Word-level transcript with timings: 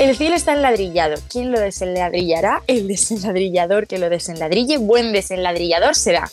El 0.00 0.16
cielo 0.16 0.34
está 0.34 0.54
enladrillado. 0.54 1.20
¿Quién 1.28 1.52
lo 1.52 1.60
desenladrillará? 1.60 2.62
El 2.66 2.88
desenladrillador 2.88 3.86
que 3.86 3.98
lo 3.98 4.08
desenladrille. 4.08 4.78
Buen 4.78 5.12
desenladrillador 5.12 5.94
será. 5.94 6.30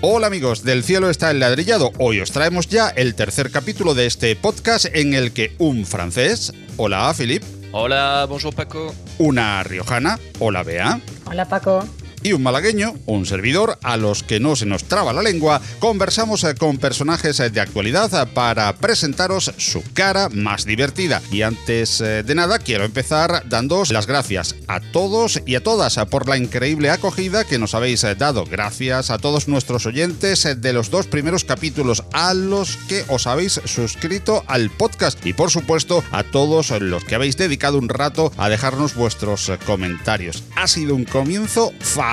Hola 0.00 0.26
amigos, 0.26 0.64
del 0.64 0.82
cielo 0.82 1.08
está 1.08 1.30
el 1.30 1.38
ladrillado. 1.38 1.92
Hoy 2.00 2.18
os 2.18 2.32
traemos 2.32 2.66
ya 2.66 2.88
el 2.88 3.14
tercer 3.14 3.52
capítulo 3.52 3.94
de 3.94 4.06
este 4.06 4.34
podcast 4.34 4.86
en 4.92 5.14
el 5.14 5.32
que 5.32 5.52
un 5.58 5.86
francés, 5.86 6.52
hola 6.78 7.14
Philippe. 7.16 7.46
Hola, 7.70 8.26
bonjour 8.28 8.52
Paco. 8.52 8.92
Una 9.18 9.62
riojana, 9.62 10.18
hola 10.40 10.64
Bea. 10.64 11.00
Hola 11.26 11.44
Paco 11.44 11.84
y 12.22 12.32
un 12.32 12.42
malagueño, 12.42 12.94
un 13.06 13.26
servidor, 13.26 13.78
a 13.82 13.96
los 13.96 14.22
que 14.22 14.40
no 14.40 14.56
se 14.56 14.66
nos 14.66 14.84
traba 14.84 15.12
la 15.12 15.22
lengua, 15.22 15.60
conversamos 15.78 16.44
eh, 16.44 16.54
con 16.54 16.78
personajes 16.78 17.40
eh, 17.40 17.50
de 17.50 17.60
actualidad 17.60 18.12
eh, 18.12 18.30
para 18.32 18.74
presentaros 18.76 19.52
su 19.56 19.82
cara 19.92 20.28
más 20.28 20.64
divertida. 20.64 21.22
Y 21.30 21.42
antes 21.42 21.98
de 21.98 22.34
nada, 22.34 22.58
quiero 22.58 22.84
empezar 22.84 23.44
dándoos 23.48 23.90
las 23.90 24.06
gracias 24.06 24.56
a 24.66 24.80
todos 24.80 25.40
y 25.46 25.54
a 25.54 25.62
todas 25.62 25.96
por 26.10 26.28
la 26.28 26.36
increíble 26.36 26.90
acogida 26.90 27.44
que 27.44 27.58
nos 27.58 27.74
habéis 27.74 28.02
dado. 28.16 28.44
Gracias 28.44 29.10
a 29.10 29.18
todos 29.18 29.48
nuestros 29.48 29.86
oyentes 29.86 30.48
de 30.60 30.72
los 30.72 30.90
dos 30.90 31.06
primeros 31.06 31.44
capítulos, 31.44 32.04
a 32.12 32.34
los 32.34 32.76
que 32.88 33.04
os 33.08 33.26
habéis 33.26 33.60
suscrito 33.64 34.44
al 34.46 34.70
podcast 34.70 35.24
y 35.24 35.32
por 35.32 35.50
supuesto 35.50 36.04
a 36.10 36.22
todos 36.24 36.70
los 36.80 37.04
que 37.04 37.14
habéis 37.14 37.36
dedicado 37.36 37.78
un 37.78 37.88
rato 37.88 38.32
a 38.36 38.48
dejarnos 38.48 38.94
vuestros 38.94 39.50
comentarios. 39.66 40.44
Ha 40.56 40.66
sido 40.66 40.94
un 40.94 41.04
comienzo 41.04 41.72
fabuloso 41.80 42.07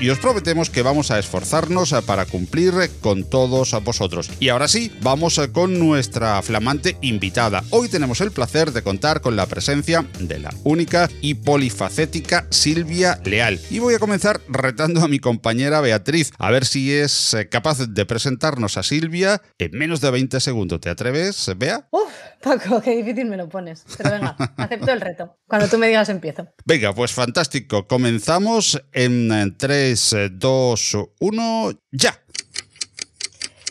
y 0.00 0.08
os 0.08 0.18
prometemos 0.18 0.70
que 0.70 0.80
vamos 0.80 1.10
a 1.10 1.18
esforzarnos 1.18 1.94
para 2.06 2.24
cumplir 2.24 2.72
con 3.02 3.28
todos 3.28 3.76
vosotros. 3.84 4.30
Y 4.40 4.48
ahora 4.48 4.68
sí, 4.68 4.90
vamos 5.02 5.38
con 5.52 5.78
nuestra 5.78 6.40
flamante 6.40 6.96
invitada. 7.02 7.62
Hoy 7.68 7.88
tenemos 7.88 8.22
el 8.22 8.30
placer 8.30 8.72
de 8.72 8.82
contar 8.82 9.20
con 9.20 9.36
la 9.36 9.46
presencia 9.46 10.06
de 10.18 10.38
la 10.38 10.54
única 10.64 11.10
y 11.20 11.34
polifacética 11.34 12.46
Silvia 12.48 13.20
Leal. 13.24 13.60
Y 13.70 13.80
voy 13.80 13.94
a 13.94 13.98
comenzar 13.98 14.40
retando 14.48 15.02
a 15.02 15.08
mi 15.08 15.18
compañera 15.18 15.82
Beatriz 15.82 16.32
a 16.38 16.50
ver 16.50 16.64
si 16.64 16.92
es 16.92 17.36
capaz 17.50 17.86
de 17.86 18.06
presentarnos 18.06 18.78
a 18.78 18.82
Silvia 18.82 19.42
en 19.58 19.72
menos 19.72 20.00
de 20.00 20.10
20 20.10 20.40
segundos. 20.40 20.80
¿Te 20.80 20.88
atreves, 20.88 21.52
Bea? 21.56 21.86
Uf, 21.90 22.10
Paco, 22.42 22.80
qué 22.80 22.96
difícil 22.96 23.26
me 23.26 23.36
lo 23.36 23.48
pones. 23.48 23.84
Pero 23.98 24.10
venga, 24.10 24.36
acepto 24.56 24.90
el 24.90 25.00
reto. 25.00 25.36
Cuando 25.46 25.68
tú 25.68 25.78
me 25.78 25.88
digas 25.88 26.08
empiezo. 26.08 26.48
Venga, 26.64 26.94
pues 26.94 27.12
fantástico. 27.12 27.86
Comenzamos 27.86 28.82
en 28.92 29.33
3, 29.56 30.16
2, 30.32 30.96
1, 31.20 31.80
ya. 31.92 32.20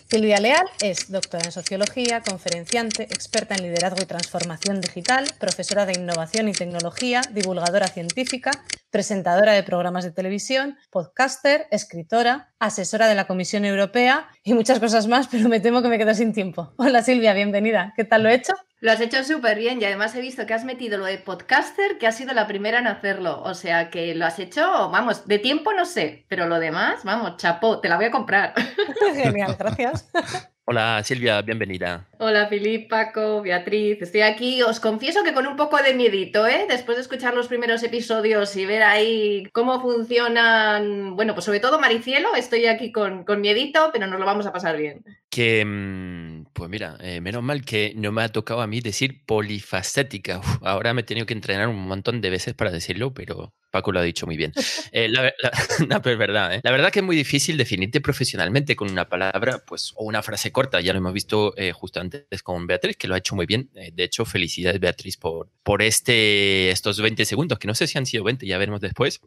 Silvia 0.09 0.39
Leal 0.39 0.65
es 0.81 1.11
doctora 1.11 1.45
en 1.45 1.51
sociología, 1.51 2.21
conferenciante, 2.21 3.03
experta 3.03 3.55
en 3.55 3.63
liderazgo 3.63 4.01
y 4.01 4.05
transformación 4.05 4.79
digital, 4.79 5.25
profesora 5.39 5.87
de 5.87 5.93
innovación 5.93 6.47
y 6.49 6.51
tecnología, 6.51 7.21
divulgadora 7.31 7.87
científica, 7.87 8.51
presentadora 8.93 9.53
de 9.53 9.63
programas 9.63 10.03
de 10.03 10.11
televisión, 10.11 10.77
podcaster, 10.91 11.65
escritora, 11.71 12.53
asesora 12.59 13.07
de 13.07 13.15
la 13.15 13.25
Comisión 13.25 13.65
Europea 13.65 14.29
y 14.43 14.53
muchas 14.53 14.79
cosas 14.79 15.07
más, 15.07 15.27
pero 15.27 15.49
me 15.49 15.59
temo 15.59 15.81
que 15.81 15.87
me 15.87 15.97
quedo 15.97 16.13
sin 16.13 16.31
tiempo. 16.31 16.71
Hola 16.77 17.01
Silvia, 17.01 17.33
bienvenida. 17.33 17.91
¿Qué 17.97 18.03
tal 18.03 18.21
lo 18.21 18.29
he 18.29 18.35
hecho? 18.35 18.53
Lo 18.81 18.91
has 18.91 19.01
hecho 19.01 19.23
súper 19.23 19.57
bien 19.57 19.81
y 19.81 19.85
además 19.85 20.13
he 20.13 20.21
visto 20.21 20.45
que 20.45 20.53
has 20.53 20.63
metido 20.63 20.99
lo 20.99 21.05
de 21.05 21.17
podcaster, 21.17 21.97
que 21.97 22.05
has 22.05 22.15
sido 22.15 22.33
la 22.35 22.45
primera 22.45 22.77
en 22.79 22.87
hacerlo. 22.87 23.41
O 23.41 23.55
sea 23.55 23.89
que 23.89 24.13
lo 24.13 24.27
has 24.27 24.37
hecho, 24.37 24.61
vamos, 24.91 25.27
de 25.27 25.39
tiempo 25.39 25.73
no 25.73 25.85
sé, 25.85 26.25
pero 26.27 26.45
lo 26.45 26.59
demás, 26.59 27.03
vamos, 27.03 27.37
chapó, 27.37 27.79
te 27.79 27.89
la 27.89 27.95
voy 27.95 28.05
a 28.05 28.11
comprar. 28.11 28.53
Genial, 29.15 29.55
gracias. 29.57 30.07
Hola 30.65 31.03
Silvia, 31.03 31.41
bienvenida. 31.41 32.07
Hola 32.19 32.47
Filip, 32.47 32.89
Paco, 32.89 33.41
Beatriz. 33.41 34.01
Estoy 34.01 34.21
aquí, 34.21 34.63
os 34.63 34.79
confieso 34.79 35.21
que 35.21 35.33
con 35.33 35.45
un 35.45 35.57
poco 35.57 35.75
de 35.75 35.93
miedito, 35.93 36.47
¿eh? 36.47 36.65
Después 36.69 36.95
de 36.95 37.01
escuchar 37.01 37.33
los 37.33 37.49
primeros 37.49 37.83
episodios 37.83 38.55
y 38.55 38.65
ver 38.65 38.81
ahí 38.81 39.43
cómo 39.51 39.81
funcionan, 39.81 41.17
bueno, 41.17 41.33
pues 41.33 41.43
sobre 41.43 41.59
todo 41.59 41.79
Maricielo, 41.79 42.33
estoy 42.35 42.67
aquí 42.67 42.93
con, 42.93 43.25
con 43.25 43.41
miedito, 43.41 43.89
pero 43.91 44.07
nos 44.07 44.17
lo 44.17 44.25
vamos 44.25 44.45
a 44.45 44.53
pasar 44.53 44.77
bien. 44.77 45.03
Que, 45.33 45.65
mm, 45.65 46.53
pues 46.53 46.69
mira, 46.69 46.95
eh, 47.01 47.19
menos 47.19 47.41
mal 47.41 47.65
que 47.65 47.93
no 47.95 48.11
me 48.11 48.21
ha 48.21 48.29
tocado 48.29 48.61
a 48.61 48.67
mí 48.67 48.81
decir 48.81 49.25
polifacética. 49.25 50.39
ahora 50.61 50.93
me 50.93 51.01
he 51.01 51.03
tenido 51.03 51.25
que 51.25 51.33
entrenar 51.33 51.69
un 51.69 51.87
montón 51.87 52.21
de 52.21 52.29
veces 52.29 52.53
para 52.53 52.69
decirlo, 52.69 53.15
pero 53.15 53.51
Paco 53.71 53.91
lo 53.91 53.99
ha 53.99 54.03
dicho 54.03 54.27
muy 54.27 54.37
bien. 54.37 54.53
Eh, 54.91 55.09
la, 55.09 55.33
no, 55.89 56.01
pero 56.03 56.13
es 56.13 56.19
verdad, 56.19 56.53
¿eh? 56.53 56.61
La 56.63 56.69
verdad 56.69 56.91
que 56.91 56.99
es 56.99 57.05
muy 57.05 57.15
difícil 57.15 57.57
definirte 57.57 57.99
profesionalmente 57.99 58.75
con 58.75 58.91
una 58.91 59.09
palabra, 59.09 59.63
pues, 59.65 59.91
o 59.95 60.03
una 60.03 60.21
frase 60.21 60.51
corta. 60.51 60.81
Ya 60.81 60.93
lo 60.93 60.99
hemos 60.99 61.13
visto 61.13 61.57
eh, 61.57 61.71
justo 61.71 61.99
antes 61.99 62.43
con 62.43 62.67
Beatriz, 62.67 62.95
que 62.95 63.07
lo 63.07 63.15
ha 63.15 63.17
hecho 63.17 63.35
muy 63.35 63.47
bien. 63.47 63.71
De 63.73 64.03
hecho, 64.03 64.25
felicidades, 64.25 64.79
Beatriz, 64.79 65.17
por, 65.17 65.49
por 65.63 65.81
este, 65.81 66.69
estos 66.69 67.01
20 67.01 67.25
segundos, 67.25 67.57
que 67.57 67.67
no 67.67 67.73
sé 67.73 67.87
si 67.87 67.97
han 67.97 68.05
sido 68.05 68.23
20, 68.23 68.45
ya 68.45 68.59
veremos 68.59 68.81
después. 68.81 69.19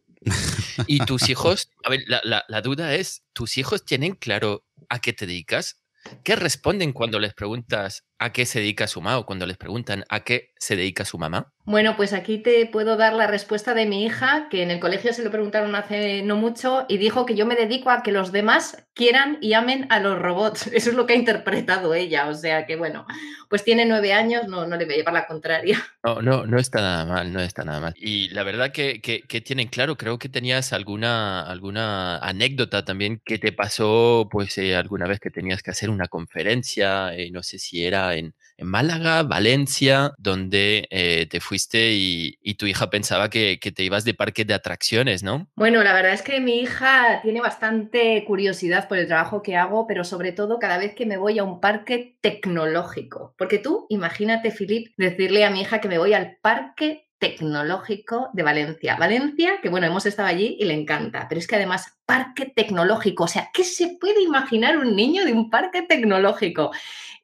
Y 0.87 1.01
tus 1.01 1.29
hijos, 1.31 1.69
a 1.83 1.91
ver, 1.91 2.05
la, 2.07 2.45
la 2.47 2.61
duda 2.63 2.95
es, 2.95 3.25
¿tus 3.33 3.59
hijos 3.59 3.85
tienen 3.85 4.15
claro 4.15 4.65
a 4.89 5.01
qué 5.01 5.13
te 5.13 5.27
dedicas? 5.27 5.79
¿Qué 6.25 6.37
responden 6.37 6.93
cuando 6.93 7.19
les 7.19 7.35
preguntas 7.35 8.05
a 8.19 8.33
qué 8.33 8.47
se 8.47 8.61
dedica 8.61 8.87
su 8.87 9.01
mamá 9.01 9.19
o 9.19 9.27
cuando 9.27 9.47
les 9.47 9.57
preguntan 9.57 10.05
a 10.09 10.21
qué 10.21 10.53
se 10.59 10.77
dedica 10.77 11.05
su 11.05 11.19
mamá? 11.19 11.53
Bueno, 11.65 11.97
pues 11.97 12.13
aquí 12.13 12.39
te 12.39 12.65
puedo 12.67 12.97
dar 12.97 13.13
la 13.13 13.27
respuesta 13.27 13.75
de 13.75 13.87
mi 13.87 14.05
hija, 14.05 14.47
que 14.51 14.63
en 14.63 14.71
el 14.71 14.79
colegio 14.79 15.13
se 15.13 15.25
lo 15.25 15.33
preguntaron 15.33 15.75
hace 15.75 16.23
no 16.23 16.37
mucho 16.37 16.87
y 16.89 16.97
dijo 16.97 17.27
que 17.27 17.35
yo 17.35 17.45
me 17.45 17.57
dedico 17.57 17.91
a 17.91 18.05
que 18.05 18.13
los 18.13 18.31
demás 18.31 18.87
quieran 18.95 19.39
y 19.41 19.55
amen 19.55 19.87
a 19.91 19.99
los 19.99 20.17
robots. 20.17 20.67
Eso 20.73 20.91
es 20.91 20.97
lo 20.97 21.07
que 21.07 21.15
ha 21.15 21.17
interpretado 21.17 21.93
ella. 21.93 22.29
O 22.29 22.35
sea 22.35 22.67
que 22.67 22.77
bueno, 22.77 23.05
pues 23.49 23.65
tiene 23.65 23.85
nueve 23.85 24.13
años, 24.13 24.47
no, 24.47 24.65
no 24.67 24.77
le 24.77 24.85
voy 24.85 24.95
a 24.95 24.97
llevar 24.99 25.15
la 25.15 25.27
contraria. 25.27 25.83
No, 26.07 26.23
no, 26.23 26.47
no 26.47 26.57
está 26.57 26.81
nada 26.81 27.05
mal, 27.05 27.33
no 27.33 27.41
está 27.41 27.65
nada 27.65 27.81
mal. 27.81 27.95
Y 27.97 28.29
la 28.29 28.45
verdad 28.45 28.71
que, 28.71 29.01
que, 29.01 29.41
tienen 29.41 29.67
claro, 29.67 29.97
creo 29.97 30.21
que 30.21 30.29
tenías 30.29 30.73
alguna, 30.73 31.43
alguna 31.43 32.19
anécdota 32.19 32.85
también 32.85 33.21
que 33.25 33.39
te 33.39 33.51
pasó, 33.51 34.29
pues 34.31 34.57
eh, 34.59 34.77
alguna 34.77 35.09
vez 35.09 35.19
que 35.19 35.31
tenías 35.31 35.65
que 35.65 35.73
hacer 35.73 35.91
una 35.91 36.07
conferencia, 36.07 37.13
eh, 37.13 37.33
no 37.33 37.43
sé 37.43 37.59
si 37.59 37.85
era 37.85 38.06
en, 38.15 38.35
Málaga, 38.59 39.23
Valencia, 39.23 40.15
donde 40.17 40.89
eh, 40.89 41.27
te 41.31 41.41
fuiste 41.41 41.93
y, 41.93 42.55
tu 42.55 42.65
hija 42.65 42.89
pensaba 42.89 43.29
que, 43.29 43.59
te 43.59 43.83
ibas 43.83 44.05
de 44.05 44.15
parque 44.15 44.47
de 44.47 44.55
atracciones, 44.55 45.23
¿no? 45.23 45.47
Bueno, 45.57 45.83
la 45.83 45.93
verdad 45.93 46.15
es 46.15 46.23
que 46.23 46.41
mi 46.41 46.61
hija 46.61 47.21
tiene 47.23 47.43
bastante 47.43 48.25
curiosidad 48.27 48.89
por 48.89 48.97
el 48.97 49.09
trabajo 49.09 49.43
que 49.43 49.57
hago, 49.57 49.87
pero 49.87 50.05
sobre 50.05 50.33
todo 50.33 50.59
cada 50.59 50.79
vez 50.79 50.95
que 50.95 51.05
me 51.05 51.19
voy 51.19 51.39
a 51.39 51.45
un 51.45 51.61
parque 51.61 52.17
tecnológico. 52.23 53.35
Porque 53.37 53.59
tú, 53.59 53.85
imagínate, 53.91 54.51
Filip, 54.51 54.95
decirle 54.97 55.45
a 55.45 55.51
mi 55.51 55.61
hija 55.61 55.83
que 55.83 55.89
me 55.89 55.99
voy 55.99 56.15
al 56.15 56.39
parque 56.41 57.07
tecnológico 57.19 58.29
de 58.33 58.43
Valencia. 58.43 58.97
Valencia, 58.97 59.61
que 59.63 59.69
bueno, 59.69 59.87
hemos 59.87 60.07
estado 60.07 60.29
allí 60.29 60.57
y 60.59 60.65
le 60.65 60.75
encanta, 60.75 61.27
pero 61.29 61.39
es 61.39 61.47
que 61.47 61.57
además 61.57 61.99
parque 62.05 62.53
tecnológico, 62.55 63.25
o 63.25 63.29
sea, 63.29 63.51
¿qué 63.53 63.65
se 63.65 63.97
puede 64.01 64.23
imaginar 64.23 64.77
un 64.77 64.95
niño 64.95 65.25
de 65.25 65.33
un 65.33 65.51
parque 65.51 65.83
tecnológico? 65.83 66.73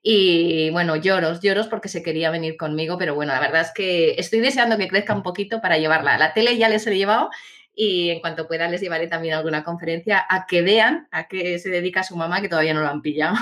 Y 0.03 0.71
bueno, 0.71 0.97
lloros, 0.97 1.41
lloros 1.41 1.69
porque 1.69 1.89
se 1.89 2.03
quería 2.03 2.31
venir 2.31 2.57
conmigo, 2.57 2.99
pero 2.99 3.15
bueno, 3.15 3.33
la 3.33 3.41
verdad 3.41 3.61
es 3.61 3.73
que 3.73 4.15
estoy 4.19 4.41
deseando 4.41 4.77
que 4.77 4.89
crezca 4.89 5.15
un 5.15 5.23
poquito 5.23 5.61
para 5.61 5.79
llevarla. 5.79 6.19
La 6.19 6.35
tele 6.35 6.57
ya 6.57 6.69
les 6.69 6.87
he 6.87 6.97
llevado 6.97 7.31
y 7.75 8.11
en 8.11 8.21
cuanto 8.21 8.49
pueda 8.49 8.69
les 8.69 8.81
llevaré 8.81 9.07
también 9.07 9.35
alguna 9.35 9.63
conferencia 9.63 10.25
a 10.29 10.47
que 10.47 10.63
vean 10.63 11.09
a 11.13 11.29
qué 11.29 11.59
se 11.59 11.71
dedica 11.71 12.03
su 12.03 12.17
mamá, 12.17 12.41
que 12.41 12.49
todavía 12.49 12.75
no 12.75 12.81
lo 12.81 12.89
han 12.89 13.01
pillado. 13.01 13.37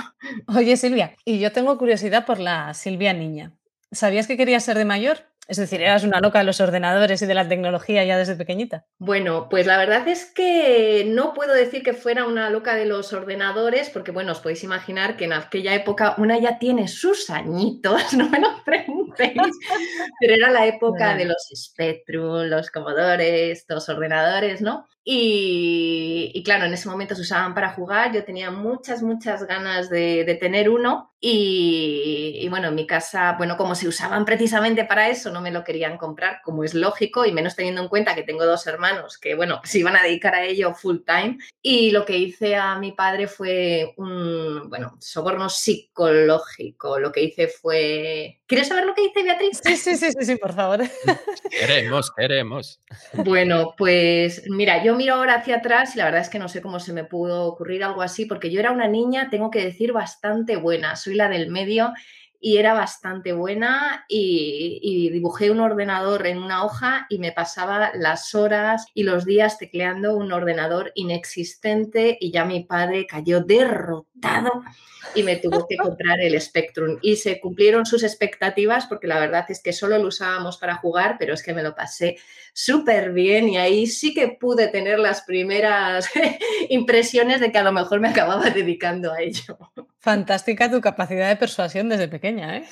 Oye, 0.47 0.77
Silvia, 0.77 1.15
y 1.25 1.39
yo 1.39 1.51
tengo 1.51 1.77
curiosidad 1.77 2.25
por 2.25 2.39
la 2.39 2.73
Silvia 2.73 3.13
niña. 3.13 3.53
¿Sabías 3.91 4.27
que 4.27 4.37
quería 4.37 4.59
ser 4.59 4.77
de 4.77 4.85
mayor? 4.85 5.30
Es 5.51 5.57
decir, 5.57 5.81
eras 5.81 6.05
una 6.05 6.21
loca 6.21 6.39
de 6.39 6.45
los 6.45 6.61
ordenadores 6.61 7.21
y 7.21 7.25
de 7.25 7.33
la 7.33 7.45
tecnología 7.45 8.05
ya 8.05 8.17
desde 8.17 8.37
pequeñita. 8.37 8.85
Bueno, 8.99 9.49
pues 9.49 9.67
la 9.67 9.77
verdad 9.77 10.07
es 10.07 10.23
que 10.23 11.03
no 11.05 11.33
puedo 11.33 11.53
decir 11.53 11.83
que 11.83 11.91
fuera 11.91 12.25
una 12.25 12.49
loca 12.49 12.73
de 12.75 12.85
los 12.85 13.11
ordenadores, 13.11 13.89
porque 13.89 14.11
bueno, 14.11 14.31
os 14.31 14.39
podéis 14.39 14.63
imaginar 14.63 15.17
que 15.17 15.25
en 15.25 15.33
aquella 15.33 15.75
época 15.75 16.15
una 16.17 16.39
ya 16.39 16.57
tiene 16.57 16.87
sus 16.87 17.29
añitos, 17.29 18.13
no 18.13 18.29
me 18.29 18.39
lo 18.39 18.63
preguntéis, 18.63 19.41
pero 20.21 20.35
era 20.35 20.51
la 20.51 20.67
época 20.67 21.17
de 21.17 21.25
los 21.25 21.49
Spectrum, 21.53 22.43
los 22.45 22.71
Commodore, 22.71 23.53
los 23.67 23.89
ordenadores, 23.89 24.61
¿no? 24.61 24.87
Y, 25.03 26.43
claro, 26.45 26.65
en 26.65 26.73
ese 26.73 26.87
momento 26.87 27.15
se 27.15 27.21
usaban 27.21 27.55
para 27.55 27.73
jugar, 27.73 28.13
yo 28.13 28.23
tenía 28.23 28.51
muchas, 28.51 29.01
muchas 29.01 29.47
ganas 29.47 29.89
de, 29.89 30.37
tener 30.39 30.69
uno 30.69 31.11
y, 31.19 32.47
bueno, 32.49 32.67
en 32.67 32.75
mi 32.75 32.85
casa, 32.85 33.35
bueno, 33.37 33.57
como 33.57 33.73
se 33.75 33.87
usaban 33.87 34.25
precisamente 34.25 34.85
para 34.85 35.09
eso, 35.09 35.31
no 35.31 35.41
me 35.41 35.51
lo 35.51 35.63
querían 35.63 35.97
comprar, 35.97 36.41
como 36.43 36.63
es 36.63 36.73
lógico, 36.75 37.25
y 37.25 37.31
menos 37.31 37.55
teniendo 37.55 37.81
en 37.81 37.89
cuenta 37.89 38.15
que 38.15 38.23
tengo 38.23 38.45
dos 38.45 38.65
hermanos 38.67 39.17
que, 39.17 39.35
bueno, 39.35 39.61
se 39.63 39.79
iban 39.79 39.95
a 39.95 40.03
dedicar 40.03 40.35
a 40.35 40.43
ello 40.43 40.73
full 40.73 40.97
time. 41.05 41.37
Y 41.61 41.91
lo 41.91 42.05
que 42.05 42.17
hice 42.17 42.55
a 42.55 42.77
mi 42.77 42.91
padre 42.91 43.27
fue 43.27 43.93
un, 43.97 44.69
bueno, 44.69 44.97
soborno 44.99 45.49
psicológico. 45.49 46.99
Lo 46.99 47.11
que 47.11 47.23
hice 47.23 47.47
fue 47.47 48.40
¿Quieres 48.51 48.67
saber 48.67 48.85
lo 48.85 48.93
que 48.93 49.03
dice 49.03 49.23
Beatriz? 49.23 49.61
Sí, 49.63 49.77
sí, 49.77 49.95
sí, 49.95 50.11
sí, 50.11 50.25
sí, 50.25 50.35
por 50.35 50.51
favor. 50.51 50.81
Queremos, 51.49 52.11
queremos. 52.11 52.81
Bueno, 53.13 53.73
pues 53.77 54.43
mira, 54.49 54.83
yo 54.83 54.93
miro 54.93 55.13
ahora 55.13 55.35
hacia 55.35 55.59
atrás 55.59 55.95
y 55.95 55.99
la 55.99 56.03
verdad 56.03 56.19
es 56.19 56.27
que 56.27 56.37
no 56.37 56.49
sé 56.49 56.61
cómo 56.61 56.81
se 56.81 56.91
me 56.91 57.05
pudo 57.05 57.45
ocurrir 57.45 57.81
algo 57.81 58.01
así, 58.01 58.25
porque 58.25 58.51
yo 58.51 58.59
era 58.59 58.71
una 58.71 58.89
niña, 58.89 59.29
tengo 59.29 59.51
que 59.51 59.63
decir, 59.63 59.93
bastante 59.93 60.57
buena. 60.57 60.97
Soy 60.97 61.15
la 61.15 61.29
del 61.29 61.49
medio 61.49 61.93
y 62.41 62.57
era 62.57 62.73
bastante 62.73 63.33
buena 63.33 64.03
y, 64.09 65.09
dibujé 65.11 65.51
un 65.51 65.59
ordenador 65.59 66.25
en 66.25 66.39
una 66.39 66.65
hoja 66.65 67.05
y 67.09 67.19
me 67.19 67.31
pasaba 67.31 67.91
las 67.93 68.33
horas 68.33 68.87
y 68.93 69.03
los 69.03 69.25
días 69.25 69.57
tecleando 69.59 70.15
un 70.15 70.31
ordenador 70.31 70.91
inexistente 70.95 72.17
y 72.19 72.31
ya 72.31 72.45
mi 72.45 72.63
padre 72.63 73.05
cayó 73.05 73.41
derrotado 73.41 74.63
y 75.13 75.23
me 75.23 75.35
tuvo 75.35 75.67
que 75.67 75.77
comprar 75.77 76.19
el 76.21 76.39
Spectrum. 76.39 76.97
Y 77.01 77.17
se 77.17 77.39
cumplieron 77.39 77.85
sus 77.85 78.03
expectativas 78.03 78.87
porque 78.87 79.07
la 79.07 79.19
verdad 79.19 79.45
es 79.49 79.61
que 79.61 79.73
solo 79.73 79.97
lo 79.97 80.07
usábamos 80.07 80.57
para 80.57 80.75
jugar, 80.75 81.17
pero 81.19 81.33
es 81.33 81.43
que 81.43 81.53
me 81.53 81.63
lo 81.63 81.75
pasé 81.75 82.17
súper 82.53 83.11
bien 83.11 83.49
y 83.49 83.57
ahí 83.57 83.85
sí 83.85 84.13
que 84.13 84.29
pude 84.29 84.67
tener 84.67 84.97
las 84.97 85.21
primeras 85.21 86.09
impresiones 86.69 87.39
de 87.39 87.51
que 87.51 87.57
a 87.59 87.63
lo 87.63 87.71
mejor 87.71 87.99
me 87.99 88.09
acababa 88.09 88.49
dedicando 88.49 89.11
a 89.11 89.21
ello. 89.21 89.57
Fantástica 90.01 90.71
tu 90.71 90.81
capacidad 90.81 91.29
de 91.29 91.35
persuasión 91.35 91.87
desde 91.87 92.07
pequeña, 92.07 92.57
¿eh? 92.57 92.65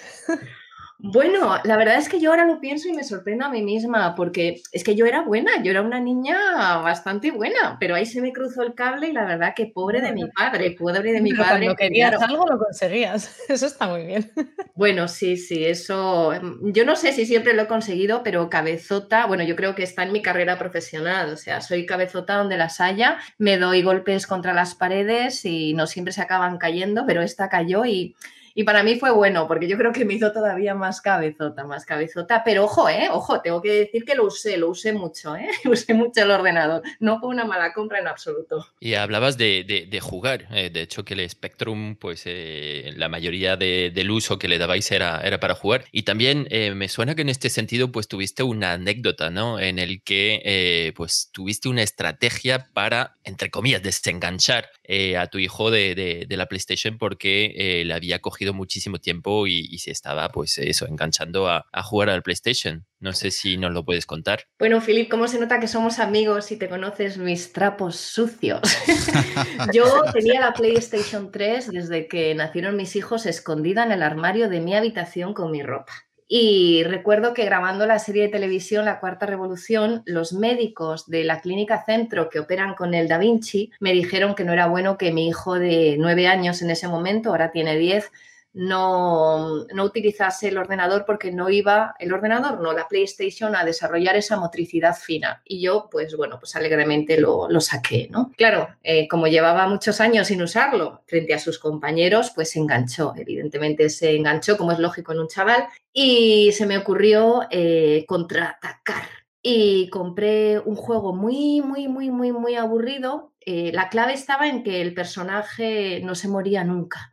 Bueno, 1.02 1.56
la 1.64 1.78
verdad 1.78 1.96
es 1.96 2.10
que 2.10 2.20
yo 2.20 2.30
ahora 2.30 2.46
lo 2.46 2.60
pienso 2.60 2.90
y 2.90 2.94
me 2.94 3.06
sorprendo 3.06 3.46
a 3.46 3.50
mí 3.50 3.62
misma, 3.62 4.16
porque 4.16 4.62
es 4.74 4.84
que 4.84 4.96
yo 4.96 5.06
era 5.06 5.22
buena, 5.22 5.64
yo 5.64 5.72
era 5.72 5.82
una 5.82 6.02
niña 6.02 6.36
bastante 6.80 7.32
buena, 7.32 7.78
pero 7.80 7.96
ahí 7.96 8.06
se 8.06 8.22
me 8.22 8.34
cruzó 8.34 8.64
el 8.64 8.74
cable 8.74 9.08
y 9.08 9.14
la 9.14 9.24
verdad 9.24 9.54
que 9.56 9.68
pobre 9.68 10.02
de 10.02 10.12
mi 10.12 10.26
padre, 10.26 10.72
pobre 10.72 11.14
de 11.14 11.22
mi 11.22 11.32
padre. 11.32 11.68
Cuando 11.68 11.76
querías 11.78 12.22
algo 12.22 12.46
lo 12.46 12.58
conseguías, 12.58 13.40
eso 13.50 13.66
está 13.66 13.88
muy 13.88 14.08
bien. 14.08 14.30
Bueno, 14.76 15.08
sí, 15.08 15.38
sí, 15.38 15.64
eso, 15.64 16.34
em, 16.34 16.74
yo 16.74 16.84
no 16.84 16.98
sé 16.98 17.14
si 17.14 17.26
siempre 17.26 17.54
lo 17.54 17.62
he 17.62 17.68
conseguido, 17.68 18.22
pero 18.22 18.50
cabezota, 18.50 19.26
bueno, 19.26 19.44
yo 19.46 19.56
creo 19.56 19.76
que 19.76 19.84
está 19.84 20.04
en 20.04 20.12
mi 20.12 20.22
carrera 20.22 20.58
profesional, 20.58 21.32
o 21.32 21.38
sea, 21.38 21.62
soy 21.62 21.86
cabezota 21.86 22.36
donde 22.36 22.58
las 22.58 22.82
haya, 22.82 23.20
me 23.38 23.58
doy 23.58 23.84
golpes 23.84 24.28
contra 24.28 24.54
las 24.54 24.76
paredes 24.76 25.46
y 25.46 25.74
no 25.76 25.88
siempre 25.88 26.12
se 26.12 26.22
acaban 26.22 26.58
cayendo, 26.58 27.06
pero 27.08 27.22
esta 27.22 27.48
cayó 27.48 27.86
y 27.86 28.18
y 28.54 28.64
para 28.64 28.84
mí 28.84 29.00
fue 29.00 29.12
bueno, 29.12 29.48
porque 29.48 29.68
yo 29.68 29.78
creo 29.78 29.92
que 29.92 30.06
me 30.06 30.14
hizo 30.14 30.32
todavía 30.32 30.76
más 30.76 31.02
cabezota, 31.02 31.64
más 31.66 31.86
cabezota. 31.86 32.44
Pero 32.44 32.66
ojo, 32.66 32.90
¿eh? 32.90 33.08
Ojo, 33.12 33.42
tengo 33.42 33.62
que 33.62 33.72
decir 33.72 34.06
que 34.06 34.16
lo 34.16 34.26
usé, 34.26 34.58
lo 34.58 34.70
usé 34.70 34.94
mucho, 34.94 35.36
¿eh? 35.36 35.50
Usé 35.66 35.94
mucho 35.94 36.24
el 36.24 36.32
ordenador. 36.32 36.82
No 37.00 37.20
fue 37.20 37.30
una 37.30 37.46
mala 37.46 37.74
compra 37.74 38.00
en 38.00 38.08
absoluto. 38.08 38.66
Y 38.80 38.96
hablabas 38.96 39.38
de, 39.38 39.88
de, 39.90 40.00
jugar. 40.00 40.48
Eh, 40.52 40.70
de 40.70 40.82
hecho, 40.82 41.06
que 41.06 41.14
el 41.14 41.30
Spectrum, 41.30 41.96
pues 41.96 42.24
eh, 42.26 42.92
la 42.96 43.10
mayoría 43.10 43.56
del 43.58 44.12
uso 44.12 44.40
que 44.40 44.48
le 44.48 44.58
dabais 44.58 44.92
era, 44.92 45.22
era 45.22 45.40
para 45.40 45.56
jugar. 45.56 45.86
Y 45.92 46.04
también 46.04 46.48
eh, 46.50 46.74
me 46.74 46.90
suena 46.90 47.16
que 47.16 47.22
en 47.22 47.30
este 47.30 47.50
sentido, 47.50 47.92
pues 47.92 48.08
tuviste 48.08 48.44
una 48.44 48.74
anécdota, 48.74 49.30
¿no? 49.30 49.60
En 49.60 49.80
el 49.80 50.02
que, 50.04 50.94
pues 50.96 51.30
tuviste 51.32 51.70
una 51.70 51.84
estrategia 51.84 52.70
para, 52.74 53.16
entre 53.24 53.50
comillas, 53.50 53.84
desenganchar 53.84 54.70
a 55.18 55.28
tu 55.28 55.38
hijo 55.38 55.70
de, 55.70 56.26
de 56.28 56.38
la 56.38 56.48
PlayStation 56.48 56.98
porque 56.98 57.84
le 57.86 57.94
había 57.94 58.20
cogido 58.20 58.54
muchísimo 58.54 58.98
tiempo 58.98 59.48
y, 59.48 59.78
se 59.80 59.92
estaba, 59.92 60.30
pues 60.30 60.58
eso, 60.58 60.88
enganchando 60.88 61.48
a, 61.48 61.66
jugar 61.84 62.10
al 62.10 62.24
PlayStation. 62.24 62.86
No 63.00 63.14
sé 63.14 63.32
si 63.32 63.58
nos 63.58 63.72
lo 63.72 63.86
puedes 63.86 64.06
contar. 64.06 64.44
Bueno, 64.58 64.82
Filip, 64.82 65.10
¿cómo 65.10 65.28
se 65.28 65.40
nota 65.40 65.60
que 65.60 65.68
somos 65.68 66.00
amigos 66.00 66.52
y 66.52 66.58
te 66.58 66.68
conoces 66.68 67.18
mis 67.18 67.54
trapos 67.54 67.96
sucios? 67.96 68.62
Yo 69.74 70.04
tenía 70.14 70.42
la 70.42 70.54
PlayStation 70.54 71.32
3 71.32 71.72
desde 71.72 72.08
que 72.08 72.36
nacieron 72.36 72.76
mis 72.76 72.96
hijos 72.96 73.26
escondida 73.26 73.84
en 73.84 73.92
el 73.92 74.04
armario 74.04 74.50
de 74.50 74.60
mi 74.60 74.76
habitación 74.76 75.34
con 75.34 75.52
mi 75.52 75.64
ropa. 75.64 76.09
Y 76.32 76.84
recuerdo 76.84 77.34
que 77.34 77.44
grabando 77.44 77.88
la 77.88 77.98
serie 77.98 78.22
de 78.22 78.30
televisión 78.30 78.86
La 78.86 79.00
Cuarta 79.00 79.26
Revolución, 79.26 80.04
los 80.06 80.32
médicos 80.32 81.10
de 81.10 81.24
la 81.24 81.42
clínica 81.42 81.84
centro 81.84 82.30
que 82.30 82.40
operan 82.40 82.76
con 82.76 82.94
el 82.94 83.08
Da 83.08 83.18
Vinci 83.18 83.72
me 83.80 83.94
dijeron 83.94 84.36
que 84.36 84.44
no 84.44 84.54
era 84.54 84.68
bueno 84.68 84.96
que 84.96 85.12
mi 85.12 85.28
hijo 85.28 85.56
de 85.56 85.96
nueve 85.98 86.28
años 86.28 86.62
en 86.62 86.70
ese 86.70 86.88
momento, 86.88 87.32
ahora 87.32 87.52
tiene 87.52 87.78
diez, 87.78 88.12
no, 88.54 89.66
no, 89.74 89.84
utilizase 89.84 90.48
el 90.48 90.58
ordenador 90.58 91.06
porque 91.06 91.32
no 91.32 91.50
iba, 91.50 91.96
el 92.00 92.12
ordenador, 92.12 92.60
no, 92.60 92.74
la 92.74 92.88
PlayStation, 92.88 93.56
a 93.56 93.64
desarrollar 93.64 94.16
esa 94.16 94.38
motricidad 94.38 94.96
fina. 94.96 95.42
Y 95.46 95.62
yo, 95.62 95.88
pues 95.92 96.16
bueno, 96.18 96.40
pues 96.40 96.56
alegremente 96.56 97.20
lo, 97.20 97.48
saqué, 97.60 98.08
¿no? 98.10 98.32
Claro, 98.38 98.70
eh, 98.84 99.08
como 99.08 99.28
llevaba 99.28 99.68
muchos 99.68 100.02
años 100.02 100.28
sin 100.28 100.42
usarlo 100.42 101.04
frente 101.06 101.34
a 101.34 101.40
sus 101.40 101.60
compañeros, 101.60 102.32
pues 102.34 102.52
se 102.52 102.60
enganchó, 102.60 103.14
evidentemente 103.16 103.90
se 103.90 104.16
enganchó, 104.16 104.58
como 104.58 104.72
es 104.72 104.80
lógico 104.80 105.12
en 105.12 105.20
un 105.20 105.28
chaval, 105.28 105.68
y 105.94 106.52
se 106.54 106.66
me 106.66 106.78
ocurrió 106.78 107.42
eh, 107.52 108.06
contraatacar. 108.08 109.04
Y 109.42 109.90
compré 109.90 110.60
un 110.60 110.76
juego 110.76 111.14
muy, 111.14 111.62
muy, 111.62 111.88
muy, 111.88 112.12
muy, 112.12 112.32
muy 112.34 112.56
aburrido. 112.56 113.32
Eh, 113.40 113.72
la 113.74 113.88
clave 113.90 114.14
estaba 114.14 114.48
en 114.48 114.64
que 114.64 114.82
el 114.82 114.94
personaje 114.94 116.02
no 116.04 116.14
se 116.14 116.28
moría 116.28 116.66
nunca 116.66 117.09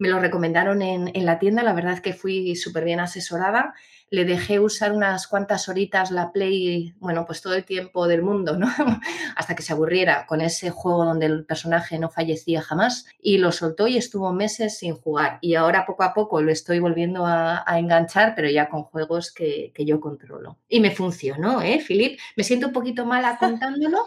me 0.00 0.08
lo 0.08 0.18
recomendaron 0.18 0.80
en, 0.80 1.26
la 1.26 1.38
tienda, 1.38 1.62
la 1.62 1.74
verdad 1.74 1.92
es 1.92 2.00
que 2.00 2.14
fui 2.14 2.56
súper 2.56 2.84
bien 2.84 3.00
asesorada. 3.00 3.74
Le 4.08 4.24
dejé 4.24 4.58
usar 4.58 4.92
unas 4.92 5.26
cuantas 5.28 5.68
horitas 5.68 6.10
la 6.10 6.32
Play, 6.32 6.94
bueno, 6.98 7.26
pues 7.26 7.42
todo 7.42 7.52
el 7.52 7.66
tiempo 7.66 8.08
del 8.08 8.22
mundo, 8.22 8.56
¿no? 8.56 8.66
Hasta 9.36 9.54
que 9.54 9.62
se 9.62 9.74
aburriera 9.74 10.24
con 10.26 10.40
ese 10.40 10.70
juego 10.70 11.04
donde 11.04 11.26
el 11.26 11.44
personaje 11.44 11.98
no 11.98 12.08
fallecía 12.08 12.62
jamás. 12.62 13.04
Y 13.20 13.36
lo 13.36 13.52
soltó 13.52 13.88
y 13.88 13.98
estuvo 13.98 14.32
meses 14.32 14.78
sin 14.78 14.94
jugar. 14.94 15.38
Y 15.42 15.54
ahora 15.54 15.84
poco 15.84 16.02
a 16.02 16.14
poco 16.14 16.40
lo 16.40 16.50
estoy 16.50 16.78
volviendo 16.78 17.26
a, 17.26 17.62
enganchar, 17.76 18.32
pero 18.34 18.48
ya 18.48 18.70
con 18.70 18.84
juegos 18.84 19.30
que, 19.30 19.70
yo 19.76 20.00
controlo. 20.00 20.56
Y 20.66 20.80
me 20.80 20.92
funcionó, 20.92 21.60
¿eh, 21.60 21.78
Filip? 21.78 22.18
Me 22.36 22.44
siento 22.44 22.68
un 22.68 22.72
poquito 22.72 23.04
mala 23.04 23.36
contándolo, 23.38 23.98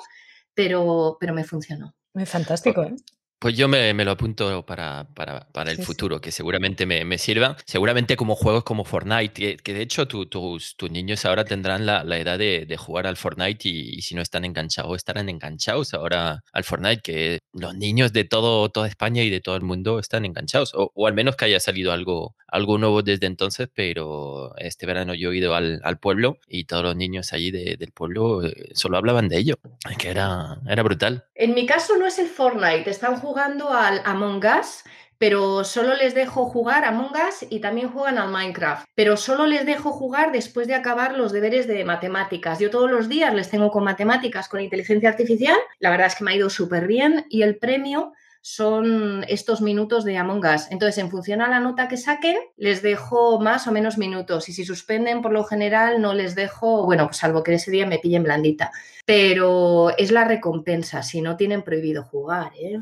pero, 0.55 1.17
pero 1.19 1.35
me 1.35 1.43
funcionó. 1.43 1.93
Muy 2.15 2.25
fantástico, 2.25 2.81
¿eh? 2.81 2.95
Pues 3.43 3.57
yo 3.57 3.67
me, 3.67 3.93
lo 3.93 4.11
apunto 4.11 4.65
para, 4.65 5.05
para, 5.13 5.71
el 5.71 5.83
futuro, 5.83 6.21
que 6.21 6.31
seguramente 6.31 6.85
me, 6.85 7.03
me, 7.03 7.17
sirva. 7.17 7.57
Seguramente 7.65 8.15
como 8.15 8.35
juegos 8.35 8.63
como 8.63 8.85
Fortnite, 8.85 9.57
que, 9.57 9.73
de 9.73 9.81
hecho 9.81 10.07
tus, 10.07 10.77
tus, 10.77 10.89
niños 10.89 11.25
ahora 11.25 11.43
tendrán 11.43 11.85
la, 11.85 12.05
la 12.05 12.17
edad 12.17 12.39
de, 12.39 12.65
de, 12.65 12.77
jugar 12.77 13.05
al 13.05 13.17
Fortnite 13.17 13.67
y, 13.67 14.01
si 14.01 14.15
no 14.15 14.21
están 14.21 14.45
enganchados, 14.45 14.95
estarán 14.95 15.27
enganchados 15.27 15.93
ahora 15.93 16.41
al 16.53 16.63
Fortnite, 16.63 17.01
que 17.01 17.39
los 17.51 17.75
niños 17.75 18.13
de 18.13 18.23
todo, 18.23 18.69
toda 18.69 18.87
España 18.87 19.23
y 19.23 19.29
de 19.29 19.41
todo 19.41 19.57
el 19.57 19.63
mundo 19.63 19.99
están 19.99 20.23
enganchados, 20.23 20.73
o, 20.73 20.93
o 20.95 21.07
al 21.07 21.13
menos 21.13 21.35
que 21.35 21.43
haya 21.43 21.59
salido 21.59 21.91
algo, 21.91 22.37
algo 22.47 22.77
nuevo 22.77 23.01
desde 23.01 23.27
entonces, 23.27 23.67
pero 23.75 24.55
este 24.55 24.85
verano 24.85 25.15
yo 25.15 25.33
he 25.33 25.37
ido 25.37 25.53
al, 25.53 25.81
al 25.83 25.99
pueblo 25.99 26.37
y 26.47 26.63
todos 26.63 26.83
los 26.83 26.95
niños 26.95 27.33
allí 27.33 27.51
del 27.51 27.91
pueblo 27.91 28.45
eh, 28.45 28.69
solo 28.73 28.95
hablaban 28.95 29.27
de 29.27 29.39
ello, 29.39 29.55
que 29.97 30.09
era, 30.09 30.61
era 30.65 30.81
brutal. 30.81 31.25
En 31.35 31.55
mi 31.55 31.65
caso 31.65 31.97
no 31.97 32.07
es 32.07 32.19
el 32.19 32.27
Fortnite, 32.27 32.89
están 32.89 33.17
jugando 33.17 33.32
jugando 33.33 33.73
al 33.73 33.99
Among 34.05 34.43
Us, 34.45 34.83
pero 35.17 35.63
solo 35.63 35.95
les 35.95 36.13
dejo 36.13 36.45
jugar 36.45 36.85
Among 36.85 37.13
Us 37.13 37.47
y 37.49 37.61
también 37.61 37.89
juegan 37.89 38.19
al 38.19 38.29
Minecraft. 38.29 38.85
Pero 38.93 39.17
solo 39.17 39.47
les 39.47 39.65
dejo 39.65 39.91
jugar 39.91 40.31
después 40.31 40.67
de 40.67 40.75
acabar 40.75 41.17
los 41.17 41.31
deberes 41.31 41.65
de 41.65 41.83
matemáticas. 41.83 42.59
Yo 42.59 42.69
todos 42.69 42.91
los 42.91 43.09
días 43.09 43.33
les 43.33 43.49
tengo 43.49 43.71
con 43.71 43.83
matemáticas, 43.85 44.47
con 44.47 44.61
inteligencia 44.61 45.09
artificial. 45.09 45.57
La 45.79 45.89
verdad 45.89 46.07
es 46.07 46.15
que 46.15 46.23
me 46.23 46.31
ha 46.31 46.35
ido 46.35 46.51
súper 46.51 46.85
bien 46.85 47.25
y 47.27 47.41
el 47.41 47.57
premio 47.57 48.13
son 48.41 49.25
estos 49.27 49.61
minutos 49.61 50.03
de 50.03 50.15
Among 50.15 50.45
Us. 50.45 50.67
Entonces, 50.69 50.99
en 50.99 51.09
función 51.09 51.41
a 51.41 51.47
la 51.47 51.59
nota 51.59 51.87
que 51.87 51.97
saquen, 51.97 52.37
les 52.55 52.83
dejo 52.83 53.39
más 53.39 53.65
o 53.65 53.71
menos 53.71 53.97
minutos. 53.97 54.47
Y 54.47 54.53
si 54.53 54.63
suspenden, 54.63 55.23
por 55.23 55.31
lo 55.31 55.43
general, 55.43 56.03
no 56.03 56.13
les 56.13 56.35
dejo, 56.35 56.85
bueno, 56.85 57.09
salvo 57.13 57.41
que 57.41 57.55
ese 57.55 57.71
día 57.71 57.87
me 57.87 57.97
pillen 57.97 58.21
blandita. 58.21 58.71
Pero 59.07 59.97
es 59.97 60.11
la 60.11 60.25
recompensa, 60.25 61.01
si 61.01 61.21
no 61.21 61.35
tienen 61.35 61.63
prohibido 61.63 62.03
jugar, 62.03 62.51
¿eh? 62.59 62.79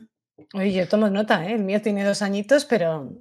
Oye, 0.54 0.74
yo 0.74 0.88
tomo 0.88 1.10
nota, 1.10 1.48
¿eh? 1.48 1.54
El 1.54 1.64
mío 1.64 1.82
tiene 1.82 2.04
dos 2.04 2.22
añitos, 2.22 2.66
pero 2.66 3.12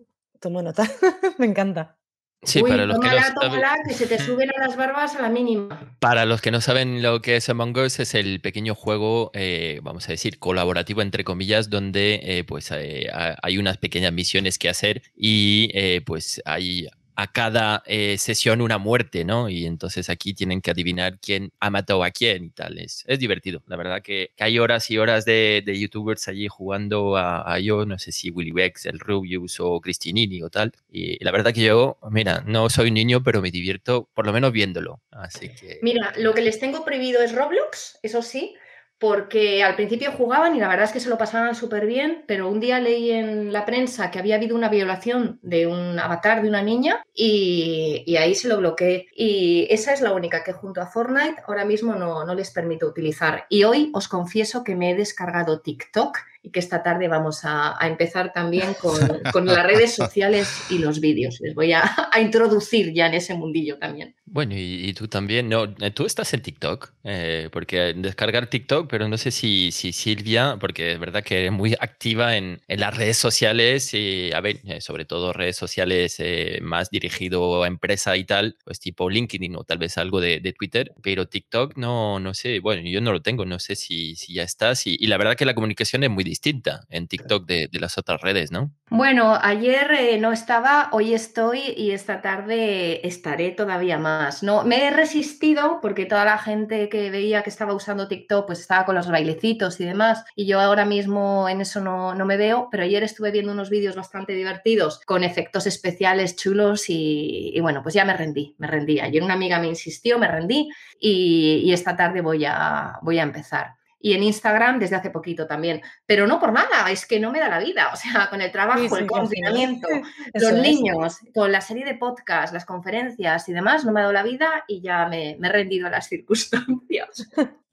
tomo 0.41 0.63
nota. 0.63 0.85
Me 1.39 1.47
encanta. 1.47 1.97
Sí, 2.43 2.63
para 2.63 2.87
los 2.87 2.99
que 2.99 3.09
no 3.09 3.21
saben... 3.21 3.63
que 3.87 3.95
se 3.95 4.07
te 4.07 4.19
suben 4.19 4.51
a 4.57 4.67
las 4.67 4.75
barbas 4.75 5.15
a 5.15 5.21
la 5.21 5.29
mínima. 5.29 5.95
Para 5.99 6.25
los 6.25 6.41
que 6.41 6.51
no 6.51 6.63
saben 6.63 7.03
lo 7.03 7.21
que 7.21 7.37
es 7.37 7.49
Among 7.51 7.77
Us, 7.77 8.01
es 8.01 8.15
el 8.15 8.41
pequeño 8.41 8.75
juego, 8.75 9.31
eh, 9.35 9.81
vamos 9.83 10.09
a 10.09 10.13
decir, 10.13 10.39
colaborativo, 10.39 11.03
entre 11.03 11.23
comillas, 11.23 11.69
donde 11.69 12.21
eh, 12.23 12.45
pues 12.45 12.71
eh, 12.71 13.11
hay 13.13 13.59
unas 13.59 13.77
pequeñas 13.77 14.15
misiones 14.15 14.59
que 14.59 14.71
hacer 14.71 15.03
y 15.15 16.01
pues 16.07 16.41
hay 16.47 16.89
a 17.21 17.27
cada 17.27 17.83
eh, 17.85 18.17
sesión 18.17 18.63
una 18.63 18.79
muerte, 18.79 19.27
¿no? 19.27 19.51
Y 19.51 19.67
entonces 19.67 20.09
aquí 20.09 20.33
tienen 20.33 20.63
que 20.63 20.71
adivinar 20.71 21.19
quién 21.21 21.53
ha 21.61 21.69
matado 21.69 22.03
a 22.03 22.11
quién 22.11 22.45
y 22.45 22.51
tal. 22.51 22.79
Es, 22.79 23.05
divertido. 23.19 23.63
La 23.67 23.77
verdad 23.77 24.01
que, 24.01 24.31
hay 24.39 24.59
horas 24.59 24.91
y 24.91 24.97
horas 24.97 25.27
de, 25.27 25.63
youtubers 25.67 26.29
allí 26.29 26.49
jugando 26.49 27.19
a, 27.19 27.59
yo, 27.61 27.85
no 27.85 27.99
sé 27.99 28.11
si 28.11 28.31
Willy 28.31 28.53
Bex, 28.53 28.87
el 28.87 28.99
Rubius 28.99 29.61
o 29.61 29.83
Cristinini 29.83 30.43
o 30.43 30.49
tal. 30.49 30.73
Y 30.91 31.23
la 31.23 31.31
verdad 31.31 31.53
que 31.53 31.61
yo, 31.61 31.99
mira, 32.11 32.43
no 32.47 32.71
soy 32.71 32.91
niño, 32.91 33.23
pero 33.23 33.43
me 33.43 33.51
divierto 33.51 34.09
por 34.15 34.25
lo 34.25 34.33
menos 34.33 34.51
viéndolo. 34.53 35.03
Así 35.11 35.51
que... 35.51 35.79
Mira, 35.83 36.15
lo 36.17 36.33
que 36.33 36.41
les 36.41 36.59
tengo 36.59 36.87
prohibido 36.87 37.21
es 37.23 37.35
Roblox, 37.35 37.99
eso 38.03 38.23
sí, 38.23 38.55
porque 39.01 39.65
al 39.65 39.77
principio 39.77 40.13
jugaban 40.13 40.55
y 40.55 40.61
la 40.61 40.69
verdad 40.69 40.85
es 40.85 40.93
que 40.93 41.01
se 41.01 41.09
lo 41.09 41.17
pasaban 41.17 41.55
súper 41.55 41.87
bien, 41.87 42.23
pero 42.29 42.51
un 42.51 42.61
día 42.61 42.79
leí 42.79 43.11
en 43.11 43.51
la 43.51 43.65
prensa 43.65 44.11
que 44.11 44.19
había 44.19 44.37
habido 44.37 44.55
una 44.55 44.69
violación 44.69 45.39
de 45.41 45.67
un 45.67 45.99
avatar 45.99 46.43
de 46.43 46.49
una 46.49 46.63
niña 46.63 47.03
y, 47.15 48.05
y 48.07 48.17
ahí 48.17 48.35
se 48.35 48.49
lo 48.49 48.59
bloqueé. 48.59 49.07
Y 49.17 49.67
esa 49.71 49.95
es 49.95 50.03
la 50.03 50.13
única 50.13 50.45
que 50.45 50.53
junto 50.53 50.83
a 50.83 50.87
Fortnite 50.87 51.43
ahora 51.47 51.65
mismo 51.65 51.95
no, 51.95 52.27
no 52.27 52.35
les 52.35 52.51
permito 52.51 52.87
utilizar. 52.87 53.47
Y 53.49 53.65
hoy 53.65 53.91
os 53.95 54.07
confieso 54.07 54.63
que 54.65 54.77
me 54.77 54.91
he 54.91 54.95
descargado 54.95 55.61
TikTok 55.61 56.19
y 56.43 56.51
que 56.51 56.61
esta 56.61 56.83
tarde 56.83 57.09
vamos 57.09 57.41
a, 57.45 57.77
empezar 57.83 58.33
también 58.33 58.75
con, 59.33 59.47
las 59.47 59.67
redes 59.67 59.95
sociales 59.95 60.65
y 60.71 60.79
los 60.79 61.01
vídeos. 61.01 61.39
Les 61.41 61.55
voy 61.55 61.73
a, 61.73 61.83
introducir 62.21 62.93
ya 62.93 63.07
en 63.07 63.15
ese 63.15 63.35
mundillo 63.35 63.79
también. 63.79 64.15
Bueno, 64.25 64.55
y, 64.57 64.93
tú 64.95 65.09
también, 65.09 65.49
no, 65.49 65.65
eh, 65.65 65.91
tú 65.91 66.07
estás 66.07 66.33
en 66.35 66.43
TikTok, 66.43 66.93
eh, 67.03 67.49
porque 67.51 67.95
descargar 67.97 68.47
TikTok, 68.47 68.89
pero 68.89 69.09
no 69.09 69.19
sé 69.19 69.33
si, 69.33 69.71
si 69.73 69.93
Silvia, 69.93 70.57
porque 70.61 70.93
es 70.93 71.01
verdad 71.01 71.25
que 71.25 71.47
es 71.47 71.53
muy 71.53 71.75
activa 71.81 72.37
en, 72.37 72.61
las 72.69 72.97
redes 72.97 73.17
sociales, 73.17 73.93
y 73.93 74.33
a 74.33 74.41
ver, 74.41 74.61
eh, 74.65 74.81
sobre 74.81 75.05
todo 75.05 75.33
redes 75.33 75.57
sociales 75.57 76.23
más 76.63 76.91
dirigido 76.91 77.65
a 77.65 77.67
empresa 77.67 78.17
y 78.17 78.25
tal, 78.25 78.57
pues 78.65 78.79
tipo 78.79 79.11
LinkedIn 79.11 79.57
o 79.57 79.65
tal 79.65 79.79
vez 79.79 79.99
algo 79.99 80.21
de, 80.21 80.41
Twitter, 80.57 80.93
pero 81.03 81.27
TikTok 81.27 81.77
no, 81.77 82.21
no 82.21 82.35
sé, 82.35 82.61
bueno, 82.61 82.83
yo 82.89 83.01
no 83.01 83.13
lo 83.13 83.23
tengo, 83.23 83.45
no 83.45 83.59
sé 83.59 83.77
si, 83.77 84.15
si 84.17 84.35
ya 84.35 84.43
estás, 84.43 84.87
y, 84.87 84.97
y 84.99 85.07
la 85.07 85.17
verdad 85.17 85.37
que 85.37 85.45
la 85.45 85.55
comunicación 85.55 86.05
es 86.05 86.11
muy 86.11 86.25
distinta 86.31 86.87
en 86.89 87.09
TikTok 87.09 87.45
de, 87.45 87.69
las 87.73 87.99
otras 87.99 88.21
redes, 88.21 88.53
¿no? 88.53 88.71
Bueno, 88.89 89.39
ayer 89.41 89.91
eh, 89.93 90.19
no 90.19 90.33
estaba, 90.33 90.89
hoy 90.93 91.15
estoy 91.15 91.75
y 91.77 91.91
esta 91.93 92.23
tarde 92.23 93.07
estaré 93.07 93.51
todavía 93.51 93.99
más. 93.99 94.43
No, 94.43 94.65
me 94.65 94.85
he 94.85 94.91
resistido 94.91 95.81
porque 95.81 96.07
toda 96.07 96.25
la 96.25 96.39
gente 96.39 96.89
que 96.89 97.11
veía 97.11 97.43
que 97.43 97.51
estaba 97.51 97.75
usando 97.75 98.07
TikTok 98.09 98.47
pues 98.47 98.61
estaba 98.61 98.85
con 98.85 98.95
los 98.95 99.09
bailecitos 99.09 99.81
y 99.81 99.85
demás 99.85 100.25
y 100.37 100.47
yo 100.47 100.61
ahora 100.61 100.85
mismo 100.85 101.49
en 101.49 101.61
eso 101.61 101.81
no, 101.81 102.15
me 102.25 102.37
veo, 102.37 102.69
pero 102.71 102.85
ayer 102.85 103.03
estuve 103.03 103.31
viendo 103.33 103.53
unos 103.53 103.71
vídeos 103.71 103.97
bastante 103.97 104.35
divertidos 104.35 105.01
con 105.07 105.25
efectos 105.25 105.67
especiales 105.67 106.37
chulos 106.37 106.85
y, 106.89 107.59
bueno, 107.61 107.83
pues 107.83 107.95
ya 107.95 108.05
me 108.05 108.15
rendí, 108.15 108.55
me 108.59 108.69
rendí. 108.69 109.01
Ayer 109.01 109.23
una 109.23 109.35
amiga 109.35 109.59
me 109.59 109.67
insistió, 109.67 110.19
me 110.19 110.29
rendí 110.29 110.71
y, 111.01 111.63
y 111.65 111.73
esta 111.73 111.97
tarde 111.97 112.21
voy 112.21 112.45
a, 112.45 112.99
voy 113.03 113.19
a 113.19 113.25
empezar 113.25 113.80
y 114.01 114.15
en 114.15 114.23
Instagram 114.23 114.79
desde 114.79 114.97
hace 114.97 115.11
poquito 115.11 115.47
también. 115.47 115.83
Pero 116.07 116.27
no 116.27 116.41
por 116.41 116.53
nada, 116.53 116.91
es 116.91 117.07
que 117.07 117.21
no 117.21 117.31
me 117.31 117.39
da 117.39 117.49
la 117.49 117.59
vida. 117.59 117.91
O 117.93 117.97
sea, 117.97 118.29
con 118.31 118.41
el 118.41 118.51
trabajo, 118.51 118.97
el 118.97 119.07
confinamiento, 119.07 119.87
los 120.35 120.53
niños, 120.55 121.19
con 121.35 121.53
la 121.53 121.61
serie 121.61 121.85
de 121.85 121.95
podcasts, 121.95 122.53
las 122.53 122.65
conferencias 122.65 123.49
y 123.49 123.53
demás, 123.53 123.85
no 123.85 123.93
me 123.93 124.01
ha 124.01 124.05
dado 124.05 124.13
la 124.13 124.23
vida 124.23 124.65
y 124.67 124.81
ya 124.81 125.07
me, 125.07 125.37
me 125.39 125.49
he 125.49 125.53
rendido 125.53 125.87
a 125.87 125.91
las 125.91 126.07
circunstancias. 126.09 127.29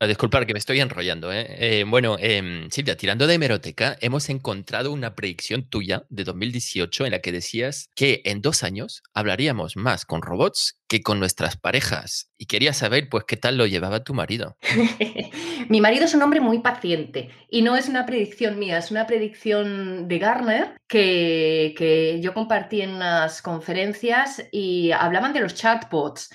Disculpar 0.06 0.46
que 0.46 0.54
me 0.54 0.60
estoy 0.60 0.80
enrollando. 0.80 1.34
¿eh? 1.34 1.48
Eh, 1.58 1.84
bueno, 1.88 2.18
em, 2.20 2.70
Silvia, 2.70 2.96
tirando 2.96 3.26
de 3.26 3.34
hemeroteca, 3.34 3.98
hemos 4.00 4.30
encontrado 4.30 4.92
una 4.92 5.16
predicción 5.16 5.68
tuya 5.68 6.06
de 6.10 6.24
2018 6.24 7.06
en 7.06 7.12
la 7.12 7.20
que 7.20 7.32
decías 7.32 7.90
que 7.96 8.22
en 8.26 8.44
dos 8.44 8.62
años 8.62 9.02
hablaríamos 9.16 9.76
más 9.76 10.06
con 10.06 10.22
robots 10.22 10.80
que 10.88 11.02
con 11.02 11.20
nuestras 11.20 11.58
parejas. 11.58 12.30
Y 12.38 12.46
quería 12.46 12.74
saber, 12.74 13.10
pues, 13.10 13.24
qué 13.28 13.38
tal 13.38 13.58
lo 13.58 13.66
llevaba 13.66 14.04
tu 14.04 14.14
marido. 14.14 14.56
Mi 15.68 15.82
marido 15.82 16.06
es 16.06 16.14
un 16.14 16.22
hombre 16.22 16.42
muy 16.42 16.60
paciente 16.60 17.30
y 17.50 17.64
no 17.64 17.76
es 17.76 17.90
una 17.90 18.06
predicción 18.06 18.60
mía, 18.60 18.78
es 18.78 18.92
una 18.92 19.08
predicción 19.08 20.08
de 20.08 20.20
Garner 20.20 20.78
que, 20.88 21.74
que 21.76 22.22
yo 22.22 22.36
compartí 22.36 22.82
en 22.82 22.92
unas 22.92 23.42
conferencias 23.42 24.48
y 24.52 24.92
hablaban 24.92 25.34
de 25.34 25.40
los 25.40 25.56
chatbots. 25.56 26.30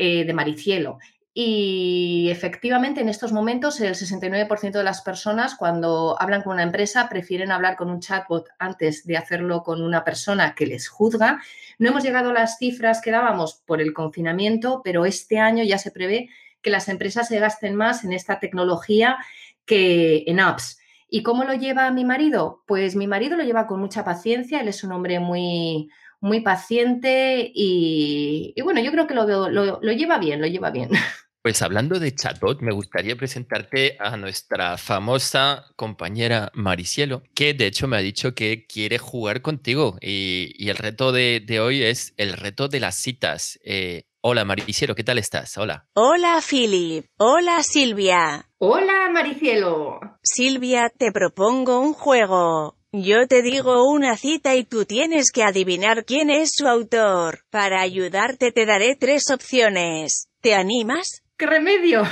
Eh, 0.00 0.24
de 0.24 0.32
Maricielo. 0.32 0.98
Y 1.40 2.30
efectivamente, 2.32 3.00
en 3.00 3.08
estos 3.08 3.30
momentos, 3.30 3.80
el 3.80 3.94
69% 3.94 4.72
de 4.72 4.82
las 4.82 5.02
personas, 5.02 5.54
cuando 5.54 6.20
hablan 6.20 6.42
con 6.42 6.54
una 6.54 6.64
empresa, 6.64 7.08
prefieren 7.08 7.52
hablar 7.52 7.76
con 7.76 7.90
un 7.90 8.00
chatbot 8.00 8.48
antes 8.58 9.06
de 9.06 9.16
hacerlo 9.16 9.62
con 9.62 9.80
una 9.80 10.02
persona 10.02 10.56
que 10.56 10.66
les 10.66 10.88
juzga. 10.88 11.40
No 11.78 11.90
hemos 11.90 12.02
llegado 12.02 12.30
a 12.30 12.32
las 12.32 12.58
cifras 12.58 13.00
que 13.00 13.12
dábamos 13.12 13.62
por 13.66 13.80
el 13.80 13.94
confinamiento, 13.94 14.80
pero 14.82 15.06
este 15.06 15.38
año 15.38 15.62
ya 15.62 15.78
se 15.78 15.92
prevé 15.92 16.28
que 16.60 16.70
las 16.70 16.88
empresas 16.88 17.28
se 17.28 17.38
gasten 17.38 17.76
más 17.76 18.02
en 18.02 18.12
esta 18.12 18.40
tecnología 18.40 19.18
que 19.64 20.24
en 20.26 20.40
apps. 20.40 20.80
¿Y 21.08 21.22
cómo 21.22 21.44
lo 21.44 21.54
lleva 21.54 21.88
mi 21.92 22.04
marido? 22.04 22.64
Pues 22.66 22.96
mi 22.96 23.06
marido 23.06 23.36
lo 23.36 23.44
lleva 23.44 23.68
con 23.68 23.78
mucha 23.78 24.02
paciencia, 24.02 24.60
él 24.60 24.66
es 24.66 24.82
un 24.82 24.90
hombre 24.90 25.20
muy, 25.20 25.88
muy 26.18 26.40
paciente 26.40 27.48
y, 27.54 28.60
bueno, 28.60 28.80
yo 28.80 28.90
creo 28.90 29.06
que 29.06 29.14
lo, 29.14 29.48
lo, 29.48 29.78
lo 29.80 29.92
lleva 29.92 30.18
bien, 30.18 30.40
lo 30.40 30.48
lleva 30.48 30.70
bien. 30.70 30.90
Pues 31.48 31.62
hablando 31.62 31.98
de 31.98 32.14
chatbot, 32.14 32.60
me 32.60 32.74
gustaría 32.74 33.16
presentarte 33.16 33.96
a 34.00 34.18
nuestra 34.18 34.76
famosa 34.76 35.64
compañera 35.76 36.52
Maricielo, 36.52 37.22
que 37.34 37.54
de 37.54 37.68
hecho 37.68 37.88
me 37.88 37.96
ha 37.96 38.00
dicho 38.00 38.34
que 38.34 38.66
quiere 38.66 38.98
jugar 38.98 39.40
contigo 39.40 39.96
y, 40.02 40.68
el 40.68 40.76
reto 40.76 41.10
de, 41.10 41.58
hoy 41.58 41.84
es 41.84 42.12
el 42.18 42.34
reto 42.34 42.68
de 42.68 42.80
las 42.80 42.96
citas. 42.96 43.58
Eh, 43.64 44.02
hola 44.20 44.44
Maricielo, 44.44 44.94
¿qué 44.94 45.04
tal 45.04 45.16
estás? 45.16 45.56
Hola. 45.56 45.88
Hola 45.94 46.42
Philip. 46.46 47.06
Hola 47.16 47.62
Silvia. 47.62 48.50
Hola 48.58 49.08
Maricielo. 49.10 50.00
Silvia, 50.22 50.92
te 50.94 51.12
propongo 51.12 51.80
un 51.80 51.94
juego. 51.94 52.76
Yo 52.92 53.26
te 53.26 53.40
digo 53.40 53.90
una 53.90 54.18
cita 54.18 54.54
y 54.54 54.64
tú 54.64 54.84
tienes 54.84 55.32
que 55.32 55.44
adivinar 55.44 56.04
quién 56.04 56.28
es 56.28 56.50
su 56.54 56.68
autor. 56.68 57.46
Para 57.48 57.80
ayudarte 57.80 58.52
te 58.52 58.66
daré 58.66 58.96
tres 58.96 59.30
opciones. 59.30 60.28
¿Te 60.42 60.54
animas? 60.54 61.22
¡Qué 61.38 61.46
remedio! 61.46 62.02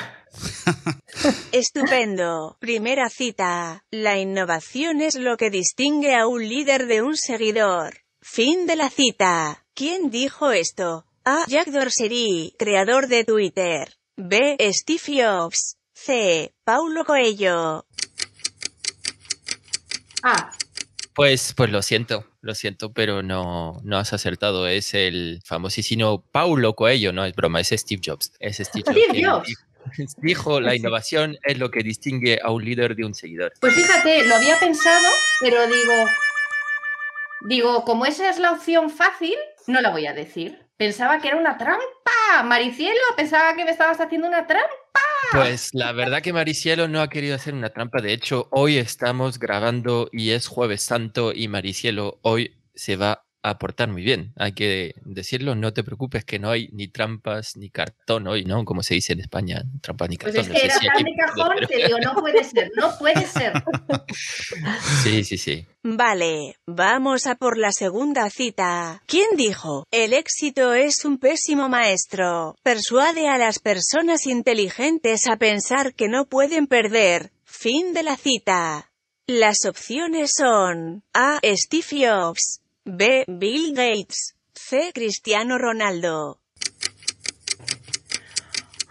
Estupendo. 1.51 2.57
Primera 2.61 3.09
cita. 3.11 3.85
La 3.91 4.19
innovación 4.21 5.01
es 5.01 5.17
lo 5.17 5.37
que 5.37 5.51
distingue 5.51 6.15
a 6.15 6.29
un 6.29 6.49
líder 6.49 6.87
de 6.87 7.03
un 7.03 7.17
seguidor. 7.17 8.05
Fin 8.21 8.69
de 8.69 8.77
la 8.77 8.89
cita. 8.89 9.67
¿Quién 9.75 10.11
dijo 10.11 10.53
esto? 10.53 11.07
A. 11.25 11.45
Jack 11.49 11.71
Dorsey, 11.71 12.55
creador 12.57 13.09
de 13.09 13.25
Twitter. 13.25 13.97
B. 14.17 14.57
Steve 14.73 15.25
Jobs. 15.25 15.77
C. 15.93 16.55
Paulo 16.63 17.05
Coelho. 17.05 17.85
A. 20.23 20.53
Pues, 21.17 21.53
pues 21.57 21.71
lo 21.71 21.83
siento, 21.83 22.31
lo 22.47 22.55
siento, 22.55 22.93
pero 22.93 23.23
no, 23.23 23.81
no 23.85 23.99
has 23.99 24.13
acertado. 24.13 24.67
Es 24.69 24.95
el 24.95 25.41
famosísimo 25.45 26.25
Paulo 26.33 26.75
Coelho, 26.75 27.13
no 27.13 27.25
es 27.25 27.35
broma, 27.35 27.61
es 27.61 27.69
Steve 27.69 28.01
Jobs. 28.05 28.33
Es 28.41 28.57
Steve 28.57 29.25
Jobs. 29.25 29.53
Dijo, 30.19 30.61
la 30.61 30.75
innovación 30.75 31.39
es 31.45 31.59
lo 31.59 31.71
que 31.71 31.83
distingue 31.83 32.41
a 32.43 32.51
un 32.51 32.65
líder 32.65 32.97
de 32.97 33.05
un 33.05 33.15
seguidor. 33.15 33.53
Pues 33.61 33.75
fíjate, 33.75 34.25
lo 34.27 34.35
había 34.35 34.59
pensado, 34.59 35.07
pero 35.41 35.67
digo, 35.67 35.93
digo, 37.49 37.85
como 37.85 38.07
esa 38.07 38.29
es 38.31 38.39
la 38.39 38.53
opción 38.53 38.91
fácil, 38.91 39.37
no 39.67 39.81
la 39.81 39.91
voy 39.91 40.07
a 40.07 40.13
decir. 40.13 40.66
Pensaba 40.77 41.21
que 41.21 41.29
era 41.29 41.37
una 41.37 41.57
trampa. 41.57 41.83
Maricielo, 42.45 43.01
pensaba 43.17 43.55
que 43.55 43.65
me 43.65 43.71
estabas 43.71 44.01
haciendo 44.01 44.29
una 44.29 44.47
trampa. 44.47 44.71
Pues 45.33 45.71
la 45.73 45.93
verdad 45.93 46.23
que 46.23 46.33
Maricielo 46.33 46.87
no 46.87 47.01
ha 47.01 47.09
querido 47.09 47.35
hacer 47.35 47.55
una 47.55 47.71
trampa. 47.71 48.01
De 48.01 48.13
hecho, 48.13 48.49
hoy 48.51 48.77
estamos 48.77 49.39
grabando 49.39 50.09
y 50.13 50.31
es 50.31 50.47
jueves 50.47 50.83
santo 50.83 51.33
y 51.33 51.49
Maricielo 51.49 52.19
hoy 52.23 52.57
se 52.75 52.97
va 52.97 53.26
a 53.49 53.59
portar 53.59 53.89
muy 53.89 54.03
bien. 54.03 54.33
Hay 54.37 54.53
que 54.53 54.95
decirlo, 55.05 55.55
no 55.55 55.73
te 55.73 55.85
preocupes 55.85 56.25
que 56.25 56.39
no 56.41 56.51
hay 56.51 56.69
ni 56.73 56.89
trampas 56.89 57.57
ni 57.57 57.71
cartón 57.71 58.27
hoy, 58.27 58.45
¿no? 58.45 58.65
Como 58.65 58.83
se 58.83 58.95
dice 58.95 59.13
en 59.13 59.21
España, 59.21 59.63
trampas 59.81 60.09
ni 60.09 60.17
cartón. 60.17 60.47
Pues 60.47 60.57
es 60.57 60.61
que 60.61 60.67
era 60.67 60.93
tan 60.93 61.05
de 61.05 61.13
cajón 61.17 61.57
que 61.69 61.87
digo, 61.87 61.99
no 62.01 62.15
puede 62.15 62.43
ser, 62.43 62.71
no 62.77 62.99
puede 62.99 63.27
ser. 63.27 63.53
Sí, 65.03 65.25
sí, 65.25 65.37
sí. 65.37 65.67
Vale, 65.83 66.57
vamos 66.67 67.27
a 67.27 67.35
por 67.35 67.59
la 67.59 67.71
segunda 67.71 68.29
cita. 68.31 69.03
¿Quién 69.07 69.37
dijo? 69.37 69.87
El 69.91 70.13
éxito 70.13 70.75
es 70.75 71.05
un 71.05 71.19
pésimo 71.19 71.69
maestro. 71.69 72.57
Persuade 72.63 73.29
a 73.29 73.39
las 73.39 73.59
personas 73.59 74.27
inteligentes 74.27 75.27
a 75.27 75.37
pensar 75.37 75.95
que 75.95 76.09
no 76.09 76.27
pueden 76.27 76.67
perder. 76.67 77.31
Fin 77.45 77.93
de 77.93 78.03
la 78.03 78.17
cita. 78.17 78.91
Las 79.29 79.65
opciones 79.65 80.31
son 80.37 81.03
A. 81.13 81.41
Steve 81.43 82.07
Jobs, 82.07 82.61
B. 82.89 83.25
Bill 83.27 83.75
Gates, 83.75 84.37
C. 84.55 84.93
Cristiano 84.95 85.59
Ronaldo. 85.59 86.39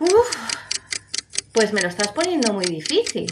Uf, 0.01 0.35
pues 1.53 1.71
me 1.71 1.81
lo 1.81 1.87
estás 1.87 2.11
poniendo 2.11 2.51
muy 2.51 2.65
difícil. 2.65 3.27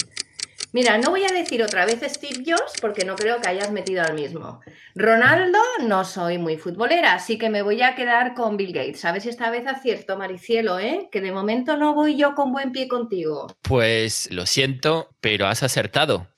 Mira, 0.73 0.97
no 0.97 1.11
voy 1.11 1.23
a 1.23 1.31
decir 1.31 1.61
otra 1.61 1.85
vez 1.85 1.99
Steve 2.01 2.43
Jobs 2.43 2.73
porque 2.81 3.05
no 3.05 3.15
creo 3.15 3.39
que 3.39 3.47
hayas 3.47 3.69
metido 3.69 4.01
al 4.01 4.15
mismo. 4.15 4.59
Ronaldo, 4.95 5.59
no 5.85 6.03
soy 6.03 6.39
muy 6.39 6.57
futbolera, 6.57 7.13
así 7.13 7.37
que 7.37 7.51
me 7.51 7.61
voy 7.61 7.83
a 7.83 7.93
quedar 7.93 8.33
con 8.33 8.57
Bill 8.57 8.73
Gates. 8.73 9.05
A 9.05 9.11
ver 9.11 9.21
si 9.21 9.29
esta 9.29 9.51
vez 9.51 9.67
acierto, 9.67 10.17
Maricielo, 10.17 10.79
¿eh? 10.79 11.09
Que 11.11 11.21
de 11.21 11.31
momento 11.31 11.77
no 11.77 11.93
voy 11.93 12.17
yo 12.17 12.33
con 12.33 12.51
buen 12.51 12.71
pie 12.71 12.87
contigo. 12.87 13.55
Pues 13.61 14.31
lo 14.31 14.47
siento, 14.47 15.09
pero 15.21 15.45
has 15.45 15.61
acertado. 15.61 16.25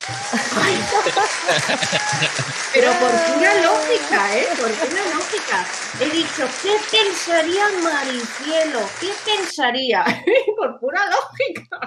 Pero 2.74 2.90
por 3.00 3.10
pura 3.10 3.54
lógica, 3.62 4.36
¿eh? 4.36 4.46
Por 4.60 4.70
pura 4.70 5.02
lógica. 5.14 5.66
He 5.98 6.10
dicho, 6.10 6.46
¿qué 6.62 6.76
pensaría 6.90 7.64
Maricielo? 7.82 8.80
¿Qué 9.00 9.08
pensaría? 9.24 10.04
por 10.56 10.78
pura 10.78 11.00
lógica. 11.06 11.78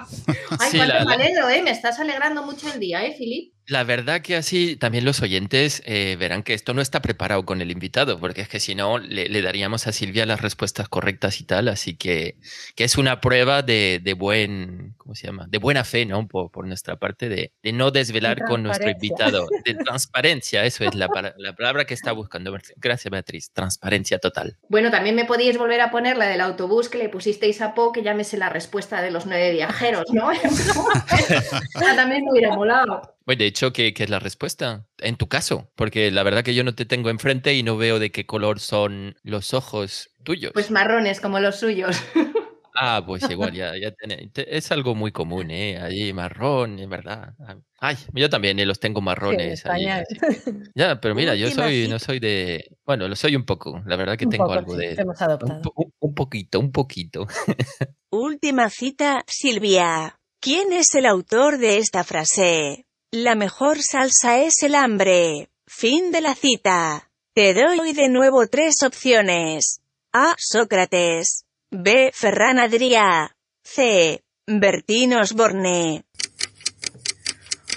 Ay, 0.58 0.70
Sí, 0.70 0.76
cuánto 0.78 1.04
me 1.06 1.14
alegro, 1.14 1.48
¿eh? 1.48 1.62
Me 1.62 1.70
estás 1.70 2.00
alegrando 2.00 2.42
mucho 2.42 2.66
el 2.72 2.80
día, 2.80 3.04
¿eh, 3.04 3.14
Filip? 3.16 3.54
La 3.70 3.84
verdad 3.84 4.20
que 4.20 4.34
así 4.34 4.74
también 4.74 5.04
los 5.04 5.22
oyentes 5.22 5.80
eh, 5.86 6.16
verán 6.18 6.42
que 6.42 6.54
esto 6.54 6.74
no 6.74 6.82
está 6.82 7.00
preparado 7.00 7.46
con 7.46 7.60
el 7.60 7.70
invitado, 7.70 8.18
porque 8.18 8.40
es 8.40 8.48
que 8.48 8.58
si 8.58 8.74
no 8.74 8.98
le, 8.98 9.28
le 9.28 9.42
daríamos 9.42 9.86
a 9.86 9.92
Silvia 9.92 10.26
las 10.26 10.40
respuestas 10.40 10.88
correctas 10.88 11.40
y 11.40 11.44
tal, 11.44 11.68
así 11.68 11.94
que, 11.94 12.34
que 12.74 12.82
es 12.82 12.98
una 12.98 13.20
prueba 13.20 13.62
de, 13.62 14.00
de 14.02 14.14
buen, 14.14 14.94
¿cómo 14.96 15.14
se 15.14 15.28
llama? 15.28 15.46
De 15.48 15.58
buena 15.58 15.84
fe, 15.84 16.04
¿no? 16.04 16.26
Por, 16.26 16.50
por 16.50 16.66
nuestra 16.66 16.96
parte, 16.96 17.28
de, 17.28 17.52
de 17.62 17.72
no 17.72 17.92
desvelar 17.92 18.42
con 18.44 18.64
nuestro 18.64 18.90
invitado, 18.90 19.46
de 19.64 19.74
transparencia, 19.84 20.64
eso 20.64 20.82
es 20.82 20.96
la, 20.96 21.08
la 21.36 21.54
palabra 21.54 21.84
que 21.84 21.94
está 21.94 22.10
buscando. 22.10 22.52
Gracias, 22.74 23.08
Beatriz, 23.08 23.52
transparencia 23.52 24.18
total. 24.18 24.56
Bueno, 24.68 24.90
también 24.90 25.14
me 25.14 25.26
podíais 25.26 25.56
volver 25.58 25.80
a 25.80 25.92
poner 25.92 26.16
la 26.16 26.26
del 26.26 26.40
autobús 26.40 26.88
que 26.88 26.98
le 26.98 27.08
pusisteis 27.08 27.60
a 27.60 27.76
Po, 27.76 27.92
que 27.92 28.02
ya 28.02 28.14
me 28.14 28.24
sé 28.24 28.36
la 28.36 28.48
respuesta 28.48 29.00
de 29.00 29.12
los 29.12 29.26
nueve 29.26 29.52
viajeros, 29.52 30.06
¿no? 30.12 30.28
También 31.94 32.24
me 32.24 32.32
hubiera 32.32 32.56
molado. 32.56 33.19
Pues 33.24 33.38
de 33.38 33.46
hecho, 33.46 33.72
¿qué, 33.72 33.92
qué 33.94 34.04
es 34.04 34.10
la 34.10 34.18
respuesta? 34.18 34.86
En 34.98 35.16
tu 35.16 35.28
caso, 35.28 35.70
porque 35.76 36.10
la 36.10 36.22
verdad 36.22 36.42
que 36.42 36.54
yo 36.54 36.64
no 36.64 36.74
te 36.74 36.84
tengo 36.86 37.10
enfrente 37.10 37.54
y 37.54 37.62
no 37.62 37.76
veo 37.76 37.98
de 37.98 38.10
qué 38.10 38.26
color 38.26 38.60
son 38.60 39.14
los 39.22 39.54
ojos 39.54 40.10
tuyos. 40.24 40.52
Pues 40.52 40.70
marrones 40.70 41.20
como 41.20 41.38
los 41.40 41.56
suyos. 41.56 41.96
Ah, 42.82 43.02
pues 43.04 43.28
igual, 43.28 43.52
ya, 43.52 43.76
ya 43.76 43.90
tiene- 43.90 44.28
te- 44.32 44.56
es 44.56 44.70
algo 44.70 44.94
muy 44.94 45.10
común, 45.10 45.50
¿eh? 45.50 45.76
Allí 45.78 46.12
marrón, 46.12 46.78
es 46.78 46.88
verdad. 46.88 47.34
Ah, 47.40 47.56
Ay, 47.80 47.96
yo 48.14 48.30
también 48.30 48.58
eh, 48.60 48.64
los 48.64 48.78
tengo 48.78 49.00
Sí, 49.00 49.02
en 49.02 49.04
marrones. 49.04 49.66
allí, 49.66 49.86
así. 49.88 50.14
Ya, 50.76 51.00
pero 51.00 51.16
mira, 51.16 51.34
yo 51.34 51.50
soy, 51.50 51.88
no 51.88 51.98
soy 51.98 52.20
de, 52.20 52.76
bueno, 52.86 53.08
lo 53.08 53.16
soy 53.16 53.34
un 53.34 53.44
poco, 53.44 53.82
la 53.86 53.96
verdad 53.96 54.16
que 54.16 54.24
un 54.24 54.30
tengo 54.30 54.44
poco, 54.44 54.58
algo 54.58 54.74
sí, 54.78 54.86
de, 54.86 54.94
hemos 54.94 55.20
adoptado. 55.20 55.74
un 55.98 56.14
poquito, 56.14 56.60
un 56.60 56.70
poquito. 56.70 57.26
Última 58.12 58.70
cita, 58.70 59.24
Silvia. 59.26 60.20
¿Quién 60.40 60.72
es 60.72 60.94
el 60.94 61.06
autor 61.06 61.58
de 61.58 61.78
esta 61.78 62.04
frase? 62.04 62.86
La 63.12 63.34
mejor 63.34 63.78
salsa 63.82 64.38
es 64.38 64.62
el 64.62 64.76
hambre. 64.76 65.50
Fin 65.66 66.12
de 66.12 66.20
la 66.20 66.36
cita. 66.36 67.10
Te 67.34 67.54
doy 67.54 67.92
de 67.92 68.08
nuevo 68.08 68.46
tres 68.46 68.84
opciones. 68.84 69.80
A. 70.12 70.36
Sócrates. 70.38 71.44
B. 71.72 72.12
Ferran 72.14 72.60
Adrià. 72.60 73.34
C. 73.64 74.22
Bertín 74.46 75.14
Osborne. 75.14 76.04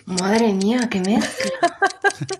Madre 0.05 0.53
mía, 0.53 0.81
qué 0.91 0.99
mezcla. 0.99 1.79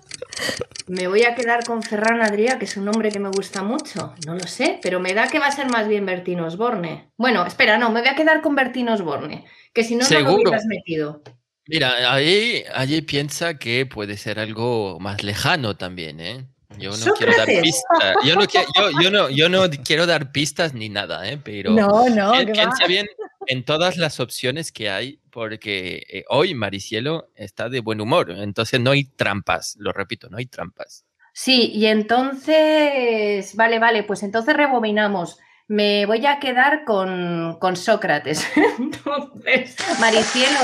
Me 0.86 1.08
voy 1.08 1.24
a 1.24 1.34
quedar 1.34 1.64
con 1.64 1.82
Ferran 1.82 2.22
Adrià, 2.22 2.58
que 2.60 2.66
es 2.66 2.76
un 2.76 2.84
nombre 2.84 3.10
que 3.10 3.18
me 3.18 3.30
gusta 3.30 3.64
mucho. 3.64 4.14
No 4.24 4.34
lo 4.34 4.46
sé, 4.46 4.78
pero 4.82 5.00
me 5.00 5.14
da 5.14 5.26
que 5.26 5.40
va 5.40 5.46
a 5.46 5.50
ser 5.50 5.68
más 5.68 5.88
bien 5.88 6.06
Bertín 6.06 6.40
Osborne. 6.40 7.10
Bueno, 7.16 7.44
espera, 7.44 7.76
no, 7.78 7.90
me 7.90 8.02
voy 8.02 8.10
a 8.10 8.14
quedar 8.14 8.42
con 8.42 8.54
Bertín 8.54 8.90
Osborne, 8.90 9.46
que 9.72 9.82
si 9.82 9.96
no, 9.96 10.06
no 10.06 10.20
lo 10.20 10.52
metido. 10.68 11.22
Mira, 11.66 12.12
allí, 12.12 12.62
allí 12.74 13.02
piensa 13.02 13.58
que 13.58 13.86
puede 13.86 14.16
ser 14.16 14.38
algo 14.38 14.98
más 15.00 15.22
lejano 15.22 15.76
también, 15.76 16.20
¿eh? 16.20 16.46
Yo 16.78 16.90
no 16.96 17.14
quiero 17.14 17.36
dar 17.36 17.46
pistas. 17.46 18.16
Yo 18.24 18.34
no, 18.34 18.44
yo, 18.44 19.00
yo 19.00 19.10
no, 19.10 19.30
yo 19.30 19.48
no 19.48 19.70
quiero 19.84 20.06
dar 20.06 20.32
pistas 20.32 20.74
ni 20.74 20.88
nada, 20.88 21.28
¿eh? 21.28 21.38
Pero 21.44 21.70
No, 21.70 22.08
no, 22.08 22.32
piensa 22.32 22.86
bien 22.86 23.06
en 23.46 23.64
todas 23.64 23.96
las 23.96 24.20
opciones 24.20 24.72
que 24.72 24.90
hay, 24.90 25.20
porque 25.30 26.06
eh, 26.08 26.24
hoy 26.28 26.54
Maricielo 26.54 27.30
está 27.34 27.68
de 27.68 27.80
buen 27.80 28.00
humor, 28.00 28.30
entonces 28.30 28.80
no 28.80 28.92
hay 28.92 29.04
trampas, 29.04 29.76
lo 29.78 29.92
repito, 29.92 30.28
no 30.30 30.38
hay 30.38 30.46
trampas. 30.46 31.04
Sí, 31.32 31.72
y 31.74 31.86
entonces, 31.86 33.56
vale, 33.56 33.78
vale, 33.78 34.04
pues 34.04 34.22
entonces 34.22 34.56
rebobinamos. 34.56 35.38
Me 35.68 36.04
voy 36.06 36.26
a 36.26 36.38
quedar 36.40 36.84
con, 36.84 37.56
con 37.58 37.76
Sócrates. 37.76 38.46
Entonces, 38.78 39.76
Maricielo, 39.98 40.58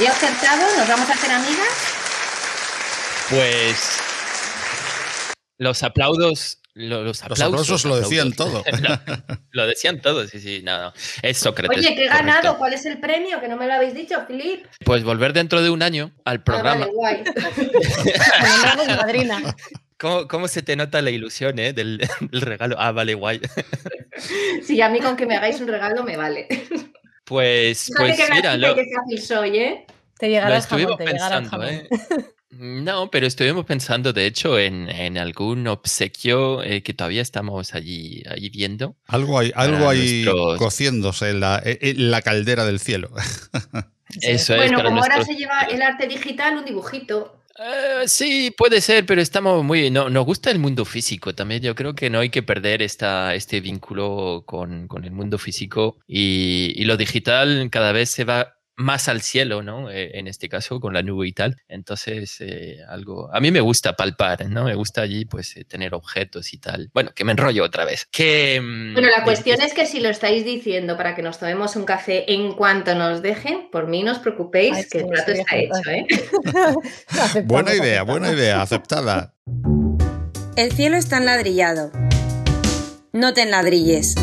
¿he 0.00 0.08
acertado? 0.08 0.62
¿Nos 0.78 0.88
vamos 0.88 1.08
a 1.10 1.12
hacer 1.12 1.30
amigas? 1.32 1.68
Pues 3.28 3.98
los 5.58 5.82
aplausos, 5.82 6.62
lo- 6.72 7.02
los 7.02 7.20
Los 7.20 7.22
aplausos, 7.24 7.44
aplausos 7.46 7.84
lo 7.84 7.96
decían 8.00 8.32
todo. 8.32 8.64
lo, 8.80 8.98
lo 9.50 9.66
decían 9.66 10.00
todos, 10.00 10.30
sí, 10.30 10.40
sí, 10.40 10.62
no, 10.64 10.78
no, 10.80 10.92
es 11.20 11.36
Sócrates. 11.36 11.76
Oye, 11.78 11.94
que 11.94 12.06
he 12.06 12.08
correcto. 12.08 12.26
ganado. 12.26 12.56
¿Cuál 12.56 12.72
es 12.72 12.86
el 12.86 12.98
premio? 13.00 13.40
Que 13.42 13.48
no 13.48 13.56
me 13.58 13.66
lo 13.66 13.74
habéis 13.74 13.92
dicho, 13.92 14.24
Filip. 14.26 14.64
Pues 14.82 15.04
volver 15.04 15.34
dentro 15.34 15.60
de 15.60 15.68
un 15.68 15.82
año 15.82 16.10
al 16.24 16.38
Ah, 16.38 16.44
programa. 16.44 16.80
vale, 16.86 16.92
guay. 16.92 17.24
Madrina. 18.96 19.42
¿Cómo, 19.98 20.28
cómo 20.28 20.48
se 20.48 20.62
te 20.62 20.76
nota 20.76 21.02
la 21.02 21.10
ilusión 21.10 21.58
eh, 21.58 21.72
del, 21.72 21.98
del 22.30 22.40
regalo? 22.40 22.76
Ah, 22.78 22.92
vale, 22.92 23.14
guay. 23.14 23.40
Sí, 24.64 24.80
a 24.80 24.88
mí 24.88 24.98
con 25.00 25.16
que 25.16 25.26
me 25.26 25.36
hagáis 25.36 25.60
un 25.60 25.68
regalo 25.68 26.02
me 26.02 26.16
vale. 26.16 26.48
Pues, 27.24 27.90
pues 27.96 28.16
que 28.16 28.32
mira, 28.34 28.56
lo, 28.56 28.72
y 28.72 28.74
qué 28.74 28.84
fácil 28.94 29.22
soy, 29.22 29.58
¿eh? 29.58 29.86
Te 30.18 30.28
llegará 30.28 30.48
Lo 30.50 30.56
el 30.56 30.62
jamón, 30.62 30.80
estuvimos 30.80 30.98
te 30.98 31.04
llegará 31.12 31.36
el 31.36 31.42
pensando, 31.42 31.50
jamón. 31.50 31.68
¿eh? 31.68 31.88
No, 32.50 33.10
pero 33.10 33.26
estuvimos 33.26 33.64
pensando, 33.66 34.12
de 34.12 34.26
hecho, 34.26 34.58
en, 34.58 34.88
en 34.88 35.18
algún 35.18 35.66
obsequio 35.68 36.62
eh, 36.64 36.82
que 36.82 36.94
todavía 36.94 37.22
estamos 37.22 37.74
allí, 37.74 38.22
allí 38.28 38.48
viendo. 38.50 38.96
Algo 39.06 39.38
hay, 39.38 39.52
algo 39.54 39.92
nuestros- 39.92 40.58
cociéndose 40.58 41.30
en 41.30 41.40
la, 41.40 41.62
en 41.64 42.10
la 42.10 42.22
caldera 42.22 42.64
del 42.64 42.80
cielo. 42.80 43.10
Eso 44.22 44.54
es 44.54 44.60
Bueno, 44.72 44.82
como 44.82 45.00
ahora 45.02 45.22
se 45.22 45.34
lleva 45.36 45.60
el 45.70 45.82
arte 45.82 46.08
digital, 46.08 46.56
un 46.56 46.64
dibujito. 46.64 47.36
Eh, 47.60 48.04
sí, 48.06 48.54
puede 48.56 48.80
ser, 48.80 49.04
pero 49.04 49.20
estamos 49.20 49.64
muy... 49.64 49.90
No, 49.90 50.08
nos 50.10 50.24
gusta 50.24 50.50
el 50.50 50.60
mundo 50.60 50.84
físico 50.84 51.34
también. 51.34 51.60
Yo 51.60 51.74
creo 51.74 51.94
que 51.94 52.08
no 52.08 52.20
hay 52.20 52.30
que 52.30 52.42
perder 52.42 52.82
esta, 52.82 53.34
este 53.34 53.60
vínculo 53.60 54.44
con, 54.46 54.86
con 54.86 55.04
el 55.04 55.10
mundo 55.10 55.38
físico 55.38 55.98
y, 56.06 56.72
y 56.76 56.84
lo 56.84 56.96
digital 56.96 57.68
cada 57.70 57.90
vez 57.92 58.10
se 58.10 58.24
va 58.24 58.57
más 58.78 59.08
al 59.08 59.22
cielo, 59.22 59.62
¿no? 59.62 59.90
Eh, 59.90 60.12
en 60.14 60.28
este 60.28 60.48
caso, 60.48 60.78
con 60.80 60.94
la 60.94 61.02
nube 61.02 61.26
y 61.26 61.32
tal. 61.32 61.60
Entonces, 61.68 62.36
eh, 62.40 62.78
algo... 62.88 63.28
A 63.34 63.40
mí 63.40 63.50
me 63.50 63.60
gusta 63.60 63.94
palpar, 63.96 64.46
¿no? 64.48 64.64
Me 64.64 64.74
gusta 64.76 65.02
allí, 65.02 65.24
pues, 65.24 65.56
eh, 65.56 65.64
tener 65.64 65.94
objetos 65.94 66.54
y 66.54 66.58
tal. 66.58 66.88
Bueno, 66.94 67.10
que 67.12 67.24
me 67.24 67.32
enrollo 67.32 67.64
otra 67.64 67.84
vez. 67.84 68.06
Que... 68.10 68.60
mm, 68.62 68.94
Bueno, 68.94 69.08
la 69.10 69.24
cuestión 69.24 69.60
es 69.60 69.74
que 69.74 69.84
si 69.84 69.98
lo 69.98 70.08
estáis 70.08 70.44
diciendo 70.44 70.96
para 70.96 71.16
que 71.16 71.22
nos 71.22 71.38
tomemos 71.38 71.74
un 71.74 71.84
café 71.84 72.32
en 72.32 72.52
cuanto 72.52 72.94
nos 72.94 73.20
dejen, 73.20 73.68
por 73.70 73.88
mí 73.88 74.04
no 74.04 74.12
os 74.12 74.20
preocupéis, 74.20 74.76
Ay, 74.76 74.84
que 74.88 74.98
el 74.98 75.08
plato 75.08 75.32
está 75.32 75.56
hecho, 75.56 75.90
¿eh? 75.90 76.06
Buena 77.44 77.74
idea, 77.74 78.04
buena 78.04 78.32
idea, 78.32 78.62
aceptada. 78.62 79.34
El 80.56 80.72
cielo 80.72 80.96
está 80.96 81.18
enladrillado. 81.18 81.90
No 83.12 83.34
te 83.34 83.42
enladrilles. 83.42 84.14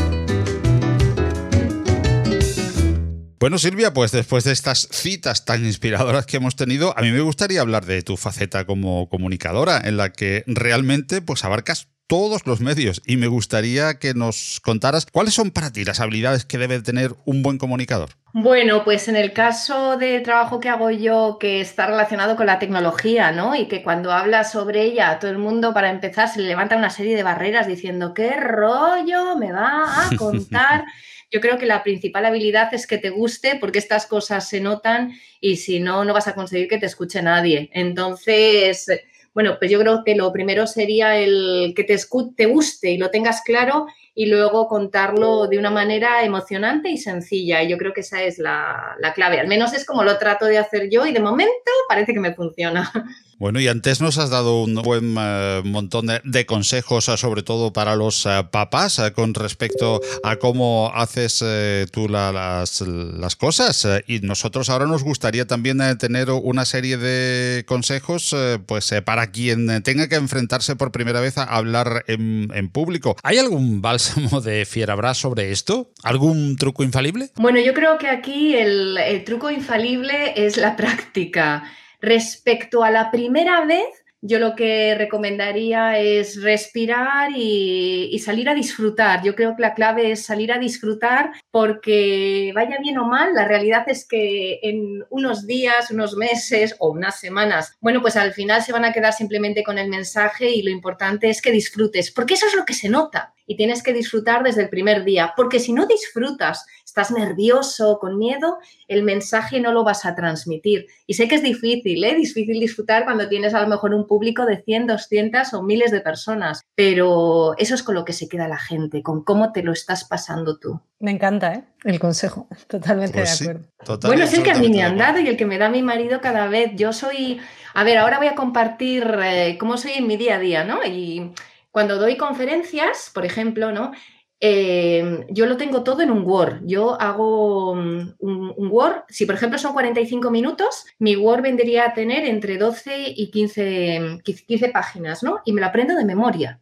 Bueno, 3.45 3.59
Silvia, 3.59 3.93
pues 3.93 4.11
después 4.11 4.43
de 4.43 4.53
estas 4.53 4.87
citas 4.91 5.45
tan 5.45 5.63
inspiradoras 5.63 6.25
que 6.25 6.37
hemos 6.37 6.55
tenido, 6.55 6.97
a 6.97 7.03
mí 7.03 7.11
me 7.11 7.21
gustaría 7.21 7.61
hablar 7.61 7.85
de 7.85 8.01
tu 8.01 8.17
faceta 8.17 8.65
como 8.65 9.07
comunicadora, 9.07 9.79
en 9.85 9.97
la 9.97 10.11
que 10.11 10.43
realmente 10.47 11.21
pues 11.21 11.45
abarcas 11.45 11.89
todos 12.07 12.47
los 12.47 12.59
medios 12.59 13.03
y 13.05 13.17
me 13.17 13.27
gustaría 13.27 13.99
que 13.99 14.15
nos 14.15 14.59
contaras 14.61 15.05
cuáles 15.05 15.35
son 15.35 15.51
para 15.51 15.71
ti 15.71 15.85
las 15.85 15.99
habilidades 15.99 16.43
que 16.43 16.57
debe 16.57 16.81
tener 16.81 17.13
un 17.25 17.43
buen 17.43 17.59
comunicador. 17.59 18.09
Bueno, 18.33 18.83
pues 18.83 19.07
en 19.09 19.15
el 19.15 19.31
caso 19.31 19.95
del 19.97 20.23
trabajo 20.23 20.59
que 20.59 20.69
hago 20.69 20.89
yo, 20.89 21.37
que 21.39 21.61
está 21.61 21.85
relacionado 21.85 22.35
con 22.35 22.47
la 22.47 22.57
tecnología, 22.57 23.31
¿no? 23.31 23.55
Y 23.55 23.67
que 23.67 23.83
cuando 23.83 24.11
hablas 24.11 24.51
sobre 24.51 24.81
ella, 24.81 25.11
a 25.11 25.19
todo 25.19 25.29
el 25.29 25.37
mundo, 25.37 25.71
para 25.71 25.91
empezar, 25.91 26.29
se 26.29 26.41
le 26.41 26.47
levanta 26.47 26.77
una 26.77 26.89
serie 26.89 27.15
de 27.15 27.21
barreras 27.21 27.67
diciendo, 27.67 28.15
¿qué 28.15 28.39
rollo 28.39 29.37
me 29.37 29.51
va 29.51 30.07
a 30.07 30.17
contar? 30.17 30.85
Yo 31.35 31.41
creo 31.41 31.57
que 31.57 31.65
la 31.65 31.83
principal 31.83 32.25
habilidad 32.25 32.73
es 32.73 32.87
que 32.87 32.97
te 32.97 33.09
guste 33.09 33.57
porque 33.59 33.77
estas 33.77 34.05
cosas 34.05 34.47
se 34.47 34.61
notan 34.61 35.19
y 35.41 35.57
si 35.57 35.81
no, 35.81 36.05
no 36.05 36.13
vas 36.13 36.29
a 36.29 36.33
conseguir 36.33 36.69
que 36.69 36.77
te 36.77 36.85
escuche 36.85 37.21
nadie. 37.21 37.69
Entonces, 37.73 38.87
bueno, 39.33 39.57
pues 39.59 39.69
yo 39.69 39.77
creo 39.81 40.05
que 40.05 40.15
lo 40.15 40.31
primero 40.31 40.65
sería 40.65 41.17
el 41.17 41.73
que 41.75 41.83
te, 41.83 41.99
te 42.37 42.45
guste 42.45 42.91
y 42.91 42.97
lo 42.97 43.11
tengas 43.11 43.41
claro 43.41 43.85
y 44.13 44.27
luego 44.27 44.69
contarlo 44.69 45.47
de 45.47 45.59
una 45.59 45.71
manera 45.71 46.23
emocionante 46.23 46.87
y 46.89 46.97
sencilla. 46.97 47.61
Y 47.61 47.67
yo 47.67 47.77
creo 47.77 47.91
que 47.91 47.99
esa 47.99 48.23
es 48.23 48.39
la, 48.39 48.95
la 49.01 49.11
clave. 49.11 49.37
Al 49.37 49.49
menos 49.49 49.73
es 49.73 49.83
como 49.83 50.05
lo 50.05 50.17
trato 50.17 50.45
de 50.45 50.57
hacer 50.57 50.89
yo 50.89 51.05
y 51.05 51.11
de 51.11 51.19
momento 51.19 51.69
parece 51.89 52.13
que 52.13 52.21
me 52.21 52.33
funciona. 52.33 52.89
Bueno, 53.37 53.59
y 53.59 53.67
antes 53.67 53.99
nos 53.99 54.17
has 54.17 54.29
dado 54.29 54.63
un 54.63 54.75
buen 54.75 55.13
eh, 55.19 55.61
montón 55.65 56.07
de, 56.23 56.45
consejos, 56.45 57.09
eh, 57.09 57.17
sobre 57.17 57.43
todo 57.43 57.73
para 57.73 57.97
los 57.97 58.25
eh, 58.25 58.29
papás, 58.49 59.01
con 59.13 59.33
respecto 59.33 59.99
a 60.23 60.37
cómo 60.37 60.89
haces 60.95 61.43
tú 61.91 62.07
la- 62.07 62.31
las, 62.31 63.35
cosas. 63.35 63.87
y 64.07 64.19
nosotros 64.19 64.69
ahora 64.69 64.85
nos 64.85 65.03
gustaría 65.03 65.45
también 65.45 65.79
tener 65.97 66.29
una 66.31 66.63
serie 66.63 66.95
de 66.97 67.65
consejos 67.65 68.33
pues, 68.65 68.93
para 69.03 69.31
quien 69.31 69.83
tenga 69.83 70.07
que 70.07 70.15
enfrentarse 70.15 70.77
por 70.77 70.91
primera 70.91 71.19
vez 71.19 71.37
a 71.37 71.43
hablar 71.43 72.05
en, 72.07 72.69
público. 72.69 73.17
¿Hay 73.23 73.37
algún 73.37 73.81
bálsamo 73.81 74.39
de 74.41 74.65
Fierabras 74.65 75.17
sobre 75.17 75.51
esto? 75.51 75.91
¿Algún 76.03 76.55
truco 76.55 76.83
infalible? 76.83 77.31
Bueno, 77.35 77.59
yo 77.59 77.73
creo 77.73 77.97
que 77.97 78.07
aquí 78.07 78.55
el 78.55 79.23
truco 79.25 79.51
infalible 79.51 80.33
es 80.35 80.55
la 80.57 80.75
práctica. 80.77 81.63
Respecto 82.01 82.83
a 82.83 82.91
la 82.91 83.11
primera 83.11 83.65
vez, 83.65 84.05
yo 84.27 84.39
lo 84.39 84.55
que 84.55 84.95
recomendaría 84.95 85.99
es 85.99 86.41
respirar 86.41 87.29
y, 87.35 88.17
salir 88.23 88.49
a 88.49 88.55
disfrutar. 88.55 89.21
Yo 89.23 89.35
creo 89.35 89.55
que 89.55 89.61
la 89.61 89.75
clave 89.75 90.11
es 90.11 90.25
salir 90.25 90.51
a 90.51 90.57
disfrutar 90.57 91.31
porque 91.51 92.51
vaya 92.55 92.77
bien 92.81 92.97
o 92.97 93.05
mal, 93.05 93.35
la 93.35 93.47
realidad 93.47 93.83
es 93.87 94.07
que 94.07 94.59
en 94.63 95.03
unos 95.11 95.45
días, 95.45 95.91
unos 95.91 96.15
meses 96.15 96.75
o 96.79 96.89
unas 96.89 97.19
semanas, 97.19 97.77
bueno, 97.81 98.01
pues 98.01 98.15
al 98.15 98.33
final 98.33 98.63
se 98.63 98.71
van 98.71 98.85
a 98.85 98.93
quedar 98.93 99.13
simplemente 99.13 99.63
con 99.63 99.77
el 99.77 99.89
mensaje 99.89 100.49
y 100.49 100.63
lo 100.63 100.71
importante 100.71 101.29
es 101.29 101.39
que 101.39 101.51
disfrutes, 101.51 102.11
porque 102.11 102.33
eso 102.33 102.47
es 102.47 102.55
lo 102.55 102.65
que 102.65 102.73
se 102.73 102.89
nota 102.89 103.35
y 103.45 103.55
tienes 103.55 103.83
que 103.83 103.93
disfrutar 103.93 104.43
desde 104.43 104.63
el 104.63 104.69
primer 104.69 105.03
día, 105.03 105.33
porque 105.35 105.59
si 105.59 105.71
no 105.71 105.85
disfrutas, 105.85 106.65
estás 106.95 107.11
nervioso, 107.11 107.99
con 107.99 108.17
miedo, 108.17 108.57
el 108.87 109.03
mensaje 109.03 109.59
no 109.59 109.73
lo 109.73 109.83
vas 109.83 110.05
a 110.05 110.15
transmitir. 110.15 110.87
Y 111.05 111.15
sé 111.15 111.27
que 111.27 111.35
es 111.35 111.43
difícil, 111.43 112.01
¿eh? 112.05 112.15
difícil 112.15 112.57
disfrutar 112.57 113.03
cuando 113.03 113.27
tienes 113.27 113.53
a 113.53 113.61
lo 113.61 113.67
mejor 113.67 113.93
un 113.93 114.07
público 114.07 114.45
de 114.45 114.63
100, 114.63 114.87
200 114.87 115.53
o 115.55 115.61
miles 115.61 115.91
de 115.91 115.99
personas, 115.99 116.61
pero 116.73 117.53
eso 117.57 117.75
es 117.75 117.83
con 117.83 117.95
lo 117.95 118.05
que 118.05 118.13
se 118.13 118.29
queda 118.29 118.47
la 118.47 118.57
gente, 118.57 119.03
con 119.03 119.25
cómo 119.25 119.51
te 119.51 119.61
lo 119.61 119.73
estás 119.73 120.05
pasando 120.05 120.57
tú. 120.57 120.79
Me 120.99 121.11
encanta 121.11 121.53
¿eh? 121.53 121.65
el 121.83 121.99
consejo, 121.99 122.47
totalmente 122.67 123.19
Pues 123.19 123.39
de 123.39 123.49
acuerdo. 123.49 123.99
bueno, 124.07 124.23
es 124.23 124.33
el 124.33 124.43
que 124.43 124.51
a 124.51 124.57
mí 124.57 124.69
me 124.69 124.81
han 124.81 124.97
dado 124.97 125.19
y 125.19 125.27
el 125.27 125.35
que 125.35 125.45
me 125.45 125.57
da 125.57 125.67
mi 125.67 125.81
marido 125.81 126.21
cada 126.21 126.47
vez. 126.47 126.71
Yo 126.75 126.93
soy, 126.93 127.41
a 127.73 127.83
ver, 127.83 127.97
ahora 127.97 128.19
voy 128.19 128.27
a 128.27 128.35
compartir 128.35 129.05
eh, 129.21 129.57
cómo 129.59 129.75
soy 129.75 129.93
en 129.97 130.07
mi 130.07 130.15
día 130.15 130.35
a 130.35 130.39
día, 130.39 130.63
¿no? 130.63 130.79
Y 130.85 131.33
cuando 131.71 131.97
doy 131.97 132.15
conferencias, 132.15 133.11
por 133.13 133.25
ejemplo, 133.25 133.73
¿no? 133.73 133.91
Eh, 134.39 135.25
yo 135.29 135.45
lo 135.45 135.57
tengo 135.57 135.83
todo 135.83 136.01
en 136.01 136.11
un 136.11 136.23
Word. 136.23 136.61
Yo 136.65 136.99
hago 136.99 137.75
mm, 137.75 138.15
un, 138.19 138.67
Word, 138.71 139.03
si 139.09 139.25
por 139.25 139.35
ejemplo 139.35 139.57
son 139.57 139.73
45 139.73 140.29
minutos, 140.29 140.85
mi 140.99 141.15
Word 141.15 141.41
vendría 141.41 141.85
a 141.85 141.93
tener 141.93 142.25
entre 142.25 142.57
12 142.57 143.13
y 143.15 143.31
15, 143.31 144.21
15 144.23 144.69
páginas, 144.69 145.23
¿no? 145.23 145.39
Y 145.45 145.53
me 145.53 145.61
lo 145.61 145.67
aprendo 145.67 145.95
de 145.95 146.05
memoria. 146.05 146.59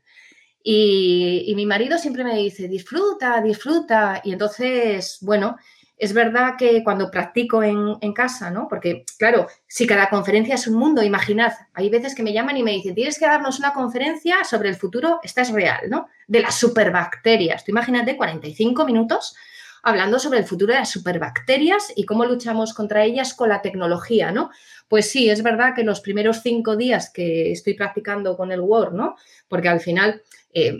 Y, 0.64 1.44
y 1.48 1.56
mi 1.56 1.66
marido 1.66 1.98
siempre 1.98 2.24
me 2.24 2.38
dice, 2.38 2.68
disfruta, 2.68 3.42
disfruta. 3.42 4.22
Y 4.24 4.32
entonces, 4.32 5.18
bueno, 5.22 5.58
es 5.98 6.14
verdad 6.14 6.56
que 6.58 6.84
cuando 6.84 7.12
practico 7.12 7.64
en, 7.64 8.14
casa, 8.14 8.50
¿no? 8.52 8.68
Porque, 8.68 9.06
claro, 9.18 9.48
si 9.68 9.88
cada 9.88 10.10
conferencia 10.10 10.56
es 10.56 10.68
un 10.68 10.76
mundo, 10.76 11.04
imaginad, 11.04 11.54
hay 11.74 11.90
veces 11.90 12.16
que 12.16 12.24
me 12.24 12.34
llaman 12.34 12.58
y 12.58 12.64
me 12.64 12.72
dicen, 12.72 12.96
tienes 12.96 13.18
que 13.18 13.26
darnos 13.26 13.60
una 13.60 13.74
conferencia 13.74 14.44
sobre 14.44 14.70
el 14.70 14.76
futuro, 14.76 15.20
esta 15.24 15.42
es 15.42 15.52
real, 15.52 15.90
¿no? 15.90 16.08
De 16.28 16.42
las 16.42 16.56
superbacterias. 16.56 17.64
Tú 17.64 17.72
imagínate 17.72 18.18
45 18.18 18.86
minutos 18.86 19.36
hablando 19.84 20.18
sobre 20.18 20.40
el 20.40 20.46
futuro 20.46 20.74
de 20.74 20.80
las 20.80 20.92
superbacterias 20.92 21.92
y 21.96 22.06
cómo 22.06 22.26
luchamos 22.26 22.74
contra 22.74 23.04
ellas 23.04 23.34
con 23.34 23.50
la 23.50 23.62
tecnología, 23.62 24.32
¿no? 24.32 24.50
Pues 24.88 25.10
sí, 25.10 25.30
es 25.30 25.44
verdad 25.44 25.74
que 25.76 25.84
los 25.84 26.02
primeros 26.02 26.42
cinco 26.42 26.76
días 26.76 27.12
que 27.12 27.52
estoy 27.52 27.74
practicando 27.74 28.38
con 28.38 28.52
el 28.52 28.62
Word, 28.62 28.94
¿no? 28.94 29.16
Porque 29.48 29.70
al 29.70 29.80
final 29.80 30.22
eh, 30.56 30.80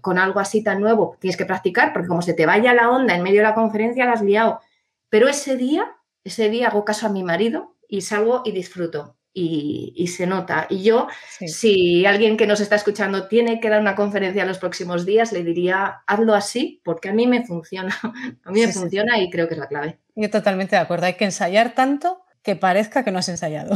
con 0.00 0.18
algo 0.18 0.40
así 0.40 0.64
tan 0.64 0.80
nuevo 0.80 1.16
tienes 1.20 1.36
que 1.36 1.46
practicar, 1.46 1.92
porque 1.92 2.08
como 2.08 2.22
se 2.22 2.34
te 2.34 2.44
vaya 2.44 2.74
la 2.74 2.90
onda 2.90 3.14
en 3.14 3.22
medio 3.22 3.38
de 3.38 3.48
la 3.48 3.54
conferencia, 3.54 4.04
la 4.04 4.12
has 4.12 4.22
liado. 4.22 4.60
Pero 5.08 5.28
ese 5.28 5.56
día, 5.56 5.94
ese 6.24 6.48
día 6.48 6.68
hago 6.68 6.84
caso 6.84 7.06
a 7.06 7.10
mi 7.10 7.22
marido 7.22 7.76
y 7.86 8.00
salgo 8.00 8.42
y 8.44 8.52
disfruto. 8.52 9.16
Y, 9.34 10.06
se 10.08 10.26
nota. 10.26 10.66
Y 10.68 10.82
yo, 10.82 11.08
si 11.46 12.04
alguien 12.04 12.36
que 12.36 12.46
nos 12.46 12.60
está 12.60 12.76
escuchando 12.76 13.28
tiene 13.28 13.60
que 13.60 13.70
dar 13.70 13.80
una 13.80 13.94
conferencia 13.94 14.42
en 14.42 14.48
los 14.48 14.58
próximos 14.58 15.06
días, 15.06 15.32
le 15.32 15.42
diría, 15.42 16.02
hazlo 16.06 16.34
así, 16.34 16.82
porque 16.84 17.08
a 17.08 17.14
mí 17.14 17.26
me 17.26 17.46
funciona. 17.46 17.96
A 18.44 18.50
mí 18.50 18.60
me 18.60 18.72
funciona 18.72 19.18
y 19.18 19.30
creo 19.30 19.48
que 19.48 19.54
es 19.54 19.60
la 19.60 19.68
clave. 19.68 19.98
Yo 20.14 20.28
totalmente 20.28 20.76
de 20.76 20.82
acuerdo. 20.82 21.06
Hay 21.06 21.14
que 21.14 21.24
ensayar 21.24 21.74
tanto 21.74 22.22
que 22.42 22.56
parezca 22.56 23.04
que 23.04 23.10
no 23.10 23.18
has 23.18 23.28
ensayado. 23.28 23.74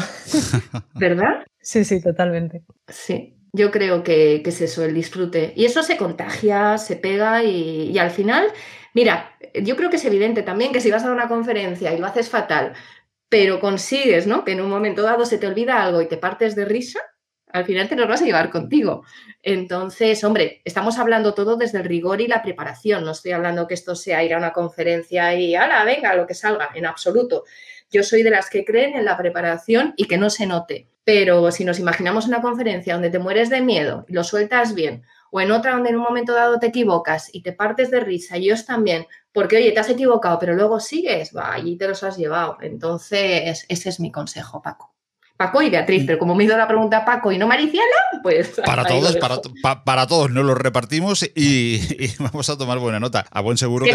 ¿Verdad? 0.94 1.44
Sí, 1.60 1.84
sí, 1.84 2.00
totalmente. 2.00 2.62
Sí. 2.88 3.36
Yo 3.52 3.70
creo 3.70 4.02
que, 4.02 4.42
es 4.44 4.60
eso, 4.60 4.84
el 4.84 4.94
disfrute. 4.94 5.54
Y 5.56 5.64
eso 5.64 5.82
se 5.82 5.96
contagia, 5.96 6.76
se 6.76 6.96
pega 6.96 7.42
y, 7.42 7.98
al 7.98 8.10
final, 8.10 8.48
mira, 8.92 9.34
yo 9.62 9.76
creo 9.76 9.88
que 9.88 9.96
es 9.96 10.04
evidente 10.04 10.42
también 10.42 10.72
que 10.72 10.80
si 10.80 10.90
vas 10.90 11.04
a 11.04 11.12
una 11.12 11.26
conferencia 11.26 11.94
y 11.94 11.98
lo 11.98 12.06
haces 12.06 12.28
fatal, 12.28 12.74
pero 13.30 13.58
consigues, 13.58 14.26
¿no? 14.26 14.44
Que 14.44 14.52
en 14.52 14.60
un 14.60 14.68
momento 14.68 15.02
dado 15.02 15.24
se 15.24 15.38
te 15.38 15.46
olvida 15.46 15.82
algo 15.82 16.02
y 16.02 16.08
te 16.08 16.18
partes 16.18 16.54
de 16.54 16.66
risa, 16.66 17.00
al 17.50 17.64
final 17.64 17.88
te 17.88 17.96
lo 17.96 18.06
vas 18.06 18.20
a 18.20 18.26
llevar 18.26 18.50
contigo. 18.50 19.04
Entonces, 19.42 20.22
hombre, 20.24 20.60
estamos 20.64 20.98
hablando 20.98 21.32
todo 21.32 21.56
desde 21.56 21.78
el 21.78 21.84
rigor 21.84 22.20
y 22.20 22.26
la 22.26 22.42
preparación. 22.42 23.04
No 23.04 23.12
estoy 23.12 23.32
hablando 23.32 23.66
que 23.66 23.74
esto 23.74 23.94
sea 23.94 24.22
ir 24.22 24.34
a 24.34 24.38
una 24.38 24.52
conferencia 24.52 25.34
y, 25.34 25.54
ala, 25.54 25.84
venga, 25.84 26.14
lo 26.14 26.26
que 26.26 26.34
salga, 26.34 26.70
en 26.74 26.84
absoluto. 26.84 27.44
Yo 27.90 28.02
soy 28.02 28.22
de 28.22 28.30
las 28.30 28.50
que 28.50 28.64
creen 28.64 28.96
en 28.96 29.04
la 29.04 29.16
preparación 29.16 29.94
y 29.96 30.06
que 30.06 30.18
no 30.18 30.30
se 30.30 30.46
note. 30.46 30.88
Pero 31.04 31.50
si 31.52 31.64
nos 31.64 31.78
imaginamos 31.78 32.26
una 32.26 32.42
conferencia 32.42 32.94
donde 32.94 33.10
te 33.10 33.18
mueres 33.18 33.48
de 33.48 33.60
miedo 33.60 34.04
y 34.08 34.12
lo 34.12 34.24
sueltas 34.24 34.74
bien, 34.74 35.04
o 35.30 35.40
en 35.40 35.52
otra 35.52 35.72
donde 35.72 35.90
en 35.90 35.96
un 35.96 36.02
momento 36.02 36.32
dado 36.32 36.58
te 36.58 36.66
equivocas 36.66 37.28
y 37.32 37.42
te 37.42 37.52
partes 37.52 37.90
de 37.90 38.00
risa, 38.00 38.38
y 38.38 38.46
ellos 38.46 38.66
también, 38.66 39.06
porque 39.32 39.56
oye, 39.56 39.72
te 39.72 39.80
has 39.80 39.90
equivocado, 39.90 40.38
pero 40.38 40.54
luego 40.54 40.80
sigues, 40.80 41.30
va, 41.36 41.52
allí 41.52 41.76
te 41.76 41.86
los 41.86 42.02
has 42.02 42.16
llevado. 42.16 42.58
Entonces, 42.60 43.66
ese 43.68 43.88
es 43.88 44.00
mi 44.00 44.10
consejo, 44.10 44.62
Paco. 44.62 44.96
Paco 45.36 45.60
y 45.60 45.68
Beatriz, 45.68 46.04
pero 46.06 46.18
como 46.18 46.34
me 46.34 46.44
hizo 46.44 46.56
la 46.56 46.66
pregunta 46.66 47.04
Paco 47.04 47.30
y 47.30 47.38
no 47.38 47.46
Mariciana, 47.46 47.84
pues... 48.22 48.60
Para 48.64 48.84
todos, 48.84 49.16
para, 49.84 50.06
todos 50.06 50.30
nos 50.30 50.44
lo 50.44 50.54
repartimos 50.54 51.28
y, 51.34 51.78
vamos 52.18 52.48
a 52.48 52.56
tomar 52.56 52.78
buena 52.78 52.98
nota. 52.98 53.26
A 53.30 53.42
buen 53.42 53.58
seguro 53.58 53.84
que, 53.84 53.94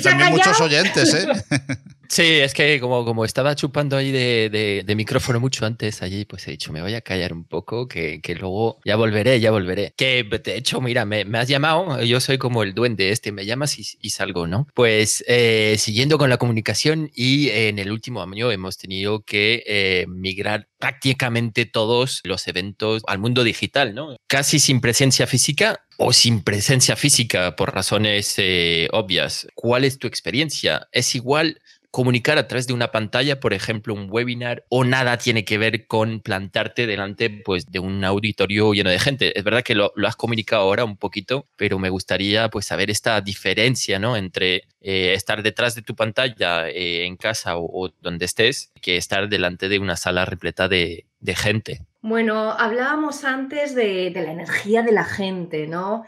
también, 0.00 0.30
muchos 0.30 0.60
oyentes, 0.60 1.14
¿eh? 1.14 1.28
Sí, 2.08 2.22
es 2.22 2.54
que 2.54 2.80
como, 2.80 3.04
como 3.04 3.24
estaba 3.24 3.54
chupando 3.54 3.96
ahí 3.96 4.10
de, 4.10 4.94
micrófono 4.96 5.40
mucho 5.40 5.66
antes 5.66 6.02
allí, 6.02 6.24
pues 6.24 6.48
he 6.48 6.52
dicho, 6.52 6.72
me 6.72 6.82
voy 6.82 6.94
a 6.94 7.02
callar 7.02 7.32
un 7.32 7.44
poco, 7.44 7.86
que, 7.86 8.20
luego 8.40 8.80
ya 8.84 8.96
volveré, 8.96 9.38
ya 9.40 9.50
volveré. 9.50 9.92
Que 9.96 10.24
de 10.24 10.56
hecho, 10.56 10.80
mira, 10.80 11.04
me, 11.04 11.24
has 11.38 11.48
llamado, 11.48 12.02
yo 12.02 12.20
soy 12.20 12.38
como 12.38 12.62
el 12.62 12.74
duende 12.74 13.10
este, 13.10 13.30
me 13.30 13.44
llamas 13.44 13.78
y, 13.78 14.10
salgo, 14.10 14.46
¿no? 14.46 14.66
Pues 14.74 15.22
eh, 15.28 15.76
siguiendo 15.78 16.18
con 16.18 16.30
la 16.30 16.38
comunicación 16.38 17.10
y 17.14 17.50
en 17.50 17.78
el 17.78 17.92
último 17.92 18.22
año 18.22 18.50
hemos 18.50 18.78
tenido 18.78 19.22
que 19.22 19.62
eh, 19.66 20.06
migrar 20.08 20.66
prácticamente 20.78 21.66
todos 21.66 22.20
los 22.24 22.48
eventos 22.48 23.02
al 23.06 23.18
mundo 23.18 23.44
digital, 23.44 23.94
¿no? 23.94 24.16
Casi 24.26 24.58
sin 24.58 24.80
presencia 24.80 25.26
física 25.26 25.84
o 25.98 26.12
sin 26.12 26.42
presencia 26.42 26.96
física 26.96 27.56
por 27.56 27.74
razones 27.74 28.34
eh, 28.38 28.88
obvias. 28.92 29.48
¿Cuál 29.54 29.84
es 29.84 29.98
tu 29.98 30.06
experiencia? 30.06 30.88
¿Es 30.92 31.14
igual? 31.14 31.60
Comunicar 31.90 32.38
a 32.38 32.46
través 32.46 32.66
de 32.66 32.74
una 32.74 32.88
pantalla, 32.88 33.40
por 33.40 33.54
ejemplo, 33.54 33.94
un 33.94 34.08
webinar, 34.10 34.64
o 34.68 34.84
nada 34.84 35.16
tiene 35.18 35.44
que 35.44 35.58
ver 35.58 35.86
con 35.86 36.20
plantarte 36.20 36.86
delante 36.86 37.30
pues, 37.30 37.66
de 37.66 37.78
un 37.78 38.04
auditorio 38.04 38.72
lleno 38.72 38.90
de 38.90 38.98
gente. 38.98 39.38
Es 39.38 39.44
verdad 39.44 39.62
que 39.62 39.74
lo, 39.74 39.92
has 40.06 40.16
comunicado 40.16 40.62
ahora 40.62 40.84
un 40.84 40.96
poquito, 40.96 41.46
pero 41.56 41.78
me 41.78 41.90
gustaría 41.90 42.48
pues, 42.50 42.66
saber 42.66 42.90
esta 42.90 43.20
diferencia 43.20 43.98
¿no? 43.98 44.16
entre 44.16 44.64
eh, 44.80 45.14
estar 45.14 45.42
detrás 45.42 45.74
de 45.74 45.82
tu 45.82 45.94
pantalla 45.94 46.68
eh, 46.68 47.04
en 47.04 47.16
casa 47.16 47.54
o, 47.56 47.90
donde 48.00 48.26
estés 48.26 48.70
que 48.80 48.96
estar 48.96 49.28
delante 49.28 49.68
de 49.68 49.78
una 49.78 49.96
sala 49.96 50.24
repleta 50.24 50.68
de, 50.68 51.06
gente. 51.36 51.80
Bueno, 52.00 52.52
hablábamos 52.52 53.24
antes 53.24 53.74
de, 53.74 54.10
de 54.10 54.22
la 54.22 54.32
energía 54.32 54.82
de 54.82 54.92
la 54.92 55.04
gente, 55.04 55.66
¿no? 55.66 56.04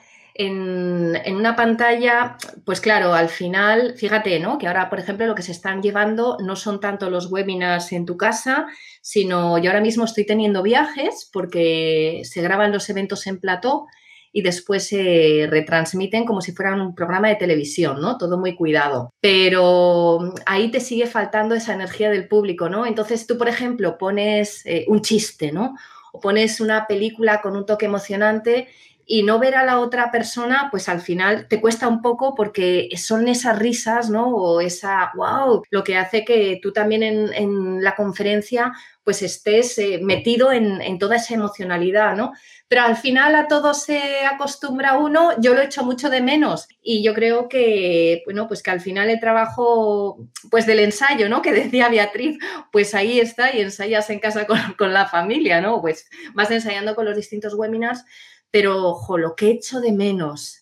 En, 0.46 1.36
una 1.36 1.54
pantalla, 1.54 2.36
pues 2.64 2.80
claro, 2.80 3.12
al 3.12 3.28
final, 3.28 3.94
fíjate, 3.96 4.38
¿no? 4.40 4.58
Que 4.58 4.66
ahora, 4.66 4.88
por 4.88 4.98
ejemplo, 4.98 5.26
lo 5.26 5.34
que 5.34 5.42
se 5.42 5.52
están 5.52 5.82
llevando 5.82 6.38
no 6.40 6.56
son 6.56 6.80
tanto 6.80 7.10
los 7.10 7.30
webinars 7.30 7.92
en 7.92 8.06
tu 8.06 8.16
casa, 8.16 8.66
sino 9.02 9.58
yo 9.58 9.70
ahora 9.70 9.82
mismo 9.82 10.04
estoy 10.04 10.24
teniendo 10.24 10.62
viajes 10.62 11.28
porque 11.32 12.22
se 12.24 12.40
graban 12.40 12.72
los 12.72 12.88
eventos 12.88 13.26
en 13.26 13.38
plató 13.38 13.86
y 14.32 14.42
después 14.42 14.86
se 14.86 15.46
retransmiten 15.50 16.24
como 16.24 16.40
si 16.40 16.52
fueran 16.52 16.80
un 16.80 16.94
programa 16.94 17.28
de 17.28 17.34
televisión, 17.34 18.00
¿no? 18.00 18.16
Todo 18.16 18.38
muy 18.38 18.54
cuidado. 18.54 19.12
Pero 19.20 20.32
ahí 20.46 20.70
te 20.70 20.80
sigue 20.80 21.06
faltando 21.06 21.54
esa 21.54 21.74
energía 21.74 22.10
del 22.10 22.28
público, 22.28 22.68
¿no? 22.68 22.86
Entonces 22.86 23.26
tú, 23.26 23.36
por 23.36 23.48
ejemplo, 23.48 23.98
pones 23.98 24.64
eh, 24.64 24.84
un 24.88 25.02
chiste, 25.02 25.52
¿no? 25.52 25.74
O 26.12 26.20
pones 26.20 26.60
una 26.60 26.86
película 26.86 27.40
con 27.40 27.56
un 27.56 27.66
toque 27.66 27.86
emocionante 27.86 28.68
y 29.12 29.24
no 29.24 29.40
ver 29.40 29.56
a 29.56 29.64
la 29.64 29.80
otra 29.80 30.12
persona, 30.12 30.68
pues 30.70 30.88
al 30.88 31.00
final 31.00 31.48
te 31.48 31.60
cuesta 31.60 31.88
un 31.88 32.00
poco 32.00 32.36
porque 32.36 32.88
son 32.96 33.26
esas 33.26 33.58
risas, 33.58 34.08
¿no? 34.08 34.28
O 34.28 34.60
esa, 34.60 35.10
wow, 35.16 35.64
lo 35.68 35.82
que 35.82 35.96
hace 35.96 36.24
que 36.24 36.60
tú 36.62 36.72
también 36.72 37.02
en, 37.02 37.82
la 37.82 37.96
conferencia 37.96 38.72
pues 39.02 39.22
estés 39.22 39.76
eh, 39.78 39.98
metido 40.00 40.52
en, 40.52 40.80
en, 40.80 41.00
toda 41.00 41.16
esa 41.16 41.34
emocionalidad, 41.34 42.14
¿no? 42.14 42.32
Pero 42.68 42.82
al 42.82 42.96
final 42.96 43.34
a 43.34 43.48
todo 43.48 43.74
se 43.74 44.24
acostumbra 44.26 44.96
uno, 44.96 45.32
yo 45.40 45.54
lo 45.54 45.60
echo 45.60 45.82
mucho 45.82 46.08
de 46.08 46.20
menos 46.20 46.68
y 46.80 47.02
yo 47.02 47.12
creo 47.12 47.48
que, 47.48 48.22
bueno, 48.26 48.46
pues 48.46 48.62
que 48.62 48.70
al 48.70 48.80
final 48.80 49.10
el 49.10 49.18
trabajo, 49.18 50.18
pues 50.52 50.66
del 50.66 50.78
ensayo, 50.78 51.28
¿no? 51.28 51.42
Que 51.42 51.52
decía 51.64 51.88
Beatriz, 51.88 52.38
pues 52.70 52.94
ahí 52.94 53.18
está 53.18 53.52
y 53.52 53.60
ensayas 53.60 54.08
en 54.10 54.20
casa 54.20 54.46
con, 54.46 54.60
con 54.78 54.92
la 54.92 55.08
familia, 55.08 55.60
¿no? 55.60 55.80
Pues 55.80 56.08
vas 56.34 56.52
ensayando 56.52 56.94
con 56.94 57.06
los 57.06 57.16
distintos 57.16 57.54
webinars 57.54 58.04
pero, 58.50 58.86
ojo, 58.88 59.18
lo 59.18 59.34
que 59.36 59.50
echo 59.50 59.80
de 59.80 59.92
menos 59.92 60.60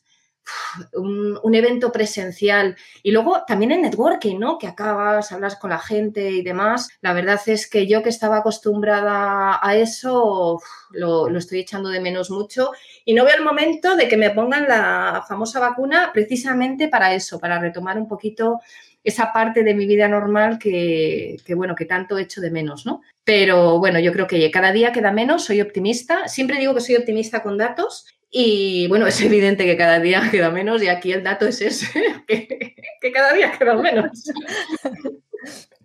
un, 0.94 1.54
evento 1.54 1.90
presencial 1.90 2.76
y 3.02 3.10
luego 3.10 3.42
también 3.46 3.72
el 3.72 3.82
networking, 3.82 4.38
¿no? 4.38 4.58
Que 4.58 4.66
acabas, 4.66 5.32
hablas 5.32 5.56
con 5.56 5.70
la 5.70 5.78
gente 5.78 6.30
y 6.30 6.42
demás. 6.42 6.88
La 7.00 7.12
verdad 7.12 7.40
es 7.46 7.68
que 7.68 7.86
yo 7.86 8.02
que 8.02 8.08
estaba 8.10 8.38
acostumbrada 8.38 9.58
a 9.60 9.76
eso, 9.76 10.60
lo, 10.90 11.28
lo 11.28 11.38
estoy 11.38 11.60
echando 11.60 11.88
de 11.88 12.00
menos 12.00 12.30
mucho 12.30 12.70
y 13.04 13.14
no 13.14 13.24
veo 13.24 13.36
el 13.36 13.44
momento 13.44 13.96
de 13.96 14.08
que 14.08 14.16
me 14.16 14.30
pongan 14.30 14.68
la 14.68 15.24
famosa 15.28 15.58
vacuna 15.58 16.10
precisamente 16.12 16.88
para 16.88 17.14
eso, 17.14 17.40
para 17.40 17.58
retomar 17.58 17.98
un 17.98 18.06
poquito 18.06 18.60
esa 19.04 19.32
parte 19.32 19.62
de 19.62 19.74
mi 19.74 19.86
vida 19.86 20.08
normal 20.08 20.58
que, 20.58 21.38
bueno, 21.56 21.74
que 21.74 21.84
tanto 21.84 22.18
echo 22.18 22.40
de 22.40 22.50
menos, 22.50 22.86
¿no? 22.86 23.02
Pero 23.24 23.78
bueno, 23.78 23.98
yo 23.98 24.12
creo 24.12 24.26
que 24.26 24.50
cada 24.50 24.72
día 24.72 24.92
queda 24.92 25.12
menos, 25.12 25.44
soy 25.44 25.60
optimista. 25.60 26.28
Siempre 26.28 26.58
digo 26.58 26.74
que 26.74 26.80
soy 26.80 26.96
optimista 26.96 27.42
con 27.42 27.58
datos 27.58 28.06
y 28.30 28.86
bueno, 28.88 29.06
es 29.06 29.20
evidente 29.20 29.64
que 29.64 29.76
cada 29.76 30.00
día 30.00 30.22
queda 30.30 30.50
menos 30.50 30.82
y 30.82 30.88
aquí 30.88 31.12
el 31.12 31.22
dato 31.22 31.46
es 31.46 31.60
ese, 31.60 31.86
que 32.26 33.12
cada 33.12 33.32
día 33.32 33.52
queda 33.52 33.74
menos. 33.74 34.30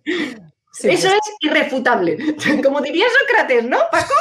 Sí, 0.76 0.88
Eso 0.88 1.06
es 1.06 1.20
irrefutable. 1.40 2.18
Como 2.64 2.80
diría 2.80 3.04
Sócrates, 3.20 3.64
¿no, 3.64 3.78
Paco? 3.92 4.14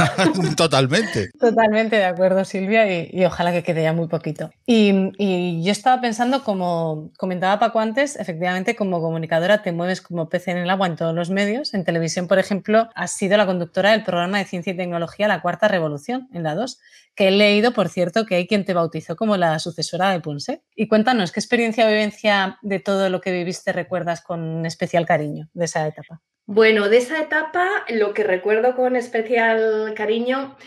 Totalmente. 0.55 1.31
Totalmente 1.39 1.95
de 1.95 2.05
acuerdo, 2.05 2.45
Silvia, 2.45 2.85
y, 2.87 3.09
y 3.11 3.25
ojalá 3.25 3.51
que 3.51 3.63
quede 3.63 3.81
ya 3.81 3.91
muy 3.91 4.07
poquito. 4.07 4.51
Y, 4.67 5.11
y, 5.17 5.63
yo 5.63 5.71
estaba 5.71 5.99
pensando, 5.99 6.43
como 6.43 7.11
comentaba 7.17 7.59
Paco 7.59 7.79
antes, 7.79 8.15
efectivamente, 8.17 8.75
como 8.75 9.01
comunicadora 9.01 9.63
te 9.63 9.71
mueves 9.71 10.01
como 10.01 10.29
pez 10.29 10.47
en 10.47 10.57
el 10.57 10.69
agua 10.69 10.85
en 10.85 10.95
todos 10.95 11.15
los 11.15 11.31
medios. 11.31 11.73
En 11.73 11.83
televisión, 11.83 12.27
por 12.27 12.37
ejemplo, 12.37 12.87
has 12.93 13.13
sido 13.13 13.35
la 13.35 13.47
conductora 13.47 13.91
del 13.91 14.03
programa 14.03 14.37
de 14.37 14.45
ciencia 14.45 14.73
y 14.73 14.77
tecnología 14.77 15.27
La 15.27 15.41
Cuarta 15.41 15.67
Revolución, 15.67 16.29
en 16.33 16.43
la 16.43 16.53
2, 16.53 16.79
que 17.15 17.29
he 17.29 17.31
leído, 17.31 17.73
por 17.73 17.89
cierto, 17.89 18.27
que 18.27 18.35
hay 18.35 18.47
quien 18.47 18.63
te 18.63 18.75
bautizó 18.75 19.15
como 19.15 19.37
la 19.37 19.57
sucesora 19.57 20.11
de 20.11 20.19
Punset. 20.19 20.61
Y 20.75 20.87
cuéntanos, 20.87 21.31
¿qué 21.31 21.39
experiencia 21.39 21.85
o 21.85 21.87
vivencia 21.87 22.59
de 22.61 22.79
todo 22.79 23.09
lo 23.09 23.21
que 23.21 23.31
viviste 23.31 23.73
recuerdas 23.73 24.21
con 24.21 24.67
especial 24.67 25.07
cariño 25.07 25.49
de 25.53 25.65
esa 25.65 25.87
etapa? 25.87 26.21
Bueno, 26.45 26.89
de 26.89 26.97
esa 26.97 27.21
etapa 27.21 27.69
lo 27.87 28.13
que 28.13 28.23
recuerdo 28.25 28.75
con 28.75 28.97
especial 28.97 29.93
cariño, 29.95 30.57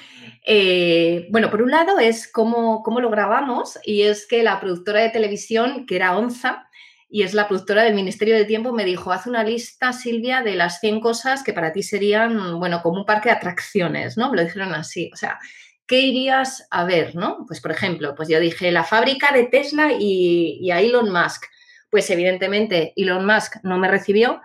eh, 0.47 1.27
bueno, 1.31 1.51
por 1.51 1.61
un 1.61 1.71
lado 1.71 1.99
es 1.99 2.31
cómo, 2.33 2.83
cómo, 2.83 3.01
lo 3.01 3.11
grabamos 3.11 3.79
y 3.85 4.03
es 4.03 4.27
que 4.27 4.43
la 4.43 4.59
productora 4.59 5.03
de 5.03 5.11
televisión, 5.11 5.85
que 5.87 5.97
era 5.97 6.17
Onza, 6.17 6.67
y 7.11 7.23
es 7.23 7.35
la 7.35 7.47
productora 7.47 7.83
del 7.83 7.95
Ministerio 7.95 8.35
de 8.35 8.47
Tiempo, 8.47 8.73
me 8.73 8.87
dijo, 8.87 9.13
haz 9.13 9.27
una 9.27 9.45
lista, 9.45 9.93
Silvia, 9.93 10.43
de 10.43 10.57
las 10.57 10.81
100 10.81 11.01
cosas 11.01 11.43
que 11.45 11.53
para 11.53 11.73
ti 11.73 11.83
serían, 11.83 12.59
bueno, 12.59 12.81
como 12.83 13.01
un 13.01 13.07
parque 13.07 13.29
de 13.29 13.37
atracciones, 13.37 14.17
¿no? 14.17 14.31
Me 14.31 14.37
lo 14.39 14.45
dijeron 14.45 14.73
así, 14.73 15.11
o 15.13 15.17
sea, 15.17 15.39
¿qué 15.87 16.01
irías 16.01 16.67
a 16.71 16.85
ver, 16.85 17.15
no? 17.15 17.45
Pues, 17.47 17.61
por 17.61 17.71
ejemplo, 17.71 18.15
pues 18.15 18.29
yo 18.29 18.41
dije, 18.41 18.73
la 18.73 18.83
fábrica 18.83 19.31
de 19.33 19.45
Tesla 19.45 19.93
y, 19.93 20.59
y 20.61 20.71
a 20.71 20.81
Elon 20.81 21.13
Musk. 21.13 21.45
Pues 21.91 22.11
evidentemente 22.11 22.93
Elon 22.97 23.25
Musk 23.25 23.57
no 23.63 23.79
me 23.79 23.89
recibió, 23.89 24.41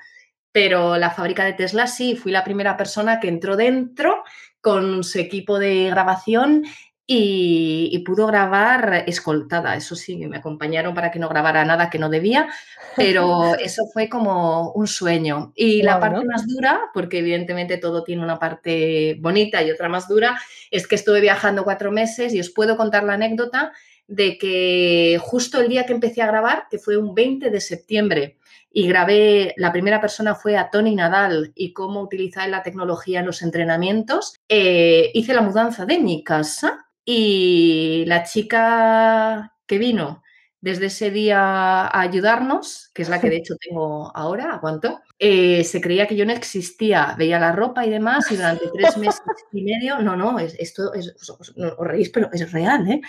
pero 0.52 0.98
la 0.98 1.12
fábrica 1.12 1.46
de 1.46 1.54
Tesla 1.54 1.88
sí, 1.88 2.16
fui 2.16 2.32
la 2.32 2.44
primera 2.44 2.78
persona 2.78 3.20
que 3.20 3.28
entró 3.28 3.56
dentro 3.56 4.24
con 4.60 5.04
su 5.04 5.20
equipo 5.20 5.60
de 5.60 5.90
grabación 5.90 6.64
y, 7.08 7.90
y, 7.92 8.00
pudo 8.00 8.28
grabar 8.28 9.04
escoltada. 9.08 9.76
Eso 9.76 9.96
sí, 9.96 10.16
me 10.16 10.38
acompañaron 10.38 10.94
para 10.94 11.12
que 11.12 11.20
no 11.20 11.28
grabara 11.28 11.66
nada 11.66 11.90
que 11.90 12.00
no 12.00 12.10
debía, 12.10 12.48
pero 12.96 13.56
eso 13.60 13.86
fue 13.92 14.08
como 14.08 14.72
un 14.72 14.88
sueño. 14.88 15.52
Y 15.56 15.82
la 15.82 16.00
parte 16.00 16.24
más 16.26 16.48
dura, 16.48 16.80
porque 16.94 17.20
evidentemente 17.20 17.78
todo 17.78 18.04
tiene 18.04 18.24
una 18.24 18.40
parte 18.40 19.18
bonita 19.20 19.62
y 19.62 19.72
otra 19.72 19.90
más 19.90 20.08
dura, 20.08 20.40
es 20.70 20.88
que 20.88 20.96
estuve 20.96 21.20
viajando 21.20 21.64
cuatro 21.64 21.92
meses 21.92 22.34
y 22.34 22.40
os 22.40 22.50
puedo 22.50 22.78
contar 22.78 23.04
la 23.04 23.14
anécdota 23.14 23.74
de 24.08 24.38
que 24.38 25.20
justo 25.22 25.60
el 25.60 25.70
día 25.70 25.86
que 25.86 25.94
empecé 25.94 26.22
a 26.22 26.28
grabar, 26.28 26.68
que 26.70 26.78
fue 26.78 26.98
un 26.98 27.14
20 27.16 27.50
de 27.50 27.62
septiembre, 27.62 28.38
y 28.74 28.88
grabé, 28.88 29.54
la 29.58 29.72
primera 29.72 30.00
persona 30.00 30.34
fue 30.34 30.58
a 30.58 30.70
Tony 30.70 30.96
Nadal 30.96 31.52
y 31.56 31.74
cómo 31.74 32.02
utilizar 32.02 32.48
la 32.50 32.64
tecnología 32.64 33.20
en 33.20 33.26
los 33.26 33.42
entrenamientos. 33.42 34.36
Eh, 34.48 35.12
hice 35.14 35.34
la 35.34 35.42
mudanza 35.42 35.86
de 35.86 36.00
mi 36.00 36.24
casa 36.24 36.86
y 37.04 38.06
la 38.08 38.24
chica 38.24 39.54
que 39.68 39.78
vino 39.78 40.24
desde 40.62 40.86
ese 40.86 41.12
día 41.12 41.88
a 41.88 42.02
ayudarnos, 42.02 42.92
que 42.94 43.02
es 43.02 43.10
la 43.10 43.20
que 43.20 43.30
de 43.30 43.38
hecho 43.38 43.56
tengo 43.60 44.16
ahora, 44.16 44.54
aguanto, 44.54 45.02
eh, 45.24 45.64
se 45.64 45.80
creía 45.80 46.08
que 46.08 46.16
yo 46.16 46.26
no 46.26 46.34
existía, 46.34 47.14
veía 47.16 47.38
la 47.38 47.52
ropa 47.52 47.86
y 47.86 47.92
demás 47.92 48.32
y 48.32 48.38
durante 48.38 48.66
tres 48.74 48.98
meses 48.98 49.22
y 49.52 49.62
medio, 49.62 50.00
no, 50.00 50.16
no, 50.16 50.40
es, 50.40 50.56
esto 50.58 50.96
es, 50.96 51.14
os, 51.30 51.54
os 51.56 51.88
reís, 51.88 52.10
pero 52.10 52.28
es 52.34 52.52
real, 52.52 52.90
¿eh? 52.90 53.02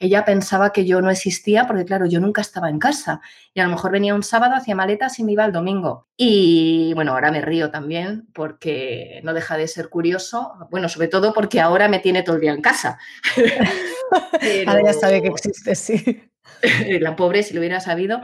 Ella 0.00 0.24
pensaba 0.24 0.72
que 0.72 0.84
yo 0.84 1.00
no 1.00 1.10
existía 1.10 1.68
porque, 1.68 1.84
claro, 1.84 2.06
yo 2.06 2.18
nunca 2.18 2.40
estaba 2.40 2.70
en 2.70 2.80
casa 2.80 3.20
y 3.54 3.60
a 3.60 3.64
lo 3.66 3.70
mejor 3.70 3.92
venía 3.92 4.16
un 4.16 4.24
sábado, 4.24 4.56
hacía 4.56 4.74
maletas 4.74 5.20
y 5.20 5.22
me 5.22 5.30
iba 5.30 5.44
el 5.44 5.52
domingo. 5.52 6.08
Y 6.16 6.92
bueno, 6.94 7.12
ahora 7.12 7.30
me 7.30 7.40
río 7.40 7.70
también 7.70 8.26
porque 8.34 9.20
no 9.22 9.32
deja 9.32 9.56
de 9.56 9.68
ser 9.68 9.90
curioso, 9.90 10.54
bueno, 10.72 10.88
sobre 10.88 11.06
todo 11.06 11.32
porque 11.32 11.60
ahora 11.60 11.86
me 11.86 12.00
tiene 12.00 12.24
todo 12.24 12.34
el 12.34 12.42
día 12.42 12.52
en 12.52 12.62
casa. 12.62 12.98
Pero... 14.40 14.70
Ahora 14.72 14.82
ya 14.86 14.92
sabe 14.92 15.22
que 15.22 15.28
existe, 15.28 15.76
sí. 15.76 16.20
la 16.98 17.14
pobre 17.14 17.44
si 17.44 17.54
lo 17.54 17.60
hubiera 17.60 17.78
sabido, 17.78 18.20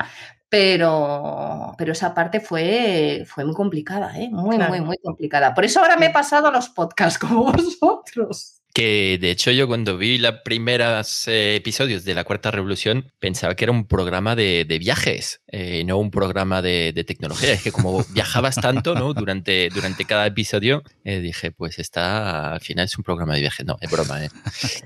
pero, 0.48 1.74
pero 1.76 1.92
esa 1.92 2.14
parte 2.14 2.40
fue, 2.40 3.24
fue 3.26 3.44
muy 3.44 3.54
complicada, 3.54 4.16
¿eh? 4.18 4.28
muy, 4.30 4.56
claro. 4.56 4.72
muy, 4.72 4.80
muy 4.80 4.98
complicada. 4.98 5.54
Por 5.54 5.64
eso 5.64 5.80
ahora 5.80 5.96
me 5.96 6.06
he 6.06 6.10
pasado 6.10 6.48
a 6.48 6.52
los 6.52 6.68
podcasts 6.68 7.18
como 7.18 7.52
vosotros. 7.52 8.52
Que 8.72 9.16
de 9.18 9.30
hecho 9.30 9.50
yo 9.52 9.66
cuando 9.66 9.96
vi 9.96 10.18
los 10.18 10.34
primeros 10.44 11.26
eh, 11.28 11.56
episodios 11.56 12.04
de 12.04 12.12
la 12.12 12.24
Cuarta 12.24 12.50
Revolución 12.50 13.10
pensaba 13.18 13.54
que 13.54 13.64
era 13.64 13.72
un 13.72 13.86
programa 13.86 14.36
de, 14.36 14.66
de 14.66 14.78
viajes, 14.78 15.40
eh, 15.46 15.82
no 15.84 15.96
un 15.96 16.10
programa 16.10 16.60
de, 16.60 16.92
de, 16.92 17.02
tecnología. 17.02 17.54
Es 17.54 17.62
que 17.62 17.72
como 17.72 18.04
viajabas 18.10 18.56
tanto 18.56 18.94
¿no? 18.94 19.14
durante, 19.14 19.70
durante 19.70 20.04
cada 20.04 20.26
episodio, 20.26 20.82
eh, 21.04 21.20
dije, 21.20 21.52
pues 21.52 21.78
está, 21.78 22.52
al 22.52 22.60
final 22.60 22.84
es 22.84 22.98
un 22.98 23.04
programa 23.04 23.32
de 23.32 23.40
viajes. 23.40 23.64
No, 23.64 23.78
es 23.80 23.90
broma. 23.90 24.22
¿eh? 24.22 24.28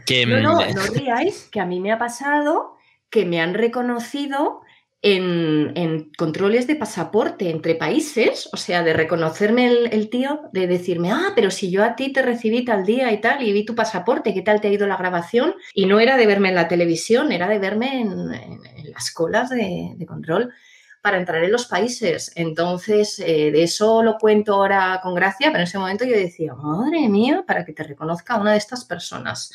Que, 0.06 0.24
no, 0.24 0.40
no, 0.40 0.64
no 0.64 0.82
riáis, 0.94 1.48
que 1.50 1.58
a 1.58 1.66
mí 1.66 1.80
me 1.80 1.90
ha 1.90 1.98
pasado 1.98 2.76
que 3.10 3.26
me 3.26 3.40
han 3.40 3.54
reconocido 3.54 4.60
en, 5.02 5.72
en, 5.76 6.10
controles 6.16 6.66
de 6.66 6.76
pasaporte 6.76 7.50
entre 7.50 7.74
países, 7.74 8.48
o 8.52 8.56
sea, 8.56 8.82
de 8.82 8.92
reconocerme 8.92 9.66
el, 9.66 9.92
el, 9.92 10.10
tío, 10.10 10.42
de 10.52 10.66
decirme, 10.66 11.10
ah, 11.10 11.32
pero 11.34 11.50
si 11.50 11.70
yo 11.70 11.82
a 11.84 11.96
ti 11.96 12.12
te 12.12 12.22
recibí 12.22 12.64
tal 12.64 12.84
día 12.84 13.10
y 13.12 13.20
tal, 13.20 13.42
y 13.42 13.52
vi 13.52 13.64
tu 13.64 13.74
pasaporte, 13.74 14.34
¿qué 14.34 14.42
tal 14.42 14.60
te 14.60 14.68
ha 14.68 14.72
ido 14.72 14.86
la 14.86 14.98
grabación? 14.98 15.54
Y 15.74 15.86
no 15.86 16.00
era 16.00 16.16
de 16.16 16.26
verme 16.26 16.50
en 16.50 16.54
la 16.54 16.68
televisión, 16.68 17.32
era 17.32 17.48
de 17.48 17.58
verme 17.58 18.00
en, 18.00 18.10
en, 18.34 18.66
en 18.66 18.90
las 18.90 19.10
colas 19.10 19.48
de, 19.48 19.94
de, 19.96 20.06
control 20.06 20.52
para 21.00 21.16
entrar 21.16 21.42
en 21.42 21.52
los 21.52 21.66
países. 21.66 22.32
Entonces, 22.34 23.18
eh, 23.20 23.50
de 23.50 23.62
eso 23.62 24.02
lo 24.02 24.18
cuento 24.18 24.54
ahora 24.54 25.00
con 25.02 25.14
gracia, 25.14 25.48
pero 25.48 25.58
en 25.58 25.64
ese 25.64 25.78
momento 25.78 26.04
yo 26.04 26.14
decía, 26.14 26.54
madre 26.54 27.08
mía, 27.08 27.44
para 27.46 27.64
que 27.64 27.72
te 27.72 27.84
reconozca 27.84 28.36
una 28.36 28.52
de 28.52 28.58
estas 28.58 28.84
personas. 28.84 29.50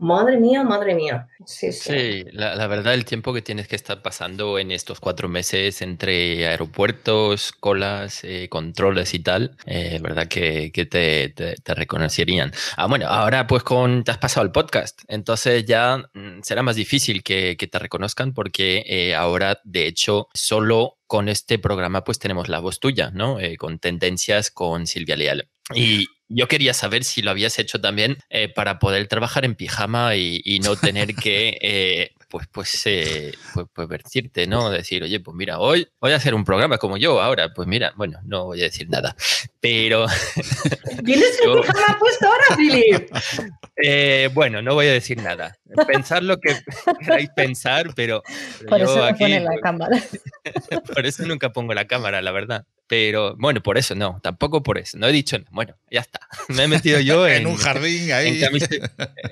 Madre 0.00 0.38
mía, 0.38 0.64
madre 0.64 0.94
mía. 0.94 1.28
Sí, 1.44 1.72
sí. 1.72 1.92
sí 1.92 2.24
la, 2.32 2.54
la, 2.54 2.66
verdad, 2.66 2.94
el 2.94 3.04
tiempo 3.04 3.34
que 3.34 3.42
tienes 3.42 3.68
que 3.68 3.76
estar 3.76 4.00
pasando 4.00 4.58
en 4.58 4.70
estos 4.70 4.98
cuatro 4.98 5.28
meses 5.28 5.82
entre 5.82 6.46
aeropuertos, 6.46 7.52
colas, 7.52 8.24
eh, 8.24 8.48
controles 8.48 9.12
y 9.12 9.18
tal, 9.18 9.56
eh, 9.66 9.98
verdad 10.02 10.26
que, 10.26 10.72
que 10.72 10.86
te, 10.86 11.28
te, 11.28 11.54
te, 11.56 11.74
reconocerían. 11.74 12.50
Ah, 12.78 12.86
bueno, 12.86 13.08
ahora 13.08 13.46
pues 13.46 13.62
con 13.62 14.02
te 14.02 14.10
has 14.10 14.16
pasado 14.16 14.46
el 14.46 14.52
podcast, 14.52 15.02
entonces 15.06 15.66
ya 15.66 15.98
mm, 16.14 16.40
será 16.42 16.62
más 16.62 16.76
difícil 16.76 17.22
que, 17.22 17.58
que 17.58 17.66
te 17.66 17.78
reconozcan 17.78 18.32
porque 18.32 18.82
eh, 18.86 19.14
ahora, 19.14 19.60
de 19.64 19.86
hecho, 19.86 20.28
solo 20.32 20.96
con 21.06 21.28
este 21.28 21.58
programa 21.58 22.04
pues 22.04 22.18
tenemos 22.18 22.48
la 22.48 22.60
voz 22.60 22.80
tuya, 22.80 23.10
¿no? 23.12 23.38
Eh, 23.38 23.58
con 23.58 23.78
tendencias 23.78 24.50
con 24.50 24.86
Silvia 24.86 25.16
Leal. 25.16 25.50
Y 25.74 26.06
yo 26.30 26.46
quería 26.48 26.72
saber 26.72 27.04
si 27.04 27.22
lo 27.22 27.32
habías 27.32 27.58
hecho 27.58 27.80
también 27.80 28.16
eh, 28.30 28.48
para 28.48 28.78
poder 28.78 29.06
trabajar 29.08 29.44
en 29.44 29.56
pijama 29.56 30.14
y, 30.14 30.40
y 30.44 30.60
no 30.60 30.76
tener 30.76 31.14
que, 31.16 31.58
eh, 31.60 32.12
pues, 32.28 32.46
pues, 32.52 32.82
eh, 32.86 33.34
pues, 33.52 33.66
pues, 33.74 33.88
vestirte, 33.88 34.46
¿no? 34.46 34.70
Decir, 34.70 35.02
oye, 35.02 35.18
pues 35.18 35.36
mira, 35.36 35.58
hoy 35.58 35.88
voy 36.00 36.12
a 36.12 36.16
hacer 36.16 36.34
un 36.34 36.44
programa 36.44 36.78
como 36.78 36.96
yo 36.96 37.20
ahora. 37.20 37.52
Pues 37.52 37.66
mira, 37.66 37.92
bueno, 37.96 38.20
no 38.24 38.46
voy 38.46 38.60
a 38.60 38.64
decir 38.64 38.88
nada, 38.88 39.16
pero... 39.60 40.06
¿Tienes 41.04 41.40
el 41.42 41.60
pijama 41.60 41.98
puesto 41.98 42.26
ahora, 42.26 42.56
Philip? 42.56 43.10
Eh, 43.82 44.30
bueno, 44.32 44.62
no 44.62 44.74
voy 44.74 44.86
a 44.86 44.92
decir 44.92 45.20
nada. 45.20 45.58
Pensar 45.88 46.22
lo 46.22 46.38
que 46.38 46.56
queráis 47.00 47.30
pensar, 47.34 47.92
pero... 47.96 48.22
pero 48.60 48.70
por 48.70 48.80
eso 48.80 49.04
aquí, 49.04 49.24
pone 49.24 49.40
la 49.40 49.58
cámara. 49.60 50.00
por 50.94 51.04
eso 51.04 51.26
nunca 51.26 51.50
pongo 51.52 51.74
la 51.74 51.86
cámara, 51.86 52.22
la 52.22 52.30
verdad. 52.30 52.64
Pero 52.90 53.36
bueno, 53.36 53.62
por 53.62 53.78
eso 53.78 53.94
no, 53.94 54.18
tampoco 54.20 54.64
por 54.64 54.76
eso. 54.76 54.98
No 54.98 55.06
he 55.06 55.12
dicho, 55.12 55.36
bueno, 55.52 55.76
ya 55.92 56.00
está. 56.00 56.18
Me 56.48 56.64
he 56.64 56.68
metido 56.68 56.98
yo 56.98 57.24
en, 57.28 57.42
en 57.42 57.46
un 57.46 57.54
jardín 57.54 58.10
ahí. 58.10 58.34
En, 58.34 58.40
camisa, 58.40 58.68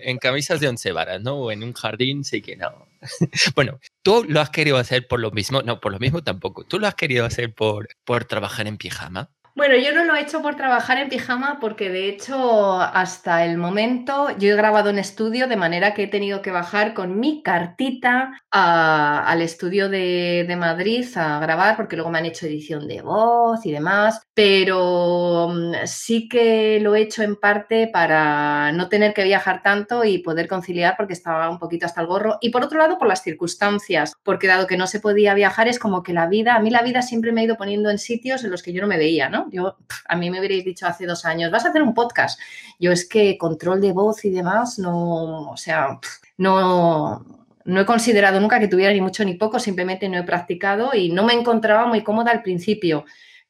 en, 0.01 0.18
camisas 0.18 0.61
de 0.61 0.68
once 0.68 0.92
varas, 0.92 1.21
¿no? 1.21 1.35
O 1.35 1.51
en 1.51 1.64
un 1.64 1.73
jardín, 1.73 2.23
sí 2.23 2.40
que 2.40 2.57
no. 2.57 2.87
Bueno, 3.57 3.81
tú 4.03 4.25
lo 4.29 4.40
has 4.40 4.51
querido 4.51 4.77
hacer 4.77 5.09
por 5.09 5.18
lo 5.18 5.33
mismo, 5.33 5.62
no, 5.62 5.81
por 5.81 5.90
lo 5.90 5.99
mismo 5.99 6.23
tampoco. 6.23 6.64
Tú 6.64 6.79
lo 6.79 6.87
has 6.87 6.94
querido 6.94 7.25
hacer 7.25 7.53
por, 7.53 7.88
por 8.05 8.27
trabajar 8.27 8.68
en 8.68 8.77
pijama. 8.77 9.29
Bueno, 9.59 9.75
yo 9.75 9.92
no 9.92 10.05
lo 10.05 10.14
he 10.14 10.21
hecho 10.21 10.40
por 10.40 10.55
trabajar 10.55 10.99
en 10.99 11.09
pijama 11.09 11.59
porque 11.59 11.90
de 11.90 12.09
hecho 12.09 12.81
hasta 12.81 13.44
el 13.44 13.59
momento 13.59 14.29
yo 14.38 14.53
he 14.53 14.57
grabado 14.57 14.90
en 14.90 15.01
estudio 15.01 15.49
de 15.49 15.57
manera 15.57 15.94
que 15.94 16.05
he 16.05 16.07
tenido 16.07 16.42
que 16.42 16.53
bajar 16.53 16.94
con 16.94 17.18
mi 17.18 17.42
cartita 17.42 18.40
al 18.51 19.43
estudio 19.43 19.89
de, 19.91 20.45
de, 20.49 20.57
Madrid 20.57 21.07
a 21.17 21.39
grabar, 21.39 21.77
porque 21.77 21.97
luego 21.97 22.11
me 22.11 22.19
han 22.19 22.27
hecho 22.27 22.47
edición 22.47 22.89
de 22.89 23.03
voz 23.03 23.65
y 23.67 23.73
demás, 23.73 24.23
pero 24.33 25.49
mm, 25.53 25.73
sí 25.85 26.29
que 26.29 26.81
lo 26.81 26.95
he 26.95 27.03
hecho 27.03 27.23
en 27.23 27.37
parte 27.37 27.89
para 27.93 28.73
no 28.73 28.89
tener 28.89 29.13
que 29.13 29.25
viajar 29.25 29.63
tanto 29.63 30.05
y 30.05 30.19
poder 30.19 30.49
conciliar 30.49 30.95
porque 30.97 31.13
estaba 31.13 31.51
un 31.51 31.59
poquito 31.59 31.85
hasta 31.85 32.01
el 32.01 32.07
gorro. 32.07 32.39
Y 32.41 32.51
por 32.51 32.65
otro 32.65 32.79
lado, 32.79 32.97
por 32.97 33.09
las 33.09 33.23
circunstancias, 33.23 34.15
porque 34.23 34.47
dado 34.47 34.67
que 34.67 34.79
no 34.79 34.87
se 34.87 35.01
podía 35.01 35.35
viajar, 35.35 35.69
es 35.69 35.79
como 35.79 36.03
que 36.03 36.15
la 36.15 36.27
vida, 36.27 36.55
a 36.55 36.61
mí 36.61 36.71
la 36.71 36.83
vida 36.83 37.03
siempre 37.03 37.33
me 37.33 37.43
ha 37.43 37.45
ido 37.45 37.57
poniendo 37.57 37.91
en 37.91 37.99
sitios 37.99 38.45
en 38.45 38.51
los 38.51 38.63
que 38.63 38.73
yo 38.73 38.81
no 38.81 38.89
me 38.89 38.97
veía, 38.97 39.29
¿no? 39.29 39.49
Yo, 39.51 39.77
a 40.07 40.17
mí 40.17 40.31
me 40.31 40.39
hubierais 40.39 40.65
dicho 40.65 40.87
hace 40.87 41.05
dos 41.05 41.27
años, 41.27 41.51
vas 41.51 41.67
a 41.67 41.69
hacer 41.69 41.83
un 41.83 41.93
podcast. 41.93 42.41
Yo 42.79 42.93
es 42.93 43.07
que 43.07 43.37
control 43.37 43.83
de 43.83 43.93
voz 43.93 44.25
y 44.25 44.31
demás, 44.31 44.79
no, 44.79 45.51
o 45.51 45.57
sea, 45.57 45.99
no, 46.39 47.38
no 47.69 47.83
he 47.83 47.87
considerado 47.87 48.41
nunca 48.41 48.59
que 48.59 48.67
tuviera 48.67 48.95
ni 48.95 49.03
mucho 49.03 49.23
ni 49.27 49.35
poco, 49.35 49.61
simplemente 49.61 50.09
no 50.09 50.17
he 50.17 50.23
practicado 50.23 50.95
y 50.95 51.11
no 51.11 51.23
me 51.25 51.35
encontraba 51.35 51.87
muy 51.87 52.03
cómoda 52.03 52.31
al 52.31 52.43
principio. 52.43 53.05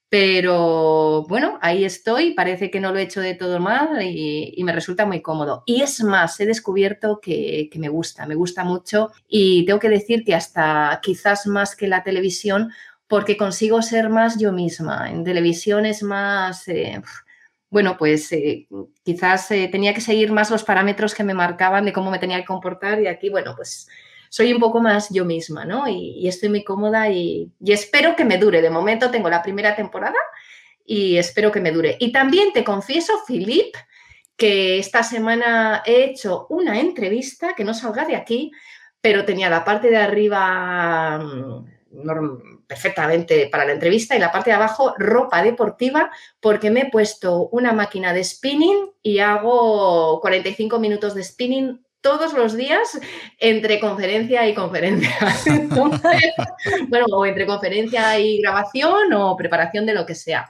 Pero 0.08 1.24
bueno, 1.28 1.58
ahí 1.62 1.84
estoy, 1.84 2.32
parece 2.32 2.68
que 2.68 2.80
no 2.80 2.92
lo 2.92 2.98
he 2.98 3.02
hecho 3.02 3.20
de 3.20 3.34
todo 3.34 3.60
mal 3.60 4.02
y, 4.02 4.60
me 4.64 4.72
resulta 4.72 5.06
muy 5.06 5.22
cómodo. 5.22 5.62
Y 5.66 5.82
es 5.82 6.02
más, 6.02 6.40
he 6.40 6.46
descubierto 6.46 7.20
que, 7.20 7.70
me 7.76 7.88
gusta, 7.88 8.26
me 8.26 8.34
gusta 8.34 8.64
mucho 8.64 9.12
y 9.28 9.64
tengo 9.66 9.78
que 9.78 9.88
decir 9.88 10.24
que 10.24 10.34
hasta 10.34 10.98
quizás 11.00 11.46
más 11.46 11.76
que 11.76 11.86
la 11.86 12.02
televisión, 12.02 12.72
porque 13.06 13.36
consigo 13.36 13.82
ser 13.82 14.08
más 14.08 14.36
yo 14.38 14.50
misma. 14.52 15.10
En 15.10 15.22
televisión 15.22 15.86
es 15.86 16.02
más... 16.02 16.66
Eh, 16.66 17.00
bueno, 17.70 17.96
pues 17.98 18.32
eh, 18.32 18.66
quizás 19.04 19.50
eh, 19.50 19.68
tenía 19.70 19.92
que 19.94 20.00
seguir 20.00 20.32
más 20.32 20.50
los 20.50 20.64
parámetros 20.64 21.14
que 21.14 21.22
me 21.22 21.34
marcaban 21.34 21.84
de 21.84 21.92
cómo 21.92 22.10
me 22.10 22.18
tenía 22.18 22.38
que 22.38 22.46
comportar 22.46 23.00
y 23.00 23.06
aquí, 23.06 23.28
bueno, 23.28 23.54
pues 23.54 23.88
soy 24.28 24.52
un 24.52 24.60
poco 24.60 24.80
más 24.80 25.10
yo 25.10 25.24
misma, 25.24 25.64
¿no? 25.64 25.88
Y, 25.88 26.26
estoy 26.28 26.48
muy 26.48 26.64
cómoda 26.64 27.08
y, 27.10 27.52
espero 27.64 28.16
que 28.16 28.24
me 28.24 28.38
dure. 28.38 28.62
De 28.62 28.70
momento 28.70 29.10
tengo 29.10 29.28
la 29.30 29.42
primera 29.42 29.74
temporada 29.74 30.18
y 30.84 31.16
espero 31.16 31.52
que 31.52 31.60
me 31.60 31.72
dure. 31.72 31.96
Y 32.00 32.12
también 32.12 32.52
te 32.52 32.64
confieso, 32.64 33.12
Filip, 33.26 33.74
que 34.36 34.78
esta 34.78 35.02
semana 35.02 35.82
he 35.84 36.04
hecho 36.04 36.46
una 36.50 36.80
entrevista 36.80 37.54
que 37.54 37.64
no 37.64 37.74
salga 37.74 38.04
de 38.04 38.16
aquí, 38.16 38.52
pero 39.00 39.24
tenía 39.24 39.50
la 39.50 39.64
parte 39.64 39.90
de 39.90 39.96
arriba 39.96 41.18
mm, 41.18 42.66
perfectamente 42.66 43.48
para 43.50 43.64
la 43.64 43.72
entrevista 43.72 44.14
y 44.14 44.18
la 44.20 44.30
parte 44.30 44.50
de 44.50 44.56
abajo 44.56 44.94
ropa 44.98 45.42
deportiva 45.42 46.10
porque 46.38 46.70
me 46.70 46.80
he 46.82 46.90
puesto 46.90 47.48
una 47.48 47.72
máquina 47.72 48.12
de 48.12 48.22
spinning 48.22 48.90
y 49.02 49.18
hago 49.20 50.20
45 50.20 50.78
minutos 50.78 51.14
de 51.14 51.24
spinning 51.24 51.84
todos 52.00 52.32
los 52.32 52.56
días 52.56 52.98
entre 53.38 53.80
conferencia 53.80 54.46
y 54.48 54.54
conferencia. 54.54 55.10
bueno, 56.88 57.06
o 57.10 57.26
entre 57.26 57.46
conferencia 57.46 58.18
y 58.18 58.40
grabación 58.40 59.12
o 59.12 59.36
preparación 59.36 59.86
de 59.86 59.94
lo 59.94 60.06
que 60.06 60.14
sea. 60.14 60.48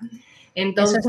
Entonces, 0.54 1.04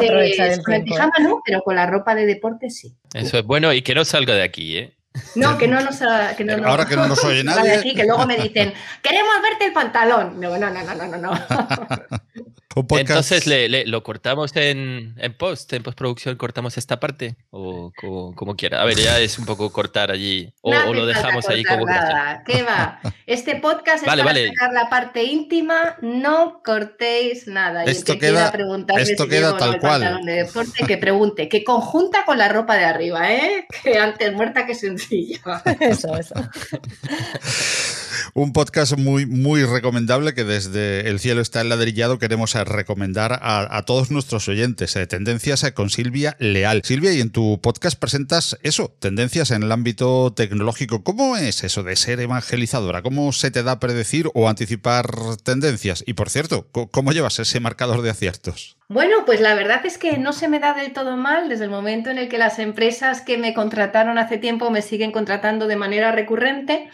con 0.63 0.73
el 0.73 0.84
pijama 0.84 1.13
no, 1.21 1.41
pero 1.43 1.62
con 1.62 1.75
la 1.75 1.88
ropa 1.88 2.13
de 2.13 2.25
deporte 2.25 2.69
sí. 2.69 2.93
Eso 3.13 3.39
es 3.39 3.43
bueno 3.43 3.73
y 3.73 3.82
que 3.82 3.95
no 3.95 4.06
salga 4.06 4.36
de 4.36 4.43
aquí, 4.43 4.78
¿eh? 4.78 4.93
No, 5.36 5.58
que 5.58 5.67
no 5.67 5.82
nos. 5.82 5.99
Que 6.38 6.43
no, 6.43 6.67
Ahora 6.67 6.86
que 6.86 6.95
no 6.95 7.08
nos 7.08 7.23
oye 7.23 7.43
nadie. 7.45 7.73
Aquí, 7.73 7.95
que 7.95 8.06
luego 8.06 8.25
me 8.25 8.38
dicen, 8.38 8.73
queremos 9.02 9.34
verte 9.41 9.65
el 9.65 9.73
pantalón. 9.73 10.39
No, 10.39 10.58
no, 10.58 10.69
no, 10.69 10.84
no, 10.84 11.08
no, 11.08 11.17
no. 11.17 11.32
Entonces 12.75 13.47
le, 13.47 13.86
lo 13.86 14.03
cortamos 14.03 14.55
en, 14.55 15.15
en, 15.17 15.34
post, 15.34 15.73
en 15.73 15.82
postproducción, 15.82 16.36
cortamos 16.36 16.77
esta 16.77 16.99
parte 16.99 17.36
o 17.49 17.91
como, 18.36 18.55
quiera. 18.55 18.82
A 18.82 18.86
ver, 18.86 18.97
ya 18.97 19.19
es 19.19 19.39
un 19.39 19.45
poco 19.45 19.71
cortar 19.71 20.12
allí 20.12 20.53
o, 20.62 20.93
lo 20.93 21.08
dejamos 21.08 21.47
ahí 21.49 21.63
como 21.63 21.86
nada. 21.86 22.43
¿Qué 22.45 22.62
va? 22.62 22.99
Este 23.25 23.58
podcast 23.58 24.03
es 24.03 24.10
para 24.10 24.23
sacar 24.23 24.73
la 24.73 24.89
parte 24.89 25.23
íntima, 25.23 25.97
no 26.01 26.62
cortéis 26.63 27.45
nada. 27.47 27.84
Esto 27.84 28.17
queda, 28.17 28.51
esto 28.97 29.27
queda 29.27 29.55
tal 29.55 29.79
cual. 29.79 30.25
De 30.25 30.43
deporte, 30.43 30.86
que 30.86 30.97
pregunte, 30.97 31.47
que 31.47 31.63
conjunta 31.63 32.25
con 32.25 32.39
la 32.39 32.49
ropa 32.49 32.75
de 32.75 32.86
arriba, 32.86 33.32
¿eh? 33.32 33.67
Que 33.84 33.99
antes 33.99 34.34
muerta 34.34 34.65
que 34.65 34.73
sencilla. 34.73 35.39
Eso, 35.79 36.15
eso. 36.17 36.34
un 38.34 38.53
podcast 38.53 38.97
muy, 38.97 39.25
muy 39.25 39.63
recomendable 39.63 40.34
que 40.34 40.43
desde 40.43 41.10
El 41.10 41.19
cielo 41.19 41.41
está 41.41 41.62
enladrillado 41.62 42.19
queremos 42.19 42.53
recomendar 42.53 43.39
a, 43.41 43.84
todos 43.86 44.12
nuestros 44.12 44.47
oyentes. 44.47 44.95
Eh, 44.95 45.08
tendencias 45.08 45.65
con 45.73 45.89
Silvia 45.89 46.36
Leal. 46.39 46.82
Silvia, 46.84 47.13
y 47.13 47.21
en 47.21 47.32
tu 47.32 47.60
podcast 47.62 47.99
presentas 47.99 48.58
eso, 48.63 48.93
tendencias 48.99 49.51
en 49.51 49.63
el 49.63 49.71
ámbito 49.71 50.34
tecnológico. 50.34 51.03
¿Cómo 51.03 51.38
es 51.38 51.63
eso 51.63 51.84
de 51.84 51.95
ser 51.95 52.19
evangelizadora? 52.19 53.01
¿Cómo 53.01 53.32
se 53.32 53.51
te 53.51 53.63
da 53.63 53.79
predecir 53.79 54.29
o 54.34 54.49
anticipar 54.49 55.10
tendencias? 55.43 56.03
Y 56.05 56.13
por 56.13 56.29
cierto, 56.29 56.67
¿cómo 56.71 57.12
llevas 57.12 57.39
ese 57.39 57.60
marcador 57.60 58.01
de 58.01 58.12
aciertos? 58.12 58.77
Bueno, 58.88 59.23
pues 59.25 59.39
la 59.39 59.53
verdad 59.53 59.86
es 59.86 59.97
que 59.97 60.17
no 60.17 60.34
se 60.34 60.47
me 60.47 60.60
da 60.60 60.73
del 60.73 60.93
todo 60.93 61.15
mal 61.15 61.47
desde 61.47 61.65
el 61.65 61.69
momento 61.69 62.10
en 62.10 62.17
el 62.17 62.27
que 62.27 62.39
las 62.39 62.58
empresas 62.58 63.21
que 63.21 63.38
me 63.38 63.53
contrataron 63.53 64.17
hace 64.17 64.38
tiempo 64.38 64.71
me 64.71 64.82
siguen 64.82 65.12
contratando 65.12 65.67
de 65.67 65.75
manera 65.75 66.12
recurrente. 66.12 66.89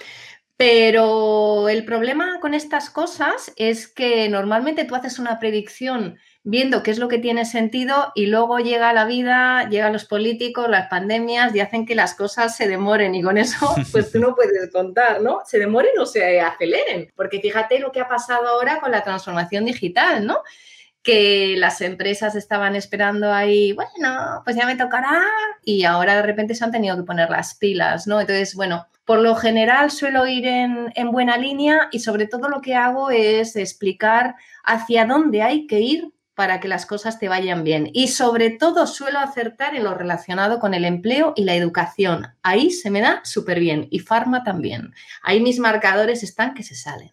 Pero 0.58 1.68
el 1.68 1.84
problema 1.84 2.40
con 2.40 2.54
estas 2.54 2.90
cosas 2.90 3.52
es 3.58 3.90
que 3.90 4.30
normalmente 4.30 4.86
tú 4.86 4.96
haces 4.96 5.20
una 5.20 5.38
predicción 5.38 6.18
viendo 6.44 6.82
qué 6.82 6.92
es 6.92 7.00
lo 7.00 7.10
que 7.10 7.18
tiene 7.18 7.44
sentido 7.44 8.14
y 8.16 8.28
luego 8.28 8.60
llega 8.60 8.94
la 8.94 9.04
vida, 9.04 9.68
llegan 9.68 9.92
los 9.92 10.06
políticos, 10.06 10.70
las 10.70 10.88
pandemias 10.88 11.54
y 11.54 11.60
hacen 11.60 11.86
que 11.86 11.96
las 11.96 12.14
cosas 12.14 12.56
se 12.56 12.70
demoren 12.70 13.16
y 13.16 13.22
con 13.22 13.38
eso 13.38 13.76
pues 13.92 14.12
tú 14.12 14.20
no 14.20 14.34
puedes 14.34 14.72
contar, 14.72 15.22
¿no? 15.22 15.42
Se 15.44 15.60
demoren 15.60 15.98
o 16.00 16.06
se 16.06 16.40
aceleren, 16.40 17.12
porque 17.16 17.42
fíjate 17.42 17.80
lo 17.80 17.92
que 17.92 18.00
ha 18.00 18.08
pasado 18.08 18.48
ahora 18.48 18.80
con 18.80 18.92
la 18.92 19.04
transformación 19.04 19.66
digital, 19.66 20.26
¿no? 20.26 20.38
que 21.02 21.54
las 21.58 21.82
empresas 21.82 22.36
estaban 22.36 22.76
esperando 22.76 23.32
ahí, 23.32 23.74
bueno, 23.74 24.42
pues 24.44 24.56
ya 24.56 24.66
me 24.66 24.76
tocará 24.76 25.22
y 25.64 25.84
ahora 25.84 26.16
de 26.16 26.24
repente 26.24 26.56
se 26.56 26.64
han 26.64 26.72
tenido 26.72 26.98
que 26.98 27.04
poner 27.04 27.30
las 27.30 27.54
pilas, 27.54 28.08
¿no? 28.08 28.20
Entonces, 28.20 28.56
bueno, 28.56 28.88
por 29.06 29.20
lo 29.20 29.36
general 29.36 29.92
suelo 29.92 30.28
ir 30.28 30.46
en, 30.48 31.12
buena 31.12 31.38
línea 31.38 31.90
y 31.92 32.00
sobre 32.00 32.28
todo 32.28 32.50
lo 32.50 32.62
que 32.62 32.76
hago 32.76 33.12
es 33.12 33.56
explicar 33.56 34.36
hacia 34.64 35.06
dónde 35.06 35.44
hay 35.44 35.68
que 35.68 35.80
ir 35.80 36.12
para 36.34 36.60
que 36.60 36.68
las 36.68 36.86
cosas 36.86 37.18
te 37.18 37.30
vayan 37.30 37.64
bien. 37.64 37.90
Y 37.94 38.10
sobre 38.10 38.50
todo 38.50 38.88
suelo 38.88 39.20
acertar 39.20 39.74
en 39.76 39.86
lo 39.86 39.94
relacionado 39.94 40.60
con 40.60 40.74
el 40.74 40.84
empleo 40.84 41.34
y 41.36 41.46
la 41.46 41.56
educación. 41.56 42.28
Ahí 42.44 42.72
se 42.72 42.90
me 42.90 43.00
da 43.00 43.22
súper 43.24 43.60
bien. 43.60 43.88
Y 43.90 44.00
Farma 44.00 44.44
también. 44.44 44.94
Ahí 45.24 45.40
mis 45.40 45.60
marcadores 45.60 46.24
están 46.24 46.54
que 46.54 46.64
se 46.64 46.76
salen. 46.76 47.12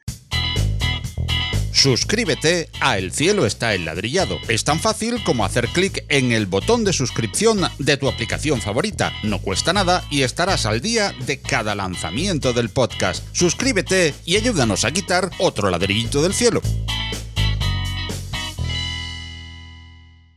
Suscríbete 1.82 2.70
a 2.80 2.96
El 2.96 3.10
cielo 3.10 3.44
está 3.44 3.74
enladrillado. 3.74 4.38
Es 4.46 4.62
tan 4.62 4.78
fácil 4.78 5.20
como 5.24 5.44
hacer 5.44 5.66
clic 5.66 6.04
en 6.08 6.30
el 6.30 6.46
botón 6.46 6.84
de 6.84 6.92
suscripción 6.92 7.60
de 7.80 7.96
tu 7.96 8.08
aplicación 8.08 8.60
favorita. 8.60 9.12
No 9.24 9.40
cuesta 9.40 9.72
nada 9.72 10.04
y 10.08 10.22
estarás 10.22 10.64
al 10.64 10.80
día 10.80 11.12
de 11.26 11.40
cada 11.40 11.74
lanzamiento 11.74 12.52
del 12.52 12.68
podcast. 12.68 13.24
Suscríbete 13.32 14.14
y 14.24 14.36
ayúdanos 14.36 14.84
a 14.84 14.92
quitar 14.92 15.32
otro 15.40 15.70
ladrillito 15.70 16.22
del 16.22 16.34
cielo. 16.34 16.62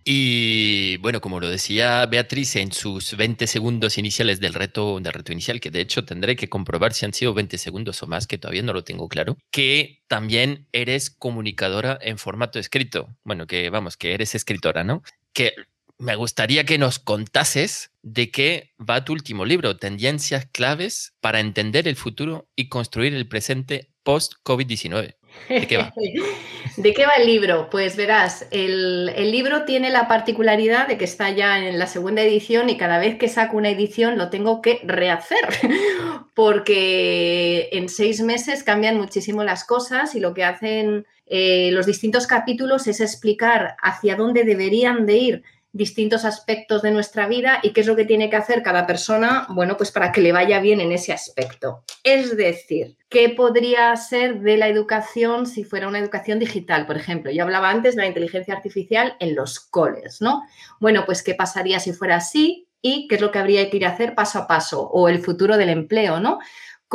Y 0.08 0.98
bueno, 0.98 1.20
como 1.20 1.40
lo 1.40 1.50
decía 1.50 2.06
Beatriz 2.06 2.56
en 2.58 2.72
sus 2.72 3.18
20 3.18 3.48
segundos 3.48 3.98
iniciales 3.98 4.40
del 4.40 4.54
reto, 4.54 5.00
del 5.00 5.12
reto 5.12 5.32
inicial, 5.32 5.60
que 5.60 5.72
de 5.72 5.82
hecho 5.82 6.06
tendré 6.06 6.36
que 6.36 6.48
comprobar 6.48 6.94
si 6.94 7.06
han 7.06 7.14
sido 7.14 7.34
20 7.34 7.58
segundos 7.58 8.04
o 8.04 8.08
más, 8.08 8.28
que 8.28 8.38
todavía 8.38 8.62
no 8.62 8.72
lo 8.72 8.84
tengo 8.84 9.10
claro, 9.10 9.36
que 9.50 10.04
también 10.08 10.68
eres 10.74 11.10
comunicadora 11.10 11.98
en 12.00 12.20
formato 12.20 12.60
escrito. 12.60 13.10
Bueno, 13.24 13.48
que 13.48 13.72
vamos, 13.72 13.98
que 13.98 14.14
eres 14.14 14.36
escritora, 14.36 14.84
¿no? 14.84 15.02
Que 15.34 15.54
me 15.98 16.16
gustaría 16.16 16.66
que 16.66 16.78
nos 16.78 17.00
contases 17.00 17.90
de 18.04 18.30
qué 18.30 18.74
va 18.78 19.06
tu 19.06 19.14
último 19.14 19.44
libro, 19.44 19.78
Tendencias 19.78 20.46
claves 20.52 21.16
para 21.20 21.40
entender 21.40 21.88
el 21.88 21.96
futuro 21.96 22.48
y 22.56 22.70
construir 22.70 23.16
el 23.16 23.28
presente 23.28 23.90
post-COVID-19. 24.04 25.16
¿De 25.50 25.68
qué 25.68 25.78
va? 25.78 25.94
¿De 26.78 26.94
qué 26.94 27.06
va 27.06 27.14
el 27.14 27.28
libro? 27.28 27.70
Pues 27.70 27.96
verás, 27.96 28.48
el, 28.52 29.06
libro 29.32 29.64
tiene 29.64 29.90
la 29.90 30.08
particularidad 30.08 30.88
de 30.88 30.98
que 30.98 31.06
está 31.06 31.30
ya 31.30 31.58
en 31.60 31.80
la 31.80 31.88
segunda 31.88 32.22
edición 32.22 32.70
y 32.70 32.78
cada 32.78 32.98
vez 32.98 33.18
que 33.18 33.30
saco 33.30 33.58
una 33.58 33.70
edición 33.70 34.18
lo 34.18 34.30
tengo 34.30 34.62
que 34.62 34.82
rehacer, 34.84 35.48
porque 36.34 37.70
en 37.72 37.88
seis 37.88 38.22
meses 38.22 38.64
cambian 38.64 38.98
muchísimo 38.98 39.44
las 39.44 39.64
cosas 39.64 40.16
y 40.16 40.20
lo 40.20 40.34
que 40.34 40.44
hacen 40.44 41.06
eh, 41.28 41.70
los 41.72 41.86
distintos 41.86 42.28
capítulos 42.28 42.88
es 42.88 43.00
explicar 43.00 43.78
hacia 43.82 44.16
dónde 44.16 44.44
deberían 44.44 45.06
de 45.06 45.18
ir 45.18 45.44
distintos 45.76 46.24
aspectos 46.24 46.82
de 46.82 46.92
nuestra 46.92 47.28
vida 47.28 47.60
y 47.62 47.72
qué 47.72 47.82
es 47.82 47.88
lo 47.88 47.98
que 47.98 48.06
tiene 48.06 48.30
que 48.30 48.38
hacer 48.38 48.64
cada 48.64 48.88
persona, 48.88 49.46
bueno, 49.50 49.76
pues 49.76 49.92
para 49.92 50.14
que 50.14 50.22
le 50.22 50.32
vaya 50.32 50.62
bien 50.62 50.80
en 50.80 50.94
ese 50.94 51.12
aspecto. 51.12 51.84
Es 52.02 52.38
decir, 52.38 52.96
¿qué 53.10 53.28
podría 53.28 53.94
ser 53.98 54.40
de 54.40 54.56
la 54.56 54.70
educación 54.70 55.46
si 55.46 55.66
fuera 55.66 55.90
una 55.90 56.00
educación 56.00 56.40
digital, 56.40 56.88
por 56.88 56.96
ejemplo? 56.96 57.30
Yo 57.30 57.44
hablaba 57.44 57.70
antes 57.70 57.98
de 57.98 58.04
la 58.04 58.08
inteligencia 58.08 58.54
artificial 58.54 59.18
en 59.20 59.36
los 59.36 59.60
coles, 59.60 60.22
¿no? 60.22 60.44
Bueno, 60.80 61.04
pues 61.06 61.22
¿qué 61.22 61.36
pasaría 61.36 61.82
si 61.82 61.92
fuera 61.92 62.16
así? 62.16 62.70
Y 62.82 63.10
qué 63.10 63.16
es 63.16 63.22
lo 63.22 63.32
que 63.32 63.40
habría 63.40 63.70
que 63.70 63.76
ir 63.76 63.86
a 63.86 63.90
hacer 63.90 64.16
paso 64.16 64.40
a 64.40 64.48
paso 64.48 64.82
o 64.82 65.10
el 65.10 65.20
futuro 65.20 65.58
del 65.58 65.70
empleo, 65.70 66.22
¿no? 66.22 66.40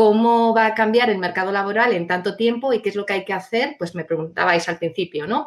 Cómo 0.00 0.54
va 0.54 0.64
a 0.64 0.74
cambiar 0.74 1.10
el 1.10 1.18
mercado 1.18 1.52
laboral 1.52 1.92
en 1.92 2.06
tanto 2.06 2.34
tiempo 2.34 2.72
y 2.72 2.80
qué 2.80 2.88
es 2.88 2.94
lo 2.94 3.04
que 3.04 3.12
hay 3.12 3.24
que 3.26 3.34
hacer, 3.34 3.76
pues 3.78 3.94
me 3.94 4.06
preguntabais 4.06 4.66
al 4.66 4.78
principio, 4.78 5.26
¿no? 5.26 5.46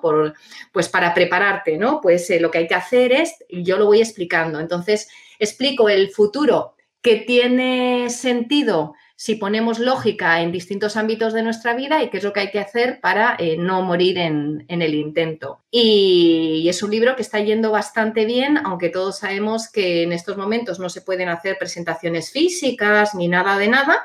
Pues 0.71 0.89
para 0.89 1.11
prepararte, 1.11 1.75
¿no? 1.75 1.99
Pues 1.99 2.29
eh, 2.29 2.39
lo 2.39 2.51
que 2.51 2.59
hay 2.59 2.67
que 2.67 2.75
hacer 2.75 3.13
es, 3.13 3.33
yo 3.49 3.79
lo 3.79 3.87
voy 3.87 3.97
explicando. 3.97 4.59
Entonces, 4.59 5.09
explico 5.39 5.89
el 5.89 6.11
futuro 6.11 6.75
que 7.01 7.15
tiene 7.15 8.11
sentido 8.11 8.93
si 9.15 9.37
ponemos 9.37 9.79
lógica 9.79 10.39
en 10.41 10.51
distintos 10.51 10.97
ámbitos 10.97 11.33
de 11.33 11.41
nuestra 11.41 11.73
vida 11.73 12.03
y 12.03 12.11
qué 12.11 12.17
es 12.17 12.23
lo 12.23 12.31
que 12.31 12.41
hay 12.41 12.51
que 12.51 12.59
hacer 12.59 12.99
para 13.01 13.35
eh, 13.39 13.57
no 13.57 13.81
morir 13.81 14.19
en, 14.19 14.65
el 14.67 14.93
intento. 14.93 15.63
Y, 15.71 16.67
es 16.69 16.83
un 16.83 16.91
libro 16.91 17.15
que 17.15 17.23
está 17.23 17.39
yendo 17.39 17.71
bastante 17.71 18.25
bien, 18.25 18.59
aunque 18.63 18.89
todos 18.89 19.17
sabemos 19.17 19.67
que 19.71 20.03
en 20.03 20.13
estos 20.13 20.37
momentos 20.37 20.77
no 20.77 20.89
se 20.89 21.01
pueden 21.01 21.29
hacer 21.29 21.57
presentaciones 21.57 22.31
físicas 22.31 23.15
ni 23.15 23.27
nada 23.27 23.57
de 23.57 23.67
nada, 23.67 24.03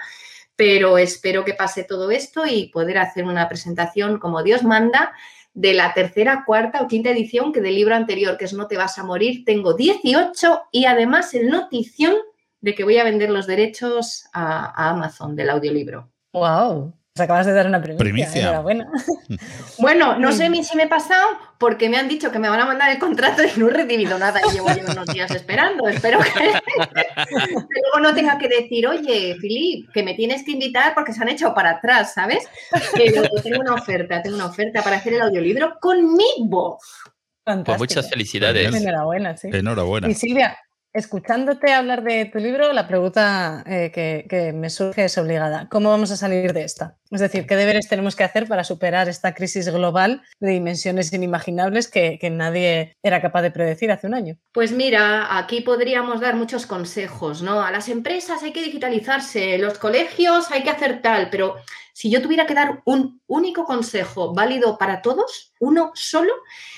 pero 0.58 0.98
espero 0.98 1.44
que 1.44 1.54
pase 1.54 1.84
todo 1.84 2.10
esto 2.10 2.44
y 2.44 2.66
poder 2.66 2.98
hacer 2.98 3.22
una 3.22 3.48
presentación 3.48 4.18
como 4.18 4.42
Dios 4.42 4.64
manda 4.64 5.12
de 5.54 5.72
la 5.72 5.94
tercera, 5.94 6.42
cuarta 6.44 6.82
o 6.82 6.88
quinta 6.88 7.10
edición 7.10 7.52
que 7.52 7.60
del 7.60 7.76
libro 7.76 7.94
anterior, 7.94 8.36
que 8.36 8.46
es 8.46 8.52
No 8.52 8.66
te 8.66 8.76
vas 8.76 8.98
a 8.98 9.04
morir, 9.04 9.44
tengo 9.44 9.74
18 9.74 10.62
y 10.72 10.86
además 10.86 11.32
el 11.34 11.48
notición 11.48 12.16
de 12.60 12.74
que 12.74 12.82
voy 12.82 12.98
a 12.98 13.04
vender 13.04 13.30
los 13.30 13.46
derechos 13.46 14.24
a, 14.32 14.90
Amazon 14.90 15.36
del 15.36 15.50
audiolibro. 15.50 16.10
¡Wow! 16.32 16.92
Pues 17.18 17.24
acabas 17.24 17.46
de 17.46 17.52
dar 17.52 17.66
una 17.66 17.82
primicia. 17.82 17.98
primicia. 17.98 18.42
Enhorabuena. 18.42 18.88
Bueno, 19.78 20.18
no 20.18 20.32
sé 20.32 20.50
si 20.62 20.76
me 20.76 20.84
he 20.84 20.88
pasado 20.88 21.26
porque 21.58 21.88
me 21.88 21.96
han 21.96 22.08
dicho 22.08 22.30
que 22.30 22.38
me 22.38 22.48
van 22.48 22.60
a 22.60 22.64
mandar 22.64 22.90
el 22.90 22.98
contrato 22.98 23.42
y 23.44 23.58
no 23.58 23.68
he 23.68 23.72
recibido 23.72 24.18
nada 24.18 24.40
y 24.48 24.52
llevo 24.52 24.68
unos 24.68 25.06
días 25.06 25.30
esperando. 25.32 25.88
Espero 25.88 26.18
que, 26.34 26.52
luego 27.28 28.00
no 28.00 28.14
tenga 28.14 28.38
que 28.38 28.48
decir, 28.48 28.86
oye, 28.86 29.36
Filip, 29.40 29.90
que 29.92 30.02
me 30.02 30.14
tienes 30.14 30.44
que 30.44 30.52
invitar 30.52 30.94
porque 30.94 31.12
se 31.12 31.22
han 31.22 31.28
echado 31.28 31.54
para 31.54 31.70
atrás, 31.70 32.14
¿sabes? 32.14 32.48
Pero 32.94 33.22
tengo 33.42 33.60
una 33.60 33.74
oferta, 33.74 34.22
tengo 34.22 34.36
una 34.36 34.46
oferta 34.46 34.82
para 34.82 34.96
hacer 34.96 35.14
el 35.14 35.22
audiolibro 35.22 35.78
con 35.80 36.14
mi 36.14 36.46
voz. 36.46 36.82
Pues 37.64 37.78
muchas 37.78 38.08
felicidades. 38.08 38.74
Enhorabuena, 38.74 39.36
sí. 39.36 39.48
Enhorabuena. 39.52 40.08
Y 40.08 40.14
Silvia, 40.14 40.56
Escuchándote 40.98 41.72
hablar 41.72 42.02
de 42.02 42.24
tu 42.24 42.40
libro, 42.40 42.72
la 42.72 42.88
pregunta 42.88 43.62
eh, 43.68 43.92
que, 43.94 44.52
me 44.52 44.68
surge 44.68 45.04
es 45.04 45.16
obligada. 45.16 45.68
¿Cómo 45.70 45.90
vamos 45.90 46.10
a 46.10 46.16
salir 46.16 46.52
de 46.52 46.64
esta? 46.64 46.96
Es 47.12 47.20
decir, 47.20 47.46
¿qué 47.46 47.54
deberes 47.54 47.88
tenemos 47.88 48.16
que 48.16 48.24
hacer 48.24 48.48
para 48.48 48.64
superar 48.64 49.08
esta 49.08 49.32
crisis 49.32 49.68
global 49.68 50.22
de 50.40 50.50
dimensiones 50.50 51.12
inimaginables 51.12 51.86
que, 51.86 52.18
que 52.20 52.30
nadie 52.30 52.96
era 53.00 53.22
capaz 53.22 53.42
de 53.42 53.52
predecir 53.52 53.92
hace 53.92 54.08
un 54.08 54.14
año? 54.14 54.38
Pues 54.50 54.72
mira, 54.72 55.38
aquí 55.38 55.60
podríamos 55.60 56.20
dar 56.20 56.34
muchos 56.34 56.66
consejos, 56.66 57.42
¿no? 57.42 57.62
A 57.62 57.70
las 57.70 57.88
empresas 57.88 58.42
hay 58.42 58.52
que 58.52 58.64
digitalizarse, 58.64 59.56
los 59.58 59.78
colegios 59.78 60.50
hay 60.50 60.64
que 60.64 60.70
hacer 60.70 61.00
tal, 61.00 61.30
pero 61.30 61.54
si 61.98 62.10
yo 62.10 62.22
tuviera 62.22 62.46
que 62.46 62.54
dar 62.54 62.80
un 62.84 63.20
único 63.26 63.64
consejo 63.64 64.32
válido 64.32 64.78
para 64.78 65.02
todos, 65.02 65.52
uno 65.58 65.90
solo, 65.96 66.32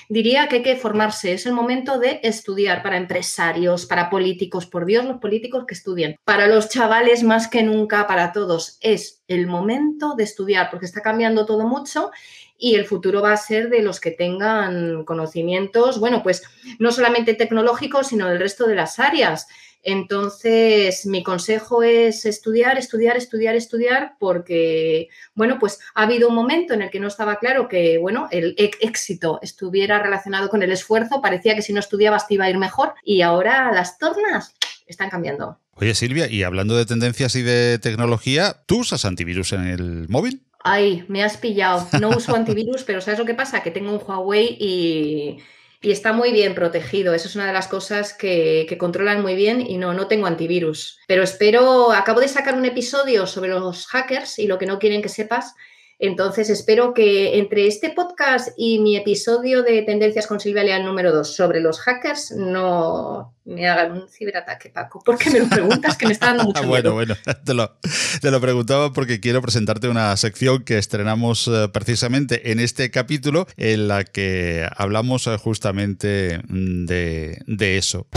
diría 0.09 0.47
que 0.47 0.55
hay 0.55 0.63
que 0.63 0.75
formarse. 0.75 1.33
Es 1.33 1.45
el 1.45 1.53
momento 1.53 1.99
de 1.99 2.21
estudiar 2.23 2.81
para 2.81 2.97
empresarios, 2.97 3.85
para 3.85 4.09
políticos. 4.09 4.65
Por 4.65 4.87
Dios, 4.87 5.05
los 5.05 5.19
políticos 5.19 5.65
que 5.67 5.75
estudien. 5.75 6.15
Para 6.25 6.47
los 6.47 6.69
chavales, 6.69 7.21
más 7.21 7.47
que 7.47 7.61
nunca, 7.61 8.07
para 8.07 8.31
todos, 8.31 8.79
es 8.81 9.21
el 9.27 9.45
momento 9.45 10.15
de 10.15 10.23
estudiar 10.23 10.71
porque 10.71 10.87
está 10.87 11.03
cambiando 11.03 11.45
todo 11.45 11.67
mucho 11.67 12.09
y 12.57 12.73
el 12.73 12.85
futuro 12.85 13.21
va 13.21 13.33
a 13.33 13.37
ser 13.37 13.69
de 13.69 13.83
los 13.83 13.99
que 13.99 14.09
tengan 14.09 15.05
conocimientos, 15.05 15.99
bueno, 15.99 16.23
pues 16.23 16.41
no 16.79 16.91
solamente 16.91 17.35
tecnológicos, 17.35 18.07
sino 18.07 18.27
del 18.27 18.39
resto 18.39 18.65
de 18.65 18.73
las 18.73 18.97
áreas. 18.97 19.47
Entonces, 19.83 21.05
mi 21.05 21.23
consejo 21.23 21.83
es 21.83 22.25
estudiar, 22.25 22.77
estudiar, 22.77 23.17
estudiar, 23.17 23.55
estudiar, 23.55 24.13
porque, 24.19 25.09
bueno, 25.33 25.57
pues 25.59 25.79
ha 25.95 26.03
habido 26.03 26.29
un 26.29 26.35
momento 26.35 26.73
en 26.73 26.83
el 26.83 26.89
que 26.89 26.99
no 26.99 27.07
estaba 27.07 27.37
claro 27.37 27.67
que, 27.67 27.97
bueno, 27.97 28.27
el 28.31 28.55
éxito 28.57 29.39
estuviera 29.41 30.01
relacionado 30.01 30.49
con 30.49 30.61
el 30.63 30.71
esfuerzo, 30.71 31.21
parecía 31.21 31.55
que 31.55 31.61
si 31.61 31.73
no 31.73 31.79
estudiabas 31.79 32.27
te 32.27 32.35
iba 32.35 32.45
a 32.45 32.49
ir 32.49 32.57
mejor 32.57 32.93
y 33.03 33.21
ahora 33.21 33.71
las 33.71 33.97
tornas 33.97 34.53
están 34.85 35.09
cambiando. 35.09 35.59
Oye, 35.75 35.95
Silvia, 35.95 36.27
y 36.29 36.43
hablando 36.43 36.75
de 36.75 36.85
tendencias 36.85 37.35
y 37.35 37.41
de 37.41 37.79
tecnología, 37.79 38.63
¿tú 38.67 38.81
usas 38.81 39.05
antivirus 39.05 39.53
en 39.53 39.67
el 39.67 40.07
móvil? 40.09 40.43
Ay, 40.63 41.05
me 41.07 41.23
has 41.23 41.37
pillado. 41.37 41.87
No 41.99 42.09
uso 42.09 42.35
antivirus, 42.35 42.83
pero 42.83 43.01
¿sabes 43.01 43.17
lo 43.17 43.25
que 43.25 43.33
pasa? 43.33 43.63
Que 43.63 43.71
tengo 43.71 43.91
un 43.91 44.01
Huawei 44.05 44.57
y 44.59 45.37
y 45.81 45.91
está 45.91 46.13
muy 46.13 46.31
bien 46.31 46.53
protegido. 46.53 47.13
Eso 47.13 47.27
es 47.27 47.35
una 47.35 47.47
de 47.47 47.53
las 47.53 47.67
cosas 47.67 48.13
que, 48.13 48.75
controlan 48.79 49.21
muy 49.21 49.35
bien 49.35 49.61
y 49.61 49.77
no, 49.77 49.93
no 49.93 50.07
tengo 50.07 50.27
antivirus. 50.27 50.99
Pero 51.07 51.23
espero, 51.23 51.91
acabo 51.91 52.19
de 52.19 52.27
sacar 52.27 52.55
un 52.55 52.65
episodio 52.65 53.25
sobre 53.25 53.49
los 53.49 53.87
hackers 53.87 54.39
y 54.39 54.47
lo 54.47 54.57
que 54.57 54.67
no 54.67 54.79
quieren 54.79 55.01
que 55.01 55.09
sepas 55.09 55.55
entonces, 56.03 56.49
espero 56.49 56.95
que 56.95 57.37
entre 57.37 57.67
este 57.67 57.91
podcast 57.91 58.49
y 58.57 58.79
mi 58.79 58.97
episodio 58.97 59.61
de 59.61 59.83
Tendencias 59.83 60.25
con 60.25 60.39
Silvia 60.39 60.63
Leal 60.63 60.83
número 60.83 61.11
2 61.11 61.35
sobre 61.35 61.59
los 61.59 61.79
hackers 61.79 62.31
no 62.31 63.35
me 63.45 63.69
hagan 63.69 63.91
un 63.91 64.09
ciberataque, 64.09 64.71
Paco. 64.71 64.99
¿Por 65.05 65.19
qué 65.19 65.29
me 65.29 65.41
lo 65.41 65.47
preguntas? 65.47 65.95
Que 65.97 66.07
me 66.07 66.13
está 66.13 66.27
dando 66.27 66.43
mucho 66.45 66.65
Bueno, 66.65 66.93
bueno, 66.93 67.15
te 67.45 67.53
lo, 67.53 67.77
te 68.19 68.31
lo, 68.31 68.41
preguntaba 68.41 68.91
porque 68.93 69.19
quiero 69.19 69.43
presentarte 69.43 69.89
una 69.89 70.17
sección 70.17 70.63
que 70.63 70.79
estrenamos 70.79 71.47
eh, 71.47 71.69
precisamente 71.71 72.51
en 72.51 72.59
este 72.59 72.89
capítulo 72.89 73.45
en 73.55 73.87
la 73.87 74.03
que 74.03 74.67
hablamos 74.75 75.27
eh, 75.27 75.37
justamente 75.37 76.41
mm, 76.47 76.85
de, 76.87 77.43
de 77.45 77.77
eso. 77.77 78.07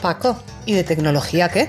Paco, 0.00 0.42
¿y 0.64 0.72
de 0.72 0.84
tecnología 0.84 1.50
qué? 1.50 1.68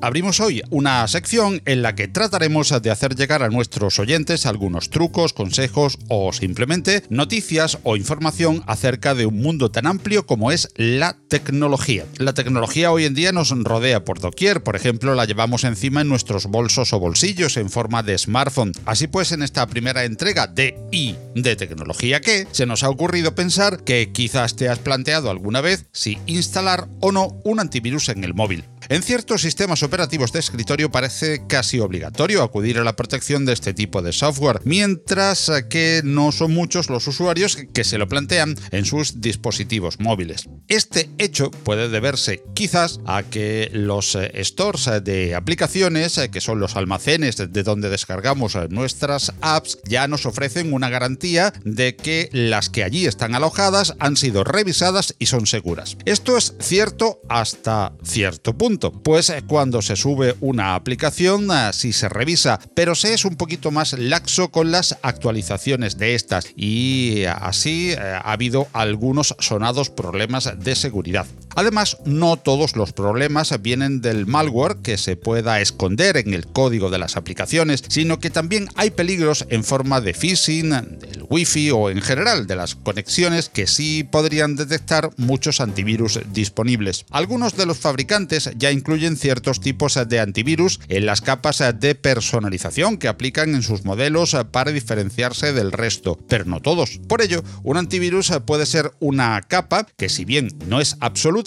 Abrimos 0.00 0.38
hoy 0.38 0.62
una 0.70 1.06
sección 1.08 1.60
en 1.64 1.82
la 1.82 1.96
que 1.96 2.06
trataremos 2.06 2.72
de 2.80 2.90
hacer 2.90 3.16
llegar 3.16 3.42
a 3.42 3.48
nuestros 3.48 3.98
oyentes 3.98 4.46
algunos 4.46 4.90
trucos, 4.90 5.32
consejos 5.32 5.98
o 6.08 6.32
simplemente 6.32 7.02
noticias 7.10 7.78
o 7.82 7.96
información 7.96 8.62
acerca 8.68 9.16
de 9.16 9.26
un 9.26 9.42
mundo 9.42 9.72
tan 9.72 9.86
amplio 9.86 10.24
como 10.24 10.52
es 10.52 10.68
la 10.76 11.16
tecnología. 11.28 12.04
La 12.18 12.32
tecnología 12.32 12.92
hoy 12.92 13.06
en 13.06 13.14
día 13.14 13.32
nos 13.32 13.50
rodea 13.50 14.04
por 14.04 14.20
doquier, 14.20 14.62
por 14.62 14.76
ejemplo 14.76 15.16
la 15.16 15.24
llevamos 15.24 15.64
encima 15.64 16.02
en 16.02 16.08
nuestros 16.08 16.46
bolsos 16.46 16.92
o 16.92 17.00
bolsillos 17.00 17.56
en 17.56 17.68
forma 17.68 18.04
de 18.04 18.18
smartphone. 18.18 18.72
Así 18.86 19.08
pues 19.08 19.32
en 19.32 19.42
esta 19.42 19.66
primera 19.66 20.04
entrega 20.04 20.46
de 20.46 20.78
I 20.92 21.16
de 21.34 21.56
tecnología 21.56 22.20
que 22.20 22.46
se 22.52 22.66
nos 22.66 22.84
ha 22.84 22.90
ocurrido 22.90 23.34
pensar 23.34 23.82
que 23.82 24.12
quizás 24.12 24.54
te 24.54 24.68
has 24.68 24.78
planteado 24.78 25.28
alguna 25.28 25.60
vez 25.60 25.86
si 25.92 26.18
instalar 26.26 26.86
o 27.00 27.10
no 27.10 27.40
un 27.42 27.58
antivirus 27.58 28.10
en 28.10 28.22
el 28.22 28.34
móvil. 28.34 28.64
En 28.90 29.02
ciertos 29.02 29.42
sistemas 29.42 29.82
operativos 29.82 30.32
de 30.32 30.38
escritorio 30.38 30.90
parece 30.90 31.46
casi 31.46 31.78
obligatorio 31.78 32.42
acudir 32.42 32.78
a 32.78 32.84
la 32.84 32.96
protección 32.96 33.44
de 33.44 33.52
este 33.52 33.74
tipo 33.74 34.00
de 34.00 34.14
software, 34.14 34.62
mientras 34.64 35.52
que 35.68 36.00
no 36.04 36.32
son 36.32 36.54
muchos 36.54 36.88
los 36.88 37.06
usuarios 37.06 37.58
que 37.74 37.84
se 37.84 37.98
lo 37.98 38.08
plantean 38.08 38.54
en 38.70 38.86
sus 38.86 39.20
dispositivos 39.20 40.00
móviles. 40.00 40.48
Este 40.68 41.10
hecho 41.18 41.50
puede 41.50 41.90
deberse 41.90 42.42
quizás 42.54 43.00
a 43.04 43.24
que 43.24 43.68
los 43.74 44.14
eh, 44.14 44.32
stores 44.42 44.88
de 45.04 45.34
aplicaciones, 45.34 46.16
eh, 46.16 46.30
que 46.30 46.40
son 46.40 46.58
los 46.58 46.74
almacenes 46.74 47.36
de 47.36 47.62
donde 47.62 47.90
descargamos 47.90 48.54
eh, 48.54 48.68
nuestras 48.70 49.34
apps, 49.42 49.80
ya 49.84 50.08
nos 50.08 50.24
ofrecen 50.24 50.72
una 50.72 50.88
garantía 50.88 51.52
de 51.62 51.94
que 51.94 52.30
las 52.32 52.70
que 52.70 52.84
allí 52.84 53.04
están 53.04 53.34
alojadas 53.34 53.94
han 53.98 54.16
sido 54.16 54.44
revisadas 54.44 55.14
y 55.18 55.26
son 55.26 55.46
seguras. 55.46 55.98
Esto 56.06 56.38
es 56.38 56.54
cierto 56.58 57.20
hasta 57.28 57.92
cierto 58.02 58.56
punto 58.56 58.77
pues 58.78 59.30
eh, 59.30 59.42
cuando 59.46 59.82
se 59.82 59.96
sube 59.96 60.36
una 60.40 60.74
aplicación 60.74 61.48
eh, 61.50 61.70
sí 61.72 61.92
se 61.92 62.08
revisa, 62.08 62.60
pero 62.74 62.94
se 62.94 63.14
es 63.14 63.24
un 63.24 63.36
poquito 63.36 63.70
más 63.70 63.92
laxo 63.94 64.48
con 64.48 64.70
las 64.70 64.96
actualizaciones 65.02 65.98
de 65.98 66.14
estas 66.14 66.46
y 66.56 67.22
eh, 67.22 67.28
así 67.28 67.92
ha 67.94 68.32
habido 68.32 68.68
algunos 68.72 69.34
sonados 69.38 69.90
problemas 69.90 70.52
de 70.58 70.74
seguridad. 70.74 71.26
Además, 71.54 71.98
no 72.04 72.36
todos 72.36 72.76
los 72.76 72.92
problemas 72.92 73.54
vienen 73.60 74.00
del 74.00 74.26
malware 74.26 74.76
que 74.82 74.98
se 74.98 75.16
pueda 75.16 75.60
esconder 75.60 76.16
en 76.16 76.34
el 76.34 76.46
código 76.46 76.90
de 76.90 76.98
las 76.98 77.16
aplicaciones, 77.16 77.82
sino 77.88 78.18
que 78.18 78.30
también 78.30 78.68
hay 78.76 78.90
peligros 78.90 79.46
en 79.50 79.64
forma 79.64 80.00
de 80.00 80.14
phishing, 80.14 80.70
del 80.70 81.24
wifi 81.28 81.70
o 81.70 81.90
en 81.90 82.00
general 82.00 82.46
de 82.46 82.56
las 82.56 82.74
conexiones 82.74 83.48
que 83.48 83.66
sí 83.66 84.04
podrían 84.04 84.56
detectar 84.56 85.10
muchos 85.16 85.60
antivirus 85.60 86.20
disponibles. 86.32 87.04
Algunos 87.10 87.56
de 87.56 87.66
los 87.66 87.78
fabricantes 87.78 88.50
ya 88.56 88.70
incluyen 88.70 89.16
ciertos 89.16 89.60
tipos 89.60 89.98
de 90.08 90.20
antivirus 90.20 90.80
en 90.88 91.06
las 91.06 91.20
capas 91.20 91.62
de 91.80 91.94
personalización 91.94 92.98
que 92.98 93.08
aplican 93.08 93.54
en 93.54 93.62
sus 93.62 93.84
modelos 93.84 94.36
para 94.50 94.72
diferenciarse 94.72 95.52
del 95.52 95.72
resto, 95.72 96.18
pero 96.28 96.44
no 96.44 96.60
todos. 96.60 97.00
Por 97.08 97.22
ello, 97.22 97.42
un 97.62 97.76
antivirus 97.76 98.32
puede 98.46 98.66
ser 98.66 98.92
una 99.00 99.40
capa 99.42 99.86
que 99.96 100.08
si 100.08 100.24
bien 100.24 100.48
no 100.66 100.80
es 100.80 100.96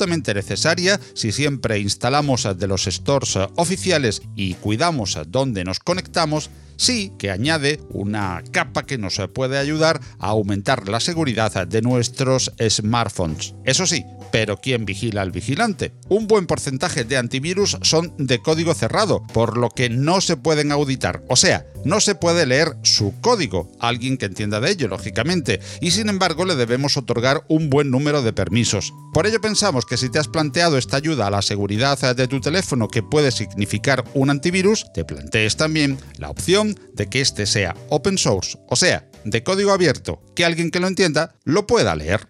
necesaria, 0.07 0.99
si 1.13 1.31
siempre 1.31 1.79
instalamos 1.79 2.47
de 2.57 2.67
los 2.67 2.85
stores 2.85 3.37
oficiales 3.55 4.21
y 4.35 4.55
cuidamos 4.55 5.17
dónde 5.27 5.63
nos 5.63 5.79
conectamos, 5.79 6.49
sí 6.81 7.13
que 7.19 7.29
añade 7.29 7.79
una 7.91 8.43
capa 8.51 8.87
que 8.87 8.97
nos 8.97 9.21
puede 9.33 9.59
ayudar 9.59 10.01
a 10.19 10.29
aumentar 10.29 10.89
la 10.89 10.99
seguridad 10.99 11.67
de 11.67 11.81
nuestros 11.83 12.51
smartphones. 12.59 13.53
Eso 13.65 13.85
sí, 13.85 14.03
pero 14.31 14.57
¿quién 14.57 14.85
vigila 14.85 15.21
al 15.21 15.31
vigilante? 15.31 15.93
Un 16.09 16.27
buen 16.27 16.47
porcentaje 16.47 17.03
de 17.03 17.17
antivirus 17.17 17.77
son 17.81 18.13
de 18.17 18.39
código 18.39 18.73
cerrado, 18.73 19.21
por 19.33 19.57
lo 19.57 19.69
que 19.69 19.89
no 19.89 20.21
se 20.21 20.37
pueden 20.37 20.71
auditar. 20.71 21.23
O 21.27 21.35
sea, 21.35 21.65
no 21.83 21.99
se 21.99 22.15
puede 22.15 22.45
leer 22.45 22.75
su 22.83 23.13
código, 23.21 23.71
alguien 23.79 24.17
que 24.17 24.25
entienda 24.25 24.59
de 24.59 24.71
ello, 24.71 24.87
lógicamente, 24.87 25.59
y 25.81 25.91
sin 25.91 26.09
embargo 26.09 26.45
le 26.45 26.55
debemos 26.55 26.97
otorgar 26.97 27.43
un 27.47 27.69
buen 27.69 27.91
número 27.91 28.21
de 28.21 28.33
permisos. 28.33 28.93
Por 29.13 29.27
ello 29.27 29.41
pensamos 29.41 29.85
que 29.85 29.97
si 29.97 30.09
te 30.09 30.19
has 30.19 30.27
planteado 30.27 30.77
esta 30.77 30.97
ayuda 30.97 31.27
a 31.27 31.31
la 31.31 31.41
seguridad 31.41 32.15
de 32.15 32.27
tu 32.27 32.39
teléfono 32.39 32.87
que 32.87 33.03
puede 33.03 33.31
significar 33.31 34.03
un 34.13 34.29
antivirus, 34.29 34.85
te 34.93 35.03
plantees 35.03 35.57
también 35.57 35.97
la 36.17 36.29
opción 36.29 36.70
de 36.93 37.07
que 37.07 37.21
este 37.21 37.45
sea 37.45 37.75
open 37.89 38.17
source, 38.17 38.57
o 38.67 38.75
sea, 38.75 39.07
de 39.23 39.43
código 39.43 39.71
abierto, 39.71 40.21
que 40.35 40.45
alguien 40.45 40.71
que 40.71 40.79
lo 40.79 40.87
entienda 40.87 41.35
lo 41.43 41.67
pueda 41.67 41.95
leer. 41.95 42.27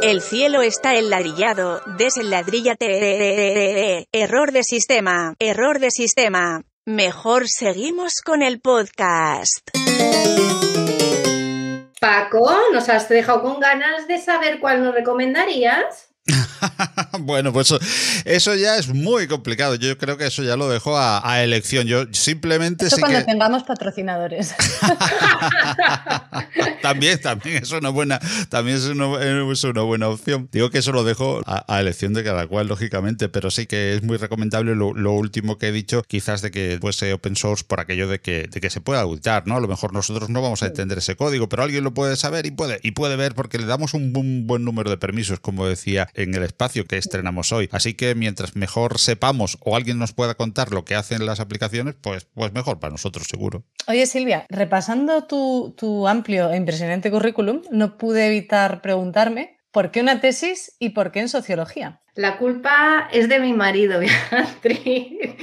El 0.00 0.22
cielo 0.22 0.62
está 0.62 0.94
enladrillado, 0.94 1.80
desenladríllate. 1.98 4.06
Error 4.12 4.52
de 4.52 4.62
sistema, 4.62 5.34
error 5.40 5.80
de 5.80 5.90
sistema. 5.90 6.62
Mejor 6.86 7.48
seguimos 7.48 8.14
con 8.24 8.42
el 8.42 8.60
podcast. 8.60 9.68
Paco, 12.00 12.56
nos 12.72 12.88
has 12.88 13.08
dejado 13.08 13.42
con 13.42 13.60
ganas 13.60 14.06
de 14.06 14.18
saber 14.18 14.60
cuál 14.60 14.84
nos 14.84 14.94
recomendarías. 14.94 16.07
bueno, 17.20 17.52
pues 17.52 17.72
eso, 18.24 18.54
ya 18.54 18.76
es 18.76 18.88
muy 18.88 19.26
complicado. 19.26 19.74
Yo 19.76 19.96
creo 19.98 20.16
que 20.16 20.26
eso 20.26 20.42
ya 20.42 20.56
lo 20.56 20.68
dejo 20.68 20.96
a, 20.98 21.42
elección. 21.42 21.86
Yo 21.86 22.04
simplemente 22.12 22.86
Eso 22.86 22.96
sí 22.96 23.02
cuando 23.02 23.18
que... 23.20 23.24
tengamos 23.24 23.62
patrocinadores. 23.62 24.54
también, 26.82 27.20
también 27.20 27.62
es 27.62 27.70
una 27.72 27.90
buena, 27.90 28.18
también 28.48 28.76
es 28.76 28.86
una, 28.86 29.22
es 29.52 29.64
una 29.64 29.82
buena 29.82 30.08
opción. 30.08 30.48
Digo 30.52 30.70
que 30.70 30.78
eso 30.78 30.92
lo 30.92 31.04
dejo 31.04 31.42
a, 31.46 31.80
elección 31.80 32.12
de 32.12 32.24
cada 32.24 32.46
cual, 32.46 32.66
lógicamente, 32.68 33.28
pero 33.28 33.50
sí 33.50 33.66
que 33.66 33.94
es 33.94 34.02
muy 34.02 34.16
recomendable 34.16 34.74
lo, 34.74 35.12
último 35.12 35.58
que 35.58 35.68
he 35.68 35.72
dicho, 35.72 36.02
quizás 36.02 36.42
de 36.42 36.50
que 36.50 36.78
fuese 36.80 37.12
open 37.12 37.36
source 37.36 37.64
por 37.66 37.80
aquello 37.80 38.08
de 38.08 38.20
que, 38.20 38.48
de 38.48 38.60
que 38.60 38.70
se 38.70 38.80
pueda 38.80 39.00
auditar, 39.00 39.46
¿no? 39.46 39.56
A 39.56 39.60
lo 39.60 39.68
mejor 39.68 39.92
nosotros 39.92 40.28
no 40.28 40.42
vamos 40.42 40.62
a 40.62 40.66
entender 40.66 40.98
ese 40.98 41.16
código, 41.16 41.48
pero 41.48 41.62
alguien 41.62 41.84
lo 41.84 41.94
puede 41.94 42.16
saber 42.16 42.46
y 42.46 42.50
puede, 42.50 42.80
y 42.82 42.92
puede 42.92 43.16
ver 43.16 43.34
porque 43.34 43.58
le 43.58 43.66
damos 43.66 43.94
un, 43.94 44.12
un 44.16 44.46
buen 44.46 44.64
número 44.64 44.90
de 44.90 44.98
permisos, 44.98 45.40
como 45.40 45.66
decía 45.66 46.08
en 46.18 46.34
el 46.34 46.42
espacio 46.42 46.84
que 46.86 46.98
estrenamos 46.98 47.52
hoy. 47.52 47.68
Así 47.72 47.94
que 47.94 48.14
mientras 48.14 48.56
mejor 48.56 48.98
sepamos 48.98 49.58
o 49.60 49.76
alguien 49.76 49.98
nos 49.98 50.12
pueda 50.12 50.34
contar 50.34 50.72
lo 50.72 50.84
que 50.84 50.94
hacen 50.94 51.24
las 51.24 51.40
aplicaciones, 51.40 51.94
pues, 52.00 52.26
pues 52.34 52.52
mejor 52.52 52.80
para 52.80 52.92
nosotros, 52.92 53.26
seguro. 53.28 53.64
Oye, 53.86 54.06
Silvia, 54.06 54.46
repasando 54.48 55.24
tu, 55.24 55.74
tu 55.76 56.08
amplio 56.08 56.50
e 56.50 56.56
impresionante 56.56 57.10
currículum, 57.10 57.62
no 57.70 57.96
pude 57.96 58.26
evitar 58.26 58.82
preguntarme 58.82 59.58
¿Por 59.70 59.90
qué 59.90 60.00
una 60.00 60.20
tesis 60.20 60.74
y 60.78 60.88
por 60.90 61.12
qué 61.12 61.20
en 61.20 61.28
sociología? 61.28 62.00
La 62.14 62.38
culpa 62.38 63.08
es 63.12 63.28
de 63.28 63.38
mi 63.38 63.52
marido, 63.52 64.00
Beatriz. 64.30 65.36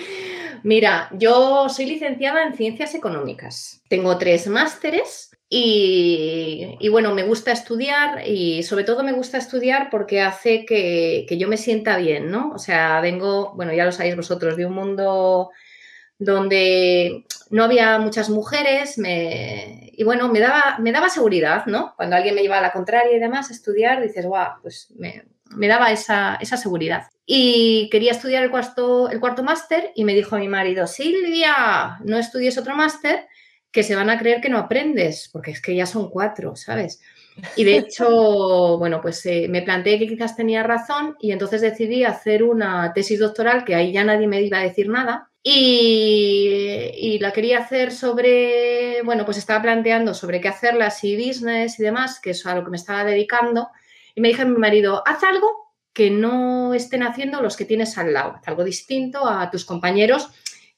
Mira, 0.64 1.10
yo 1.14 1.70
soy 1.70 1.86
licenciada 1.86 2.44
en 2.44 2.56
ciencias 2.56 2.96
económicas. 2.96 3.82
Tengo 3.88 4.18
tres 4.18 4.48
másteres 4.48 5.30
y, 5.48 6.90
bueno, 6.90 7.14
me 7.14 7.24
gusta 7.24 7.52
estudiar 7.52 8.28
y 8.28 8.64
sobre 8.64 8.84
todo 8.84 9.04
me 9.04 9.14
gusta 9.14 9.38
estudiar 9.38 9.90
porque 9.92 10.22
hace 10.22 10.66
que, 10.66 11.28
yo 11.38 11.48
me 11.48 11.58
sienta 11.58 11.98
bien, 11.98 12.32
¿no? 12.32 12.52
O 12.52 12.58
sea, 12.58 13.00
vengo, 13.02 13.54
bueno, 13.56 13.72
ya 13.74 13.86
lo 13.86 13.92
sabéis 13.92 14.16
vosotros, 14.16 14.58
de 14.58 14.66
un 14.66 14.74
mundo 14.74 15.52
donde 16.18 17.26
no 17.52 17.64
había 17.64 18.00
muchas 18.00 18.30
mujeres 18.30 18.96
y 18.98 20.04
bueno, 20.04 20.30
me 20.30 20.40
daba, 20.40 20.78
me 20.80 20.92
daba 20.92 21.10
seguridad, 21.10 21.66
¿no? 21.68 21.94
Cuando 21.96 22.16
alguien 22.16 22.34
me 22.34 22.42
llevaba 22.42 22.60
a 22.60 22.70
la 22.70 22.74
contraria 22.74 23.16
y 23.16 23.20
demás 23.20 23.50
a 23.50 23.54
estudiar, 23.54 24.02
dices, 24.02 24.26
guau, 24.26 24.54
pues 24.64 24.92
me, 24.98 25.26
daba 25.68 25.92
esa, 25.92 26.38
esa, 26.42 26.58
seguridad. 26.58 27.04
Y 27.26 27.88
quería 27.92 28.12
estudiar 28.14 28.44
el 28.44 28.52
cuarto, 28.52 29.10
el 29.10 29.20
cuarto 29.20 29.44
máster 29.44 29.92
y 29.94 30.06
me 30.06 30.16
dijo 30.16 30.38
mi 30.38 30.48
marido, 30.48 30.88
Silvia, 30.88 32.00
no 32.04 32.18
estudies 32.18 32.58
otro 32.58 32.76
máster 32.76 33.28
que 33.76 33.84
se 33.84 33.94
van 33.94 34.10
a 34.10 34.18
creer 34.18 34.40
que 34.40 34.48
no 34.48 34.58
aprendes, 34.58 35.30
porque 35.34 35.52
es 35.52 35.62
que 35.62 35.76
ya 35.76 35.86
son 35.86 36.10
cuatro, 36.10 36.56
¿sabes? 36.56 37.02
Y 37.58 37.66
de 37.66 37.76
hecho, 37.80 38.78
bueno, 38.78 39.02
pues 39.02 39.26
eh, 39.26 39.48
me 39.50 39.64
planteé 39.64 40.00
que 40.00 40.08
quizás 40.08 40.38
tenía 40.38 40.64
razón 40.64 41.18
y 41.20 41.34
entonces 41.34 41.60
decidí 41.60 42.06
hacer 42.06 42.44
una 42.44 42.94
tesis 42.94 43.20
doctoral, 43.20 43.66
que 43.66 43.76
ahí 43.76 43.92
ya 43.92 44.06
nadie 44.06 44.28
me 44.28 44.42
iba 44.42 44.60
a 44.60 44.64
decir 44.64 44.88
nada, 44.88 45.30
y, 45.44 46.90
y, 46.96 47.20
la 47.20 47.34
quería 47.34 47.60
hacer 47.60 47.92
sobre, 47.92 49.02
bueno, 49.04 49.26
pues 49.26 49.38
estaba 49.38 49.62
planteando 49.62 50.14
sobre 50.14 50.40
qué 50.40 50.48
hacerla, 50.48 50.90
si 50.90 51.18
business 51.18 51.78
y 51.78 51.84
demás, 51.84 52.22
que 52.22 52.30
es 52.30 52.46
a 52.46 52.56
lo 52.56 52.64
que 52.64 52.72
me 52.72 52.78
estaba 52.78 53.04
dedicando, 53.04 53.68
y 54.16 54.22
me 54.22 54.30
dije 54.30 54.44
a 54.44 54.46
mi 54.46 54.58
marido, 54.58 55.04
haz 55.06 55.22
algo 55.24 55.74
que 55.92 56.10
no 56.10 56.74
estén 56.74 57.04
haciendo 57.04 57.42
los 57.42 57.58
que 57.58 57.66
tienes 57.66 57.98
al 57.98 58.14
lado, 58.14 58.40
algo 58.46 58.64
distinto 58.64 59.28
a 59.28 59.52
tus 59.52 59.66
compañeros 59.66 60.30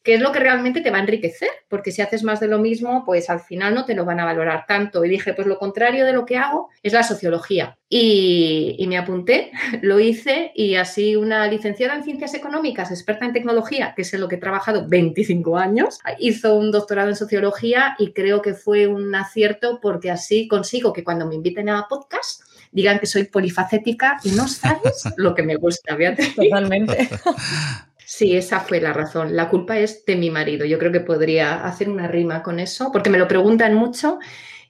que 0.08 0.14
es 0.14 0.22
lo 0.22 0.32
que 0.32 0.39
realmente 0.39 0.80
te 0.80 0.89
va 0.89 0.99
a 0.99 1.01
enriquecer, 1.01 1.49
porque 1.68 1.91
si 1.91 2.01
haces 2.01 2.24
más 2.24 2.39
de 2.39 2.47
lo 2.47 2.60
mismo, 2.60 3.03
pues 3.05 3.30
al 3.30 3.41
final 3.41 3.74
no 3.74 3.84
te 3.84 3.93
lo 3.93 4.05
van 4.05 4.22
a 4.22 4.24
valorar 4.24 4.64
tanto. 4.66 5.03
Y 5.03 5.10
dije, 5.10 5.34
pues 5.34 5.45
lo 5.49 5.60
contrario 5.60 6.05
de 6.05 6.14
lo 6.14 6.26
que 6.26 6.38
hago 6.38 6.70
es 6.82 6.93
la 6.93 7.03
sociología. 7.03 7.78
Y, 7.89 8.86
me 8.88 8.97
apunté, 8.97 9.51
lo 9.82 9.99
hice 9.99 10.53
y 10.55 10.76
así 10.76 11.18
una 11.18 11.45
licenciada 11.47 11.93
en 11.93 12.05
ciencias 12.05 12.34
económicas, 12.36 12.89
experta 12.89 13.26
en 13.26 13.34
tecnología, 13.34 13.91
que 13.97 14.03
es 14.03 14.14
en 14.14 14.22
lo 14.22 14.30
que 14.30 14.36
he 14.36 14.39
trabajado 14.39 14.88
25 14.88 15.58
años, 15.58 15.99
hizo 16.20 16.55
un 16.55 16.72
doctorado 16.72 17.10
en 17.10 17.18
sociología 17.18 17.97
y 17.99 18.14
creo 18.14 18.41
que 18.41 18.53
fue 18.53 18.88
un 18.88 19.14
acierto 19.14 19.82
porque 19.82 20.10
así 20.10 20.47
consigo 20.47 20.93
que 20.93 21.03
cuando 21.03 21.26
me 21.26 21.36
inviten 21.36 21.68
a 21.68 21.86
podcast 21.89 22.43
digan 22.72 22.99
que 22.99 23.08
soy 23.08 23.26
polifacética 23.26 24.20
y 24.24 24.32
no 24.32 24.47
sabes 24.47 25.03
lo 25.18 25.36
que 25.36 25.43
me 25.43 25.55
gusta. 25.58 25.97
Totalmente. 26.34 27.10
Sí, 28.10 28.38
esa 28.38 28.62
fue 28.62 28.80
la 28.80 28.93
razón. 28.93 29.36
La 29.36 29.49
culpa 29.49 29.78
es 29.78 30.05
de 30.05 30.16
mi 30.16 30.32
marido. 30.32 30.66
Yo 30.66 30.80
creo 30.80 30.93
que 30.93 31.01
podría 31.01 31.66
hacer 31.66 31.89
una 31.89 32.08
rima 32.08 32.41
con 32.41 32.58
eso, 32.62 32.89
porque 32.93 33.10
me 33.10 33.18
lo 33.18 33.28
preguntan 33.28 33.74
mucho 33.74 34.18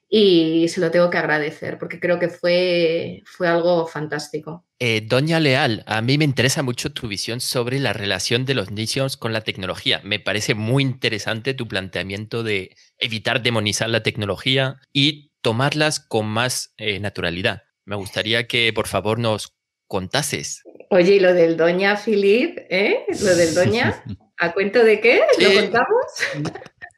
y 0.09 0.67
se 0.69 0.81
lo 0.81 0.89
tengo 0.89 1.11
que 1.11 1.19
agradecer, 1.19 1.77
porque 1.77 1.99
creo 1.99 2.17
que 2.17 2.29
fue, 2.29 3.21
fue 3.25 3.47
algo 3.47 3.85
fantástico. 3.85 4.65
Eh, 4.79 5.01
Doña 5.05 5.39
Leal, 5.39 5.83
a 5.85 6.01
mí 6.01 6.17
me 6.17 6.25
interesa 6.25 6.63
mucho 6.63 6.91
tu 6.91 7.07
visión 7.07 7.39
sobre 7.39 7.79
la 7.79 7.93
relación 7.93 8.43
de 8.43 8.55
los 8.55 8.71
niños 8.71 9.17
con 9.17 9.33
la 9.33 9.41
tecnología. 9.41 10.01
Me 10.03 10.19
parece 10.19 10.55
muy 10.55 10.81
interesante 10.81 11.53
tu 11.53 11.67
planteamiento 11.67 12.41
de 12.41 12.75
evitar 12.97 13.43
demonizar 13.43 13.87
la 13.87 14.01
tecnología 14.01 14.77
y 14.91 15.31
tomarlas 15.41 15.99
con 15.99 16.25
más 16.25 16.73
eh, 16.77 16.99
naturalidad. 16.99 17.65
Me 17.85 17.97
gustaría 17.97 18.47
que 18.47 18.73
por 18.73 18.87
favor 18.87 19.19
nos 19.19 19.53
contases 19.85 20.63
Oye, 20.89 21.15
y 21.15 21.19
lo 21.19 21.33
del 21.33 21.57
Doña 21.57 21.97
Filip, 21.97 22.59
¿eh? 22.69 23.05
Lo 23.21 23.35
del 23.35 23.53
Doña, 23.53 24.03
¿a 24.37 24.53
cuento 24.53 24.83
de 24.83 24.99
qué? 25.01 25.21
¿Lo 25.39 25.61
contamos? 25.61 26.05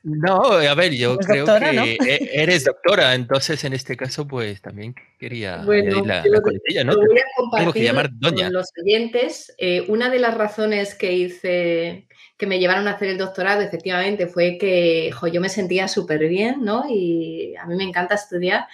No, 0.04 0.44
a 0.54 0.76
ver, 0.76 0.94
yo 0.94 1.18
creo 1.18 1.46
que 1.46 1.98
e-, 2.00 2.42
eres 2.42 2.64
doctora, 2.64 3.16
entonces 3.16 3.64
en 3.66 3.74
este 3.74 3.98
caso, 3.98 4.28
pues 4.28 4.62
también 4.62 4.96
quería 5.20 5.58
bueno, 5.66 6.06
la, 6.06 6.24
la 6.26 6.42
coletilla, 6.42 6.84
¿no? 6.86 6.96
voy 6.96 7.20
a 7.20 7.24
compartir 7.36 7.74
que 7.74 7.84
llamar 7.84 8.10
Doña. 8.14 8.46
Con 8.46 8.54
los 8.54 8.70
oyentes. 8.82 9.54
Eh, 9.58 9.86
una 9.90 10.10
de 10.10 10.20
las 10.20 10.36
razones 10.36 10.96
que 10.96 11.12
hice, 11.12 12.08
que 12.38 12.48
me 12.48 12.60
llevaron 12.60 12.88
a 12.88 12.92
hacer 12.92 13.10
el 13.10 13.18
doctorado, 13.18 13.62
efectivamente, 13.62 14.28
fue 14.28 14.58
que 14.58 15.12
yo 15.34 15.42
me 15.42 15.50
sentía 15.50 15.88
súper 15.90 16.28
bien, 16.30 16.64
¿no? 16.64 16.86
Y 16.90 17.56
a 17.58 17.66
mí 17.66 17.76
me 17.76 17.84
encanta 17.84 18.16
estudiar. 18.16 18.68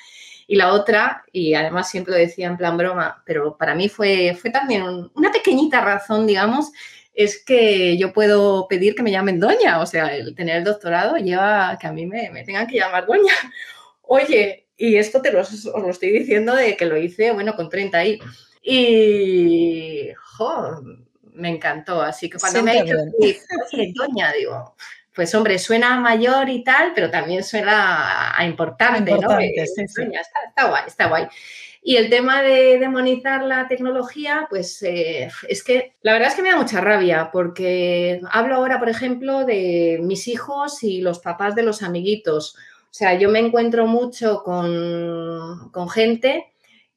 Y 0.48 0.56
la 0.56 0.74
otra, 0.74 1.24
y 1.32 1.54
además 1.56 1.90
siempre 1.90 2.14
lo 2.14 2.20
decía 2.20 2.48
en 2.48 2.58
plan 2.58 2.78
broma, 2.78 3.24
pero 3.26 3.58
para 3.58 3.74
mí 3.74 3.90
fue, 3.90 4.38
fue 4.40 4.52
también 4.52 5.10
una 5.16 5.32
pequeñita 5.32 5.82
razón, 5.82 6.28
digamos, 6.28 6.72
es 7.16 7.44
que 7.44 7.98
yo 7.98 8.14
puedo 8.14 8.68
pedir 8.68 8.94
que 8.94 9.02
me 9.02 9.12
llamen 9.12 9.40
doña. 9.40 9.80
O 9.80 9.86
sea, 9.86 10.16
el 10.16 10.36
tener 10.36 10.58
el 10.58 10.64
doctorado 10.64 11.16
lleva 11.18 11.78
que 11.80 11.88
a 11.88 11.92
mí 11.92 12.06
me, 12.06 12.30
tengan 12.44 12.68
que 12.68 12.78
llamar 12.78 13.08
doña. 13.08 13.34
Oye, 14.02 14.68
y 14.78 14.98
esto 14.98 15.22
te 15.22 15.32
lo, 15.32 15.42
os 15.42 15.66
lo 15.66 15.90
estoy 15.90 16.12
diciendo 16.12 16.54
de 16.54 16.76
que 16.76 16.86
lo 16.86 16.98
hice, 16.98 17.32
bueno, 17.32 17.56
con 17.56 17.70
30 17.70 18.06
y... 18.06 18.20
Y, 18.68 20.10
jo, 20.16 20.82
me 21.34 21.50
encantó. 21.50 22.02
Así 22.02 22.30
que 22.30 22.40
cuando 22.40 22.64
me 22.64 22.72
ha 22.72 22.84
dicho, 22.84 22.98
doña, 23.94 24.34
digo, 24.34 24.76
pues 25.16 25.34
hombre, 25.34 25.58
suena 25.58 26.00
mayor 26.00 26.50
y 26.50 26.64
tal, 26.64 26.92
pero 26.94 27.10
también 27.10 27.44
suena 27.44 28.38
a 28.38 28.46
importante, 28.46 29.12
¿no? 29.12 29.40
Está, 29.40 30.68
guay, 30.68 30.84
está 30.86 31.08
guay. 31.08 31.28
Y 31.82 31.98
el 31.98 32.10
tema 32.10 32.42
de 32.42 32.80
demonizar 32.80 33.44
la 33.44 33.68
tecnología, 33.68 34.48
pues 34.50 34.82
eh, 34.84 35.30
es 35.48 35.64
que 35.64 35.94
la 36.02 36.14
verdad 36.14 36.30
es 36.30 36.36
que 36.36 36.42
me 36.42 36.50
da 36.50 36.58
mucha 36.58 36.82
rabia 36.82 37.30
porque 37.32 38.20
hablo 38.32 38.56
ahora, 38.56 38.80
por 38.80 38.90
ejemplo, 38.90 39.46
de 39.46 40.00
mis 40.02 40.28
hijos 40.28 40.84
y 40.84 41.02
los 41.02 41.20
papás 41.20 41.56
de 41.56 41.64
los 41.64 41.84
amiguitos. 41.84 42.56
O 42.58 42.94
sea, 42.98 43.18
yo 43.18 43.30
me 43.30 43.40
encuentro 43.40 43.88
mucho 43.88 44.42
con, 44.44 45.70
con 45.72 45.90
gente 45.90 46.52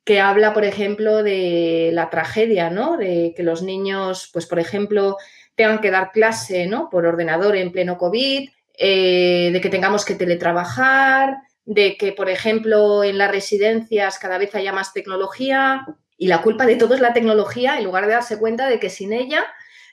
que 0.04 0.20
habla, 0.20 0.54
por 0.54 0.64
ejemplo, 0.64 1.22
de 1.22 1.90
la 1.92 2.08
tragedia, 2.08 2.70
¿no? 2.70 2.96
De 2.96 3.34
que 3.36 3.42
los 3.42 3.62
niños, 3.62 4.30
pues, 4.32 4.46
por 4.46 4.58
ejemplo, 4.58 5.18
tengan 5.58 5.80
que 5.80 5.90
dar 5.90 6.12
clase 6.12 6.66
¿no? 6.66 6.88
por 6.88 7.04
ordenador 7.04 7.56
en 7.56 7.72
pleno 7.72 7.98
COVID, 7.98 8.48
eh, 8.74 9.50
de 9.52 9.60
que 9.60 9.68
tengamos 9.68 10.04
que 10.04 10.14
teletrabajar, 10.14 11.38
de 11.64 11.96
que, 11.96 12.12
por 12.12 12.30
ejemplo, 12.30 13.02
en 13.02 13.18
las 13.18 13.30
residencias 13.30 14.20
cada 14.20 14.38
vez 14.38 14.54
haya 14.54 14.72
más 14.72 14.94
tecnología 14.94 15.84
y 16.16 16.28
la 16.28 16.42
culpa 16.42 16.64
de 16.64 16.76
todo 16.76 16.94
es 16.94 17.00
la 17.00 17.12
tecnología 17.12 17.76
en 17.76 17.84
lugar 17.84 18.06
de 18.06 18.12
darse 18.12 18.38
cuenta 18.38 18.68
de 18.68 18.78
que 18.78 18.88
sin 18.88 19.12
ella 19.12 19.44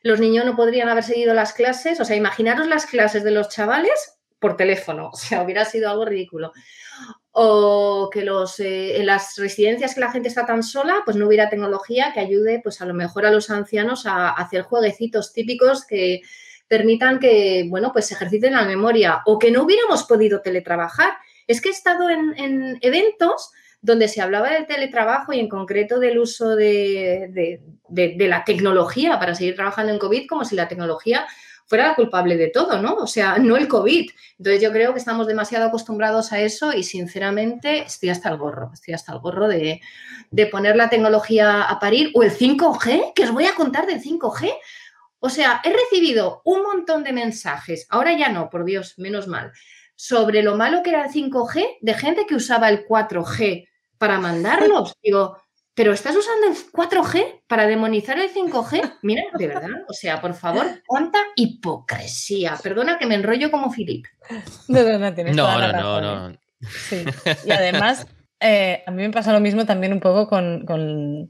los 0.03 0.19
niños 0.19 0.45
no 0.45 0.55
podrían 0.55 0.87
haber 0.87 1.03
seguido 1.03 1.33
las 1.33 1.51
clases. 1.51 1.99
O 1.99 2.05
sea, 2.05 2.15
imaginaros 2.15 2.67
las 2.67 2.85
clases 2.85 3.23
de 3.23 3.31
los 3.31 3.49
chavales 3.49 4.19
por 4.39 4.55
teléfono, 4.55 5.09
o 5.13 5.17
sea, 5.17 5.41
hubiera 5.41 5.65
sido 5.65 5.89
algo 5.89 6.05
ridículo. 6.05 6.53
O 7.37 8.09
que 8.11 8.23
los, 8.23 8.59
eh, 8.61 8.97
en 8.97 9.07
las 9.07 9.35
residencias 9.35 9.93
que 9.93 9.99
la 9.99 10.11
gente 10.11 10.29
está 10.29 10.45
tan 10.45 10.63
sola, 10.63 11.01
pues 11.03 11.17
no 11.17 11.27
hubiera 11.27 11.49
tecnología 11.49 12.11
que 12.13 12.21
ayude, 12.21 12.61
pues 12.63 12.79
a 12.81 12.85
lo 12.85 12.93
mejor 12.93 13.25
a 13.25 13.31
los 13.31 13.49
ancianos 13.49 14.05
a 14.05 14.29
hacer 14.29 14.61
jueguecitos 14.61 15.33
típicos 15.33 15.85
que, 15.85 16.21
permitan 16.67 17.19
que, 17.19 17.65
bueno, 17.69 17.91
pues 17.91 18.11
ejerciten 18.11 18.53
la 18.53 18.65
memoria 18.65 19.21
o 19.25 19.37
que 19.37 19.51
no 19.51 19.63
hubiéramos 19.63 20.03
podido 20.03 20.41
teletrabajar. 20.41 21.13
Es 21.47 21.61
que 21.61 21.69
he 21.69 21.71
estado 21.71 22.09
en, 22.09 22.77
eventos 22.81 23.51
donde 23.81 24.07
se 24.07 24.21
hablaba 24.21 24.49
del 24.49 24.65
teletrabajo 24.65 25.31
y 25.31 25.39
en 25.39 25.47
concreto 25.47 25.99
del 25.99 26.17
uso 26.17 26.55
de, 26.55 27.61
la 27.89 28.43
tecnología 28.43 29.19
para 29.19 29.35
seguir 29.35 29.55
trabajando 29.55 29.93
en 29.93 29.99
COVID 29.99 30.27
como 30.27 30.43
si 30.43 30.55
la 30.55 30.67
tecnología 30.67 31.27
fuera 31.65 31.89
la 31.89 31.95
culpable 31.95 32.37
de 32.37 32.49
todo, 32.49 32.81
¿no? 32.81 32.95
O 32.95 33.07
sea, 33.07 33.37
no 33.37 33.57
el 33.57 33.67
COVID. 33.67 34.09
Entonces 34.37 34.61
yo 34.61 34.71
creo 34.71 34.93
que 34.93 34.99
estamos 34.99 35.27
demasiado 35.27 35.65
acostumbrados 35.65 36.31
a 36.31 36.39
eso 36.39 36.73
y 36.73 36.83
sinceramente 36.83 37.79
estoy 37.79 38.09
hasta 38.09 38.29
el 38.29 38.37
gorro, 38.37 38.71
estoy 38.73 38.93
hasta 38.93 39.13
el 39.13 39.19
gorro 39.19 39.47
de, 39.47 39.81
de 40.31 40.45
poner 40.47 40.75
la 40.75 40.89
tecnología 40.89 41.63
a 41.63 41.79
parir 41.79 42.11
o 42.13 42.23
el 42.23 42.31
5G, 42.31 43.13
que 43.13 43.23
os 43.23 43.31
voy 43.31 43.45
a 43.45 43.55
contar 43.55 43.87
del 43.87 44.01
5G. 44.01 44.53
O 45.19 45.29
sea, 45.29 45.61
he 45.63 45.73
recibido 45.73 46.41
un 46.45 46.61
montón 46.61 47.03
de 47.03 47.13
mensajes, 47.13 47.87
ahora 47.89 48.15
ya 48.15 48.29
no, 48.29 48.49
por 48.49 48.63
Dios, 48.63 48.93
menos 48.97 49.27
mal, 49.27 49.51
sobre 49.95 50.43
lo 50.43 50.55
malo 50.55 50.83
que 50.83 50.91
era 50.91 51.05
el 51.05 51.11
5G 51.11 51.77
de 51.81 51.93
gente 51.93 52.25
que 52.27 52.35
usaba 52.35 52.69
el 52.69 52.85
4G 52.85 53.67
para 53.97 54.19
mandarlos. 54.19 54.93
Digo, 55.01 55.37
pero 55.75 55.91
estás 55.91 56.15
usando 56.15 56.47
el 56.47 56.55
4G 56.71 57.41
para 57.47 57.67
demonizar 57.67 58.17
el 58.17 58.33
5G. 58.33 58.99
Mira, 59.01 59.23
de 59.37 59.47
verdad, 59.47 59.69
o 59.87 59.93
sea, 59.93 60.21
por 60.21 60.33
favor, 60.33 60.65
cuánta 60.87 61.19
hipocresía. 61.35 62.57
Perdona 62.63 62.97
que 62.97 63.05
me 63.05 63.15
enrollo 63.15 63.51
como 63.51 63.71
Filip. 63.71 64.05
No, 64.69 64.83
no, 64.83 64.97
no, 64.97 65.13
tienes 65.13 65.35
no, 65.35 65.59
no, 65.59 65.71
no, 65.73 66.29
no. 66.29 66.37
Sí. 66.61 67.03
Y 67.45 67.51
además, 67.51 68.07
eh, 68.39 68.83
a 68.85 68.91
mí 68.91 69.01
me 69.01 69.11
pasa 69.11 69.33
lo 69.33 69.39
mismo 69.39 69.65
también 69.65 69.91
un 69.91 69.99
poco 69.99 70.27
con, 70.27 71.29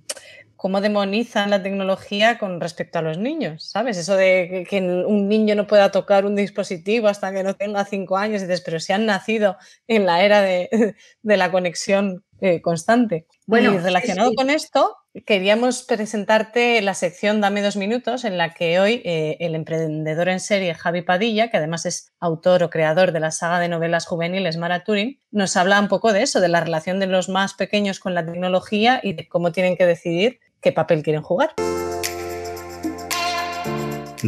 cómo 0.56 0.82
demonizan 0.82 1.50
la 1.50 1.64
tecnología 1.64 2.38
con 2.38 2.60
respecto 2.60 3.00
a 3.00 3.02
los 3.02 3.18
niños, 3.18 3.70
¿sabes? 3.70 3.98
Eso 3.98 4.16
de 4.16 4.68
que 4.70 4.82
un 4.82 5.30
niño 5.30 5.56
no 5.56 5.66
pueda 5.66 5.92
tocar 5.92 6.26
un 6.26 6.36
dispositivo 6.36 7.08
hasta 7.08 7.32
que 7.32 7.44
no 7.44 7.54
tenga 7.54 7.86
cinco 7.86 8.18
años, 8.18 8.42
y 8.42 8.46
dices, 8.46 8.62
pero 8.62 8.80
si 8.80 8.92
han 8.92 9.06
nacido 9.06 9.58
en 9.88 10.06
la 10.06 10.24
era 10.24 10.42
de, 10.42 10.96
la 11.24 11.52
conexión 11.52 12.25
eh, 12.42 12.62
constante. 12.62 13.28
Bueno, 13.48 13.74
y 13.74 13.78
relacionado 13.78 14.34
con 14.36 14.50
esto, 14.50 14.98
queríamos 15.26 15.84
presentarte 15.84 16.82
la 16.82 16.94
sección 16.94 17.40
Dame 17.40 17.62
dos 17.62 17.78
minutos, 17.78 18.26
en 18.26 18.38
la 18.38 18.54
que 18.54 18.80
hoy 18.80 19.02
eh, 19.06 19.38
el 19.40 19.56
emprendedor 19.56 20.28
en 20.28 20.40
serie 20.40 20.74
Javi 20.74 21.02
Padilla, 21.02 21.50
que 21.50 21.58
además 21.58 21.86
es 21.86 22.12
autor 22.20 22.64
o 22.64 22.70
creador 22.70 23.12
de 23.12 23.20
la 23.20 23.32
saga 23.32 23.60
de 23.60 23.70
novelas 23.70 24.06
juveniles 24.06 24.58
Mara 24.58 24.84
Turing, 24.84 25.20
nos 25.32 25.56
habla 25.56 25.80
un 25.80 25.88
poco 25.88 26.12
de 26.12 26.24
eso, 26.24 26.42
de 26.42 26.50
la 26.50 26.60
relación 26.60 27.00
de 27.00 27.08
los 27.08 27.30
más 27.30 27.54
pequeños 27.54 28.00
con 28.00 28.14
la 28.14 28.26
tecnología 28.26 29.00
y 29.02 29.14
de 29.14 29.28
cómo 29.30 29.52
tienen 29.52 29.78
que 29.78 29.86
decidir 29.86 30.40
qué 30.60 30.72
papel 30.72 31.04
quieren 31.04 31.22
jugar. 31.22 31.54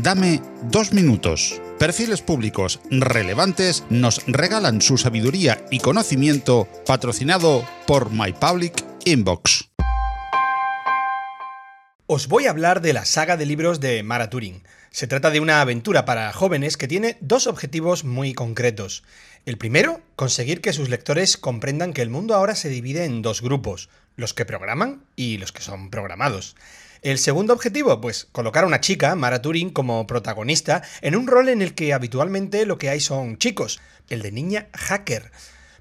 Dame 0.04 0.44
dos 0.70 0.94
minutos. 0.94 1.60
Perfiles 1.80 2.22
públicos 2.22 2.80
relevantes 2.92 3.84
nos 3.90 4.24
regalan 4.28 4.80
su 4.80 5.00
sabiduría 5.00 5.66
y 5.72 5.80
conocimiento 5.80 6.68
patrocinado 6.86 7.68
por 7.88 8.12
My 8.12 8.32
Public 8.32 8.86
Inbox. 9.06 9.70
Os 12.06 12.28
voy 12.28 12.46
a 12.46 12.52
hablar 12.52 12.82
de 12.82 12.94
la 12.94 13.06
saga 13.06 13.38
de 13.38 13.48
libros 13.48 13.80
de 13.80 14.04
Mara 14.04 14.30
Turing. 14.30 14.62
Se 14.92 15.08
trata 15.08 15.32
de 15.32 15.40
una 15.40 15.62
aventura 15.62 16.06
para 16.06 16.32
jóvenes 16.32 16.78
que 16.78 16.88
tiene 16.88 17.18
dos 17.20 17.48
objetivos 17.48 18.04
muy 18.04 18.36
concretos. 18.36 19.04
El 19.48 19.58
primero, 19.58 20.02
conseguir 20.16 20.62
que 20.62 20.74
sus 20.74 20.90
lectores 20.90 21.38
comprendan 21.38 21.94
que 21.94 22.04
el 22.04 22.12
mundo 22.12 22.36
ahora 22.36 22.54
se 22.54 22.70
divide 22.70 23.06
en 23.06 23.24
dos 23.24 23.42
grupos, 23.42 23.90
los 24.16 24.36
que 24.36 24.46
programan 24.46 25.02
y 25.16 25.40
los 25.40 25.52
que 25.52 25.64
son 25.64 25.90
programados. 25.90 26.56
El 27.02 27.20
segundo 27.20 27.54
objetivo, 27.54 28.02
pues 28.02 28.28
colocar 28.32 28.64
a 28.64 28.68
una 28.68 28.82
chica, 28.82 29.16
Mara 29.16 29.42
Turing, 29.42 29.70
como 29.70 30.08
protagonista 30.08 30.82
en 31.02 31.16
un 31.16 31.28
rol 31.28 31.50
en 31.50 31.62
el 31.62 31.74
que 31.74 31.94
habitualmente 31.94 32.66
lo 32.66 32.78
que 32.78 32.90
hay 32.90 33.00
son 33.00 33.38
chicos, 33.38 33.80
el 34.10 34.22
de 34.22 34.32
niña 34.32 34.68
hacker. 34.74 35.32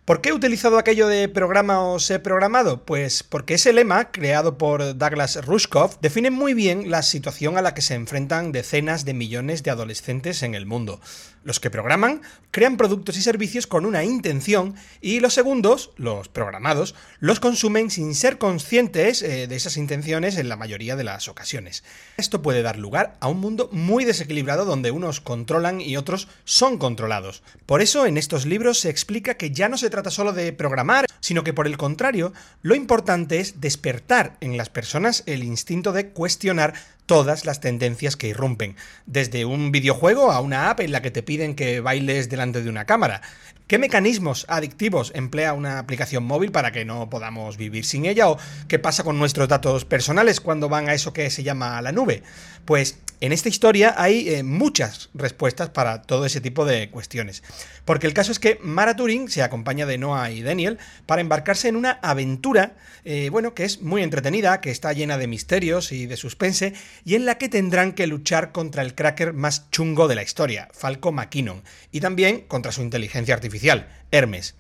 ¿Por 0.06 0.20
qué 0.20 0.28
he 0.28 0.32
utilizado 0.32 0.78
aquello 0.78 1.08
de 1.08 1.28
programa 1.28 1.82
o 1.82 1.98
ser 1.98 2.22
programado? 2.22 2.84
Pues 2.84 3.24
porque 3.24 3.54
ese 3.54 3.72
lema, 3.72 4.12
creado 4.12 4.56
por 4.56 4.96
Douglas 4.96 5.44
Rushkoff, 5.44 5.96
define 6.00 6.30
muy 6.30 6.54
bien 6.54 6.92
la 6.92 7.02
situación 7.02 7.58
a 7.58 7.60
la 7.60 7.74
que 7.74 7.82
se 7.82 7.94
enfrentan 7.94 8.52
decenas 8.52 9.04
de 9.04 9.14
millones 9.14 9.64
de 9.64 9.72
adolescentes 9.72 10.44
en 10.44 10.54
el 10.54 10.64
mundo. 10.64 11.00
Los 11.46 11.60
que 11.60 11.70
programan 11.70 12.22
crean 12.50 12.76
productos 12.76 13.16
y 13.16 13.22
servicios 13.22 13.68
con 13.68 13.86
una 13.86 14.02
intención 14.02 14.74
y 15.00 15.20
los 15.20 15.32
segundos, 15.32 15.92
los 15.96 16.28
programados, 16.28 16.96
los 17.20 17.38
consumen 17.38 17.88
sin 17.88 18.16
ser 18.16 18.36
conscientes 18.36 19.22
eh, 19.22 19.46
de 19.46 19.54
esas 19.54 19.76
intenciones 19.76 20.38
en 20.38 20.48
la 20.48 20.56
mayoría 20.56 20.96
de 20.96 21.04
las 21.04 21.28
ocasiones. 21.28 21.84
Esto 22.16 22.42
puede 22.42 22.62
dar 22.62 22.80
lugar 22.80 23.16
a 23.20 23.28
un 23.28 23.38
mundo 23.38 23.68
muy 23.70 24.04
desequilibrado 24.04 24.64
donde 24.64 24.90
unos 24.90 25.20
controlan 25.20 25.80
y 25.80 25.96
otros 25.96 26.26
son 26.44 26.78
controlados. 26.78 27.44
Por 27.64 27.80
eso 27.80 28.06
en 28.06 28.16
estos 28.16 28.44
libros 28.44 28.80
se 28.80 28.90
explica 28.90 29.34
que 29.34 29.52
ya 29.52 29.68
no 29.68 29.78
se 29.78 29.88
trata 29.88 30.10
solo 30.10 30.32
de 30.32 30.52
programar, 30.52 31.06
sino 31.20 31.44
que 31.44 31.54
por 31.54 31.68
el 31.68 31.76
contrario, 31.76 32.32
lo 32.62 32.74
importante 32.74 33.38
es 33.38 33.60
despertar 33.60 34.36
en 34.40 34.56
las 34.56 34.68
personas 34.68 35.22
el 35.26 35.44
instinto 35.44 35.92
de 35.92 36.08
cuestionar 36.08 36.74
todas 37.06 37.44
las 37.44 37.60
tendencias 37.60 38.16
que 38.16 38.28
irrumpen, 38.28 38.76
desde 39.06 39.44
un 39.44 39.72
videojuego 39.72 40.32
a 40.32 40.40
una 40.40 40.70
app 40.70 40.80
en 40.80 40.92
la 40.92 41.02
que 41.02 41.10
te 41.10 41.22
piden 41.22 41.54
que 41.54 41.80
bailes 41.80 42.28
delante 42.28 42.62
de 42.62 42.68
una 42.68 42.84
cámara. 42.84 43.22
¿Qué 43.66 43.78
mecanismos 43.78 44.46
adictivos 44.48 45.10
emplea 45.14 45.52
una 45.52 45.80
aplicación 45.80 46.24
móvil 46.24 46.52
para 46.52 46.70
que 46.70 46.84
no 46.84 47.10
podamos 47.10 47.56
vivir 47.56 47.84
sin 47.84 48.06
ella? 48.06 48.28
¿O 48.28 48.38
qué 48.68 48.78
pasa 48.78 49.02
con 49.02 49.18
nuestros 49.18 49.48
datos 49.48 49.84
personales 49.84 50.40
cuando 50.40 50.68
van 50.68 50.88
a 50.88 50.94
eso 50.94 51.12
que 51.12 51.30
se 51.30 51.42
llama 51.42 51.82
la 51.82 51.90
nube? 51.90 52.22
Pues 52.64 52.98
en 53.20 53.32
esta 53.32 53.48
historia 53.48 53.94
hay 53.96 54.28
eh, 54.28 54.42
muchas 54.42 55.08
respuestas 55.14 55.70
para 55.70 56.02
todo 56.02 56.26
ese 56.26 56.40
tipo 56.40 56.64
de 56.64 56.90
cuestiones. 56.90 57.42
Porque 57.84 58.06
el 58.06 58.14
caso 58.14 58.32
es 58.32 58.38
que 58.38 58.58
Mara 58.62 58.96
Turing 58.96 59.28
se 59.28 59.42
acompaña 59.42 59.86
de 59.86 59.98
Noah 59.98 60.30
y 60.30 60.42
Daniel 60.42 60.78
para 61.06 61.20
embarcarse 61.20 61.68
en 61.68 61.76
una 61.76 61.92
aventura, 62.02 62.76
eh, 63.04 63.30
bueno, 63.30 63.54
que 63.54 63.64
es 63.64 63.80
muy 63.80 64.02
entretenida, 64.02 64.60
que 64.60 64.70
está 64.70 64.92
llena 64.92 65.18
de 65.18 65.28
misterios 65.28 65.92
y 65.92 66.06
de 66.06 66.16
suspense, 66.16 66.74
y 67.04 67.14
en 67.14 67.24
la 67.24 67.38
que 67.38 67.48
tendrán 67.48 67.92
que 67.92 68.06
luchar 68.06 68.52
contra 68.52 68.82
el 68.82 68.94
cracker 68.94 69.32
más 69.32 69.70
chungo 69.70 70.08
de 70.08 70.14
la 70.14 70.22
historia, 70.22 70.68
Falco 70.72 71.12
McKinnon, 71.12 71.62
y 71.92 72.00
también 72.00 72.42
contra 72.42 72.72
su 72.72 72.82
inteligencia 72.82 73.34
artificial, 73.34 73.88
Hermes. 74.10 74.54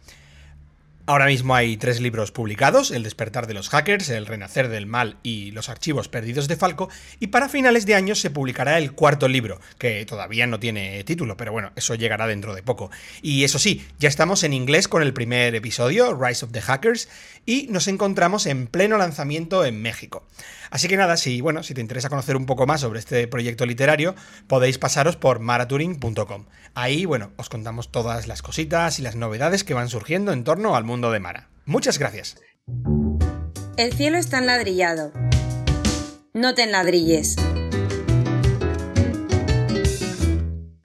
Ahora 1.08 1.26
mismo 1.26 1.54
hay 1.54 1.76
tres 1.76 2.00
libros 2.00 2.32
publicados, 2.32 2.90
El 2.90 3.04
despertar 3.04 3.46
de 3.46 3.54
los 3.54 3.68
hackers, 3.68 4.08
El 4.08 4.26
renacer 4.26 4.68
del 4.68 4.86
mal 4.86 5.18
y 5.22 5.52
Los 5.52 5.68
archivos 5.68 6.08
perdidos 6.08 6.48
de 6.48 6.56
Falco, 6.56 6.88
y 7.20 7.28
para 7.28 7.48
finales 7.48 7.86
de 7.86 7.94
año 7.94 8.16
se 8.16 8.28
publicará 8.28 8.76
el 8.76 8.90
cuarto 8.90 9.28
libro, 9.28 9.60
que 9.78 10.04
todavía 10.04 10.48
no 10.48 10.58
tiene 10.58 11.04
título, 11.04 11.36
pero 11.36 11.52
bueno, 11.52 11.70
eso 11.76 11.94
llegará 11.94 12.26
dentro 12.26 12.56
de 12.56 12.64
poco. 12.64 12.90
Y 13.22 13.44
eso 13.44 13.60
sí, 13.60 13.86
ya 14.00 14.08
estamos 14.08 14.42
en 14.42 14.52
inglés 14.52 14.88
con 14.88 15.00
el 15.00 15.12
primer 15.12 15.54
episodio, 15.54 16.12
Rise 16.12 16.44
of 16.44 16.50
the 16.50 16.60
Hackers, 16.60 17.08
y 17.44 17.68
nos 17.70 17.86
encontramos 17.86 18.46
en 18.46 18.66
pleno 18.66 18.98
lanzamiento 18.98 19.64
en 19.64 19.80
México. 19.80 20.26
Así 20.70 20.88
que 20.88 20.96
nada, 20.96 21.16
si 21.16 21.40
bueno, 21.40 21.62
si 21.62 21.74
te 21.74 21.80
interesa 21.80 22.08
conocer 22.08 22.34
un 22.34 22.46
poco 22.46 22.66
más 22.66 22.80
sobre 22.80 22.98
este 22.98 23.28
proyecto 23.28 23.64
literario, 23.64 24.16
podéis 24.48 24.78
pasaros 24.78 25.16
por 25.16 25.38
maraturing.com. 25.38 26.46
Ahí, 26.74 27.04
bueno, 27.04 27.30
os 27.36 27.48
contamos 27.48 27.92
todas 27.92 28.26
las 28.26 28.42
cositas 28.42 28.98
y 28.98 29.02
las 29.02 29.14
novedades 29.14 29.62
que 29.62 29.72
van 29.72 29.88
surgiendo 29.88 30.32
en 30.32 30.42
torno 30.42 30.74
al 30.74 30.82
mundo 30.82 30.95
de 31.00 31.20
Mara. 31.20 31.48
Muchas 31.64 31.98
gracias. 31.98 32.36
El 33.76 33.92
cielo 33.92 34.16
está 34.16 34.38
enladrillado. 34.38 35.12
No 36.32 36.54
te 36.54 36.62
enladrilles. 36.62 37.36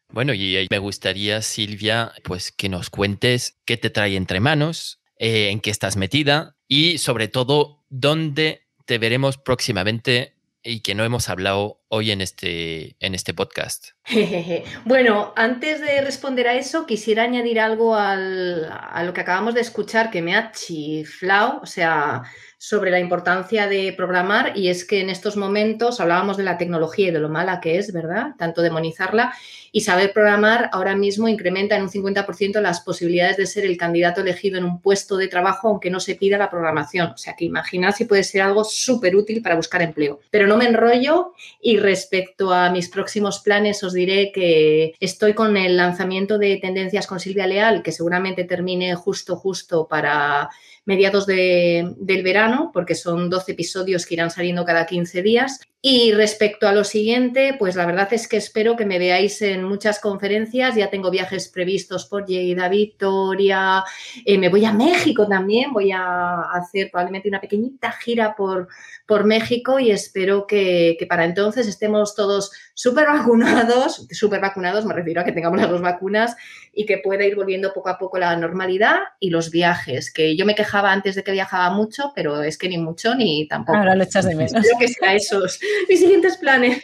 Bueno, 0.10 0.34
y 0.34 0.68
me 0.70 0.78
gustaría, 0.78 1.42
Silvia, 1.42 2.12
pues 2.24 2.52
que 2.52 2.68
nos 2.68 2.90
cuentes 2.90 3.60
qué 3.66 3.78
te 3.78 3.90
trae 3.90 4.18
entre 4.18 4.42
manos, 4.42 5.00
eh, 5.18 5.50
en 5.50 5.62
qué 5.62 5.70
estás 5.70 5.96
metida 5.96 6.58
y 6.68 6.98
sobre 6.98 7.28
todo 7.28 7.84
dónde 7.90 8.68
te 8.86 8.98
veremos 8.98 9.38
próximamente 9.38 10.36
y 10.64 10.82
que 10.82 10.96
no 10.96 11.06
hemos 11.06 11.30
hablado 11.30 11.81
hoy 11.94 12.12
en 12.12 12.22
este, 12.22 12.96
en 13.02 13.14
este 13.14 13.34
podcast. 13.34 13.90
bueno, 14.86 15.34
antes 15.36 15.82
de 15.82 16.02
responder 16.02 16.48
a 16.48 16.56
eso, 16.56 16.86
quisiera 16.86 17.24
añadir 17.24 17.60
algo 17.60 17.96
a 17.96 18.16
lo 18.16 19.14
que 19.14 19.22
acabamos 19.22 19.54
de 19.54 19.62
escuchar 19.62 20.10
que 20.10 20.22
me 20.22 20.34
ha 20.34 20.54
chiflado. 20.54 21.60
O 21.62 21.66
sea, 21.66 22.24
sobre 22.64 22.92
la 22.92 23.00
importancia 23.00 23.68
de 23.68 23.92
programar 23.92 24.56
y 24.56 24.68
es 24.68 24.86
que 24.86 25.02
en 25.02 25.10
estos 25.10 25.36
momentos 25.36 26.00
hablábamos 26.00 26.38
de 26.38 26.44
la 26.44 26.60
tecnología 26.60 27.08
y 27.08 27.12
de 27.12 27.18
lo 27.18 27.28
mala 27.28 27.60
que 27.60 27.80
es, 27.80 27.92
¿verdad? 27.92 28.36
Tanto 28.38 28.62
demonizarla 28.62 29.34
y 29.72 29.82
saber 29.82 30.14
programar 30.14 30.70
ahora 30.72 30.96
mismo 30.96 31.28
incrementa 31.28 31.76
en 31.76 31.82
un 31.82 31.90
50% 31.90 32.62
las 32.62 32.82
posibilidades 32.82 33.38
de 33.38 33.48
ser 33.48 33.66
el 33.66 33.78
candidato 33.78 34.22
elegido 34.22 34.60
en 34.60 34.66
un 34.66 34.80
puesto 34.80 35.18
de 35.18 35.28
trabajo 35.28 35.70
aunque 35.70 35.90
no 35.90 36.00
se 36.00 36.14
pida 36.14 36.38
la 36.38 36.52
programación. 36.52 37.10
O 37.10 37.18
sea 37.18 37.36
que 37.36 37.46
imaginad 37.46 37.96
si 37.96 38.06
puede 38.06 38.24
ser 38.24 38.44
algo 38.44 38.64
súper 38.64 39.16
útil 39.16 39.42
para 39.42 39.56
buscar 39.56 39.82
empleo. 39.82 40.20
Pero 40.30 40.46
no 40.46 40.56
me 40.56 40.66
enrollo 40.66 41.34
y 41.64 41.78
respecto 41.82 42.54
a 42.54 42.70
mis 42.70 42.90
próximos 42.90 43.40
planes 43.40 43.84
os 43.84 43.94
diré 43.94 44.32
que 44.32 44.94
estoy 45.00 45.34
con 45.34 45.58
el 45.58 45.78
lanzamiento 45.78 46.38
de 46.38 46.58
Tendencias 46.58 47.08
con 47.08 47.20
Silvia 47.20 47.48
Leal, 47.48 47.84
que 47.84 47.92
seguramente 47.92 48.44
termine 48.44 48.96
justo, 48.96 49.36
justo 49.36 49.88
para 49.88 50.50
mediados 50.86 51.26
del 51.26 52.24
verano, 52.24 52.72
porque 52.74 52.96
son 52.96 53.30
12 53.30 53.52
episodios 53.52 54.06
que 54.06 54.16
irán 54.16 54.32
saliendo 54.32 54.66
cada 54.66 54.86
15 54.86 55.22
días. 55.22 55.60
Y 55.84 56.12
respecto 56.14 56.68
a 56.68 56.74
lo 56.74 56.84
siguiente, 56.84 57.56
pues 57.58 57.76
la 57.76 57.88
verdad 57.88 58.08
es 58.12 58.28
que 58.28 58.38
espero 58.38 58.76
que 58.76 58.86
me 58.86 59.00
veáis 59.00 59.42
en 59.42 59.64
muchas 59.64 60.00
conferencias. 60.00 60.76
Ya 60.76 60.92
tengo 60.92 61.10
viajes 61.10 61.50
previstos 61.50 62.06
por 62.06 62.28
Lleida, 62.28 62.70
Victoria. 62.70 63.84
Eh, 64.24 64.38
me 64.38 64.50
voy 64.50 64.64
a 64.64 64.74
México 64.74 65.28
también. 65.28 65.74
Voy 65.74 65.92
a 65.92 66.42
hacer 66.54 66.92
probablemente 66.92 67.30
una 67.30 67.42
pequeñita 67.42 67.92
gira 67.94 68.36
por, 68.36 68.68
por 69.08 69.24
México 69.24 69.80
y 69.80 69.90
espero 69.90 70.46
que, 70.46 70.98
que 71.00 71.08
para 71.08 71.26
entonces 71.26 71.68
estemos 71.68 72.14
todos 72.14 72.52
súper 72.76 73.08
vacunados. 73.08 74.08
Súper 74.12 74.40
vacunados, 74.40 74.86
me 74.86 74.94
refiero 74.94 75.22
a 75.22 75.24
que 75.24 75.32
tengamos 75.32 75.60
las 75.60 75.70
dos 75.70 75.82
vacunas 75.82 76.36
y 76.74 76.86
que 76.86 77.00
pueda 77.00 77.26
ir 77.26 77.36
volviendo 77.36 77.74
poco 77.74 77.90
a 77.90 77.98
poco 77.98 78.20
la 78.20 78.36
normalidad 78.36 79.00
y 79.20 79.30
los 79.30 79.50
viajes. 79.50 80.12
Que 80.14 80.36
yo 80.36 80.46
me 80.46 80.56
quejaba 80.56 80.92
antes 80.92 81.16
de 81.16 81.24
que 81.24 81.32
viajaba 81.32 81.72
mucho, 81.72 82.12
pero 82.16 82.44
es 82.44 82.58
que 82.58 82.70
ni 82.70 82.78
mucho 82.78 83.16
ni 83.16 83.48
tampoco. 83.48 83.80
Ahora 83.80 83.96
lo 83.96 84.04
echas 84.04 84.26
de 84.26 84.36
menos. 84.36 84.54
Espero 84.54 84.78
que 84.80 84.88
sea 84.88 85.16
esos 85.16 85.60
mis 85.90 86.00
siguientes 86.00 86.38
planes. 86.38 86.82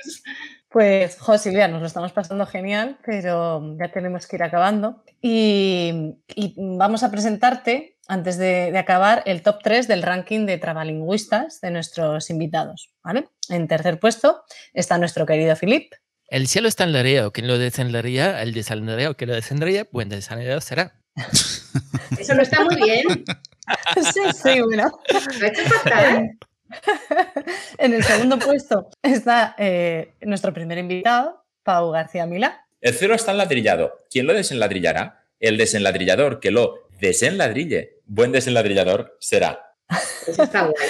Pues, 0.70 1.18
jo, 1.20 1.38
Silvia, 1.38 1.68
nos 1.68 1.82
lo 1.82 1.88
estamos 1.88 2.12
pasando 2.12 2.46
genial, 2.46 2.98
pero 3.06 3.76
ya 3.80 3.92
tenemos 3.92 4.28
que 4.28 4.36
ir 4.36 4.44
acabando. 4.44 5.04
Y, 5.22 6.16
vamos 6.56 7.04
a 7.04 7.12
presentarte, 7.12 7.98
antes 8.08 8.38
de, 8.38 8.78
acabar, 8.78 9.24
el 9.26 9.42
top 9.42 9.60
3 9.64 9.88
del 9.88 10.04
ranking 10.04 10.46
de 10.46 10.58
trabalingüistas 10.58 11.62
de 11.62 11.72
nuestros 11.72 12.30
invitados. 12.30 12.92
¿vale? 13.04 13.30
En 13.50 13.68
tercer 13.68 14.00
puesto 14.00 14.44
está 14.74 14.98
nuestro 14.98 15.26
querido 15.26 15.56
Filip. 15.56 15.94
El 16.30 16.48
cielo 16.48 16.68
está 16.68 16.84
en 16.84 16.92
la 16.92 17.02
ría, 17.02 17.30
quien 17.32 17.48
lo 17.48 17.58
desenlaría, 17.58 18.42
el 18.42 18.54
desenlaría 18.54 19.10
o 19.10 19.16
quien 19.16 19.30
lo 19.30 19.36
desenlaría, 19.36 19.88
buen 19.92 20.10
desenlaría 20.10 20.60
será. 20.60 21.00
Eso 22.20 22.36
no 22.36 22.42
está 22.42 22.66
muy 22.66 22.76
bien. 22.76 23.26
sí, 24.14 24.20
sí, 24.44 24.62
bueno. 24.62 24.92
Lo 25.40 25.48
hecho 25.48 25.64
fatal. 25.64 26.38
en 27.78 27.94
el 27.94 28.04
segundo 28.04 28.40
puesto 28.40 28.90
está 29.02 29.56
eh, 29.58 30.14
nuestro 30.22 30.54
primer 30.54 30.78
invitado, 30.78 31.46
Pau 31.64 31.92
García 31.92 32.26
Mila. 32.26 32.66
El 32.82 32.94
cielo 32.94 33.16
está 33.16 33.32
enladrillado. 33.32 34.06
¿Quién 34.10 34.28
lo 34.28 34.34
desenladrillará? 34.34 35.26
El 35.40 35.58
desenladrillador 35.58 36.40
que 36.40 36.52
lo 36.52 36.88
desenladrille. 37.00 38.02
Buen 38.06 38.32
desenladrillador 38.32 39.18
será. 39.20 39.74
Eso 40.28 40.44
está 40.44 40.64
guay. 40.64 40.74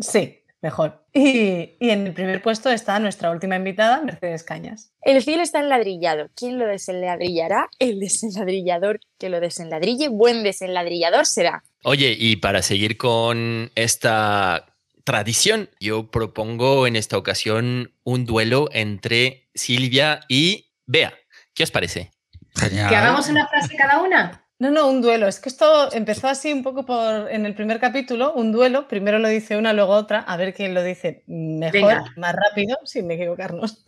Sí, 0.00 0.44
mejor. 0.60 1.04
Y, 1.12 1.76
y, 1.80 1.90
en 1.90 2.06
el 2.06 2.12
primer 2.12 2.40
puesto 2.40 2.70
está 2.70 3.00
nuestra 3.00 3.32
última 3.32 3.56
invitada, 3.56 4.00
Mercedes 4.00 4.44
Cañas. 4.44 4.92
El 5.02 5.22
cielo 5.22 5.42
está 5.42 5.58
enladrillado. 5.58 6.28
¿Quién 6.36 6.58
lo 6.58 6.66
desenladrillará? 6.66 7.68
El 7.80 7.98
desenladrillador 7.98 9.00
que 9.18 9.28
lo 9.28 9.40
desenladrille. 9.40 10.08
Buen 10.08 10.44
desenladrillador 10.44 11.26
será. 11.26 11.64
Oye, 11.82 12.14
y 12.16 12.36
para 12.36 12.62
seguir 12.62 12.96
con 12.96 13.72
esta 13.74 14.67
tradición. 15.08 15.70
Yo 15.80 16.10
propongo 16.10 16.86
en 16.86 16.94
esta 16.94 17.16
ocasión 17.16 17.94
un 18.04 18.26
duelo 18.26 18.68
entre 18.72 19.48
Silvia 19.54 20.20
y 20.28 20.74
Bea. 20.84 21.14
¿Qué 21.54 21.62
os 21.62 21.70
parece? 21.70 22.10
¿Que 22.54 22.78
hagamos 22.78 23.26
una 23.30 23.46
frase 23.48 23.74
cada 23.74 24.02
una? 24.02 24.44
No, 24.58 24.70
no, 24.70 24.86
un 24.86 25.00
duelo. 25.00 25.26
Es 25.26 25.40
que 25.40 25.48
esto 25.48 25.90
empezó 25.92 26.28
así 26.28 26.52
un 26.52 26.62
poco 26.62 26.84
por 26.84 27.32
en 27.32 27.46
el 27.46 27.54
primer 27.54 27.80
capítulo, 27.80 28.34
un 28.34 28.52
duelo. 28.52 28.86
Primero 28.86 29.18
lo 29.18 29.28
dice 29.28 29.56
una, 29.56 29.72
luego 29.72 29.94
otra, 29.94 30.18
a 30.20 30.36
ver 30.36 30.52
quién 30.52 30.74
lo 30.74 30.82
dice 30.82 31.24
mejor, 31.26 32.02
más 32.18 32.34
rápido, 32.34 32.76
sin 32.84 33.10
equivocarnos. 33.10 33.82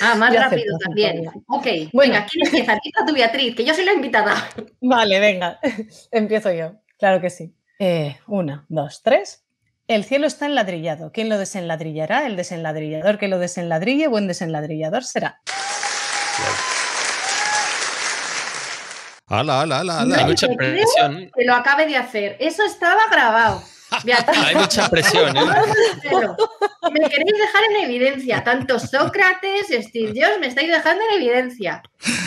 Ah, 0.00 0.14
más 0.16 0.32
rápido 0.32 0.78
también. 0.78 1.26
Ok, 1.48 1.66
bueno. 1.92 2.12
venga, 2.12 2.26
¿quién 2.30 2.46
empieza? 2.46 2.74
Empieza 2.74 3.04
tú, 3.04 3.12
Beatriz, 3.14 3.56
que 3.56 3.64
yo 3.64 3.74
soy 3.74 3.84
la 3.84 3.94
invitada. 3.94 4.48
Vale, 4.80 5.18
venga, 5.18 5.58
empiezo 6.12 6.52
yo. 6.52 6.74
Claro 7.00 7.20
que 7.20 7.30
sí. 7.30 7.52
Eh, 7.80 8.16
una, 8.28 8.64
dos, 8.68 9.02
tres. 9.02 9.42
El 9.88 10.04
cielo 10.04 10.28
está 10.28 10.46
enladrillado. 10.46 11.10
¿Quién 11.10 11.28
lo 11.28 11.38
desenladrillará? 11.38 12.26
El 12.26 12.36
desenladrillador 12.36 13.18
que 13.18 13.26
lo 13.26 13.40
desenladrille, 13.40 14.06
buen 14.06 14.28
desenladrillador 14.28 15.02
será. 15.02 15.40
¡Hala, 19.26 19.62
ala, 19.62 19.80
ala, 19.80 20.00
ala! 20.02 20.16
Hay 20.18 20.24
mucha 20.26 20.46
presión. 20.48 21.30
Que 21.34 21.44
lo 21.44 21.54
acabe 21.54 21.86
de 21.86 21.96
hacer. 21.96 22.36
Eso 22.38 22.64
estaba 22.64 23.00
grabado. 23.10 23.60
Hay 24.44 24.54
mucha 24.54 24.88
presión, 24.88 25.36
¿eh? 25.36 25.42
Me 26.92 27.08
queréis 27.08 27.32
dejar 27.38 27.64
en 27.70 27.84
evidencia. 27.84 28.44
Tanto 28.44 28.78
Sócrates, 28.78 29.68
Steve 29.68 30.12
Jobs, 30.14 30.40
me 30.40 30.46
estáis 30.48 30.68
dejando 30.68 31.02
en 31.10 31.22
evidencia. 31.22 31.82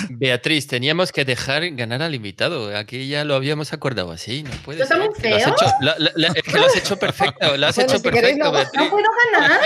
Beatriz, 0.09 0.67
teníamos 0.67 1.11
que 1.11 1.25
dejar 1.25 1.67
ganar 1.71 2.01
al 2.01 2.15
invitado. 2.15 2.75
Aquí 2.75 3.07
ya 3.07 3.25
lo 3.25 3.35
habíamos 3.35 3.73
acordado 3.73 4.11
así. 4.11 4.43
No 4.43 4.51
puede 4.63 4.81
¿Esto 4.81 4.93
está 4.95 5.05
muy 5.05 5.15
feo? 5.15 5.37
es 5.37 6.43
que 6.43 6.57
lo 6.57 6.65
has 6.65 6.75
hecho 6.75 6.97
perfecto. 6.97 7.57
Lo 7.57 7.67
has 7.67 7.77
hecho 7.77 8.01
perfecto, 8.01 8.45
no, 8.45 8.51
¿No 8.51 8.89
puedo 8.89 9.09
ganar? 9.33 9.61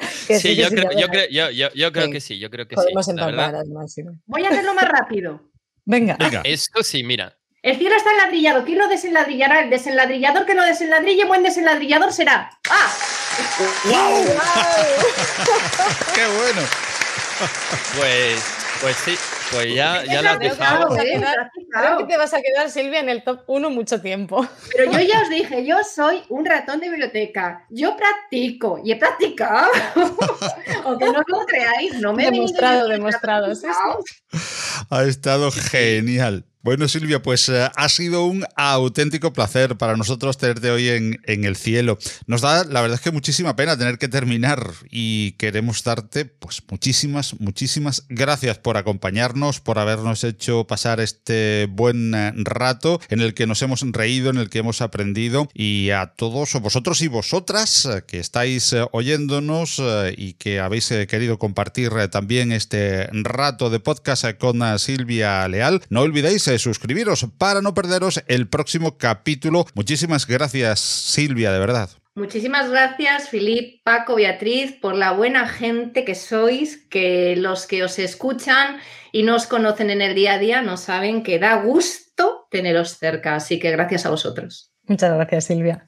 sí, 0.10 0.56
yo, 0.56 0.68
creo, 0.68 0.90
yo, 0.98 1.08
creo, 1.08 1.28
yo, 1.28 1.68
yo, 1.74 1.92
creo 1.92 2.10
que 2.10 2.20
sí. 2.20 2.38
Yo 2.38 2.50
creo 2.50 2.66
que 2.66 2.76
Podemos 2.76 3.04
sí. 3.04 3.10
empatar 3.12 3.54
al 3.54 3.68
máximo. 3.68 4.18
Voy 4.26 4.44
a 4.44 4.48
hacerlo 4.48 4.74
más 4.74 4.88
rápido. 4.88 5.40
Venga. 5.84 6.16
Venga. 6.18 6.40
Esto 6.44 6.82
sí, 6.82 7.02
mira. 7.02 7.36
El 7.64 7.78
cielo 7.78 7.96
está 7.96 8.10
enladrillado. 8.10 8.62
¿Quién 8.62 8.78
lo 8.78 8.88
desenladrillará? 8.88 9.62
El 9.62 9.70
desenladrillador 9.70 10.44
que 10.44 10.54
lo 10.54 10.62
desenladrille, 10.62 11.24
buen 11.24 11.42
desenladrillador 11.42 12.12
será. 12.12 12.50
¡Ah! 12.68 12.92
¡Wow! 13.86 14.24
¡Qué 16.14 16.26
bueno! 16.26 16.60
Pues, 17.96 18.44
pues 18.82 18.96
sí, 18.96 19.14
pues 19.50 19.74
ya, 19.74 20.04
ya 20.04 20.20
lo 20.20 20.28
has 20.28 20.38
dejado. 20.40 20.94
Creo 20.94 21.96
que 21.96 22.04
te 22.04 22.18
vas 22.18 22.34
a 22.34 22.42
quedar, 22.42 22.68
Silvia, 22.68 23.00
en 23.00 23.08
el 23.08 23.24
top 23.24 23.44
1 23.46 23.70
mucho 23.70 23.98
tiempo. 24.02 24.46
Pero 24.76 24.92
yo 24.92 25.00
ya 25.00 25.22
os 25.22 25.30
dije, 25.30 25.64
yo 25.64 25.78
soy 25.84 26.22
un 26.28 26.44
ratón 26.44 26.80
de 26.80 26.90
biblioteca. 26.90 27.64
Yo 27.70 27.96
practico 27.96 28.78
y 28.84 28.92
he 28.92 28.96
practicado. 28.96 29.70
Aunque 30.84 31.06
no 31.06 31.22
lo 31.26 31.46
creáis, 31.46 31.94
no 31.94 32.12
me 32.12 32.28
he 32.28 32.30
demostrado, 32.30 32.88
demostrado. 32.88 33.54
Sí, 33.54 33.68
sí. 33.68 34.38
Ha 34.90 35.04
estado 35.04 35.50
genial. 35.50 36.44
Bueno, 36.64 36.88
Silvia, 36.88 37.20
pues 37.20 37.50
eh, 37.50 37.68
ha 37.76 37.88
sido 37.90 38.24
un 38.24 38.46
auténtico 38.56 39.34
placer 39.34 39.76
para 39.76 39.98
nosotros 39.98 40.38
tenerte 40.38 40.70
hoy 40.70 40.88
en, 40.88 41.20
el 41.26 41.56
cielo. 41.56 41.98
Nos 42.26 42.40
da, 42.40 42.64
la 42.64 42.80
verdad 42.80 42.98
que 42.98 43.10
muchísima 43.10 43.54
pena 43.54 43.76
tener 43.76 43.98
que 43.98 44.08
terminar 44.08 44.72
y 44.90 45.32
queremos 45.32 45.84
darte, 45.84 46.24
pues 46.24 46.62
muchísimas, 46.70 47.38
muchísimas 47.38 48.06
gracias 48.08 48.56
por 48.56 48.78
acompañarnos, 48.78 49.60
por 49.60 49.78
habernos 49.78 50.24
hecho 50.24 50.66
pasar 50.66 51.00
este 51.00 51.68
buen 51.70 52.14
eh, 52.14 52.32
rato 52.34 52.98
en 53.10 53.20
el 53.20 53.34
que 53.34 53.46
nos 53.46 53.60
hemos 53.60 53.82
reído, 53.82 54.30
en 54.30 54.38
el 54.38 54.48
que 54.48 54.60
hemos 54.60 54.80
aprendido 54.80 55.50
y 55.52 55.90
a 55.90 56.14
todos 56.16 56.54
vosotros 56.54 57.02
y 57.02 57.08
vosotras 57.08 57.84
eh, 57.84 58.04
que 58.06 58.20
estáis 58.20 58.74
oyéndonos 58.92 59.82
y 60.16 60.32
que 60.32 60.60
habéis 60.60 60.88
querido 61.08 61.38
compartir 61.38 61.90
también 62.10 62.52
este 62.52 63.06
rato 63.12 63.68
de 63.68 63.80
podcast 63.80 64.24
con 64.38 64.62
Silvia 64.78 65.46
Leal, 65.46 65.82
no 65.90 66.00
olvidéis 66.00 66.53
suscribiros 66.58 67.26
para 67.38 67.60
no 67.60 67.74
perderos 67.74 68.22
el 68.28 68.48
próximo 68.48 68.98
capítulo. 68.98 69.66
Muchísimas 69.74 70.26
gracias, 70.26 70.80
Silvia, 70.80 71.52
de 71.52 71.58
verdad. 71.58 71.90
Muchísimas 72.16 72.70
gracias, 72.70 73.28
Filip, 73.28 73.82
Paco, 73.82 74.14
Beatriz, 74.14 74.72
por 74.80 74.94
la 74.94 75.10
buena 75.10 75.48
gente 75.48 76.04
que 76.04 76.14
sois, 76.14 76.86
que 76.88 77.34
los 77.34 77.66
que 77.66 77.82
os 77.82 77.98
escuchan 77.98 78.78
y 79.10 79.24
no 79.24 79.34
os 79.34 79.46
conocen 79.46 79.90
en 79.90 80.00
el 80.00 80.14
día 80.14 80.34
a 80.34 80.38
día 80.38 80.62
no 80.62 80.76
saben 80.76 81.24
que 81.24 81.40
da 81.40 81.56
gusto 81.56 82.46
teneros 82.50 82.98
cerca. 82.98 83.34
Así 83.34 83.58
que 83.58 83.72
gracias 83.72 84.06
a 84.06 84.10
vosotros. 84.10 84.72
Muchas 84.86 85.12
gracias, 85.12 85.46
Silvia. 85.46 85.86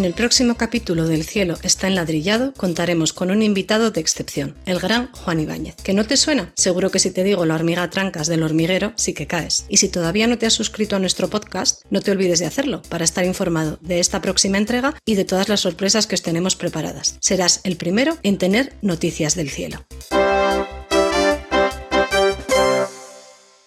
En 0.00 0.06
el 0.06 0.14
próximo 0.14 0.54
capítulo 0.54 1.06
del 1.06 1.24
Cielo 1.24 1.58
está 1.62 1.86
enladrillado 1.86 2.54
contaremos 2.54 3.12
con 3.12 3.30
un 3.30 3.42
invitado 3.42 3.90
de 3.90 4.00
excepción, 4.00 4.54
el 4.64 4.78
gran 4.80 5.12
Juan 5.12 5.40
Ibáñez. 5.40 5.74
¿Que 5.74 5.92
no 5.92 6.06
te 6.06 6.16
suena? 6.16 6.54
Seguro 6.56 6.90
que 6.90 6.98
si 6.98 7.10
te 7.10 7.22
digo 7.22 7.44
la 7.44 7.54
hormiga 7.54 7.90
trancas 7.90 8.26
del 8.26 8.42
hormiguero, 8.42 8.94
sí 8.96 9.12
que 9.12 9.26
caes. 9.26 9.66
Y 9.68 9.76
si 9.76 9.90
todavía 9.90 10.26
no 10.26 10.38
te 10.38 10.46
has 10.46 10.54
suscrito 10.54 10.96
a 10.96 11.00
nuestro 11.00 11.28
podcast, 11.28 11.82
no 11.90 12.00
te 12.00 12.12
olvides 12.12 12.38
de 12.38 12.46
hacerlo 12.46 12.80
para 12.88 13.04
estar 13.04 13.26
informado 13.26 13.78
de 13.82 14.00
esta 14.00 14.22
próxima 14.22 14.56
entrega 14.56 14.94
y 15.04 15.16
de 15.16 15.26
todas 15.26 15.50
las 15.50 15.60
sorpresas 15.60 16.06
que 16.06 16.14
os 16.14 16.22
tenemos 16.22 16.56
preparadas. 16.56 17.18
Serás 17.20 17.60
el 17.64 17.76
primero 17.76 18.16
en 18.22 18.38
tener 18.38 18.72
noticias 18.80 19.34
del 19.34 19.50
cielo. 19.50 19.84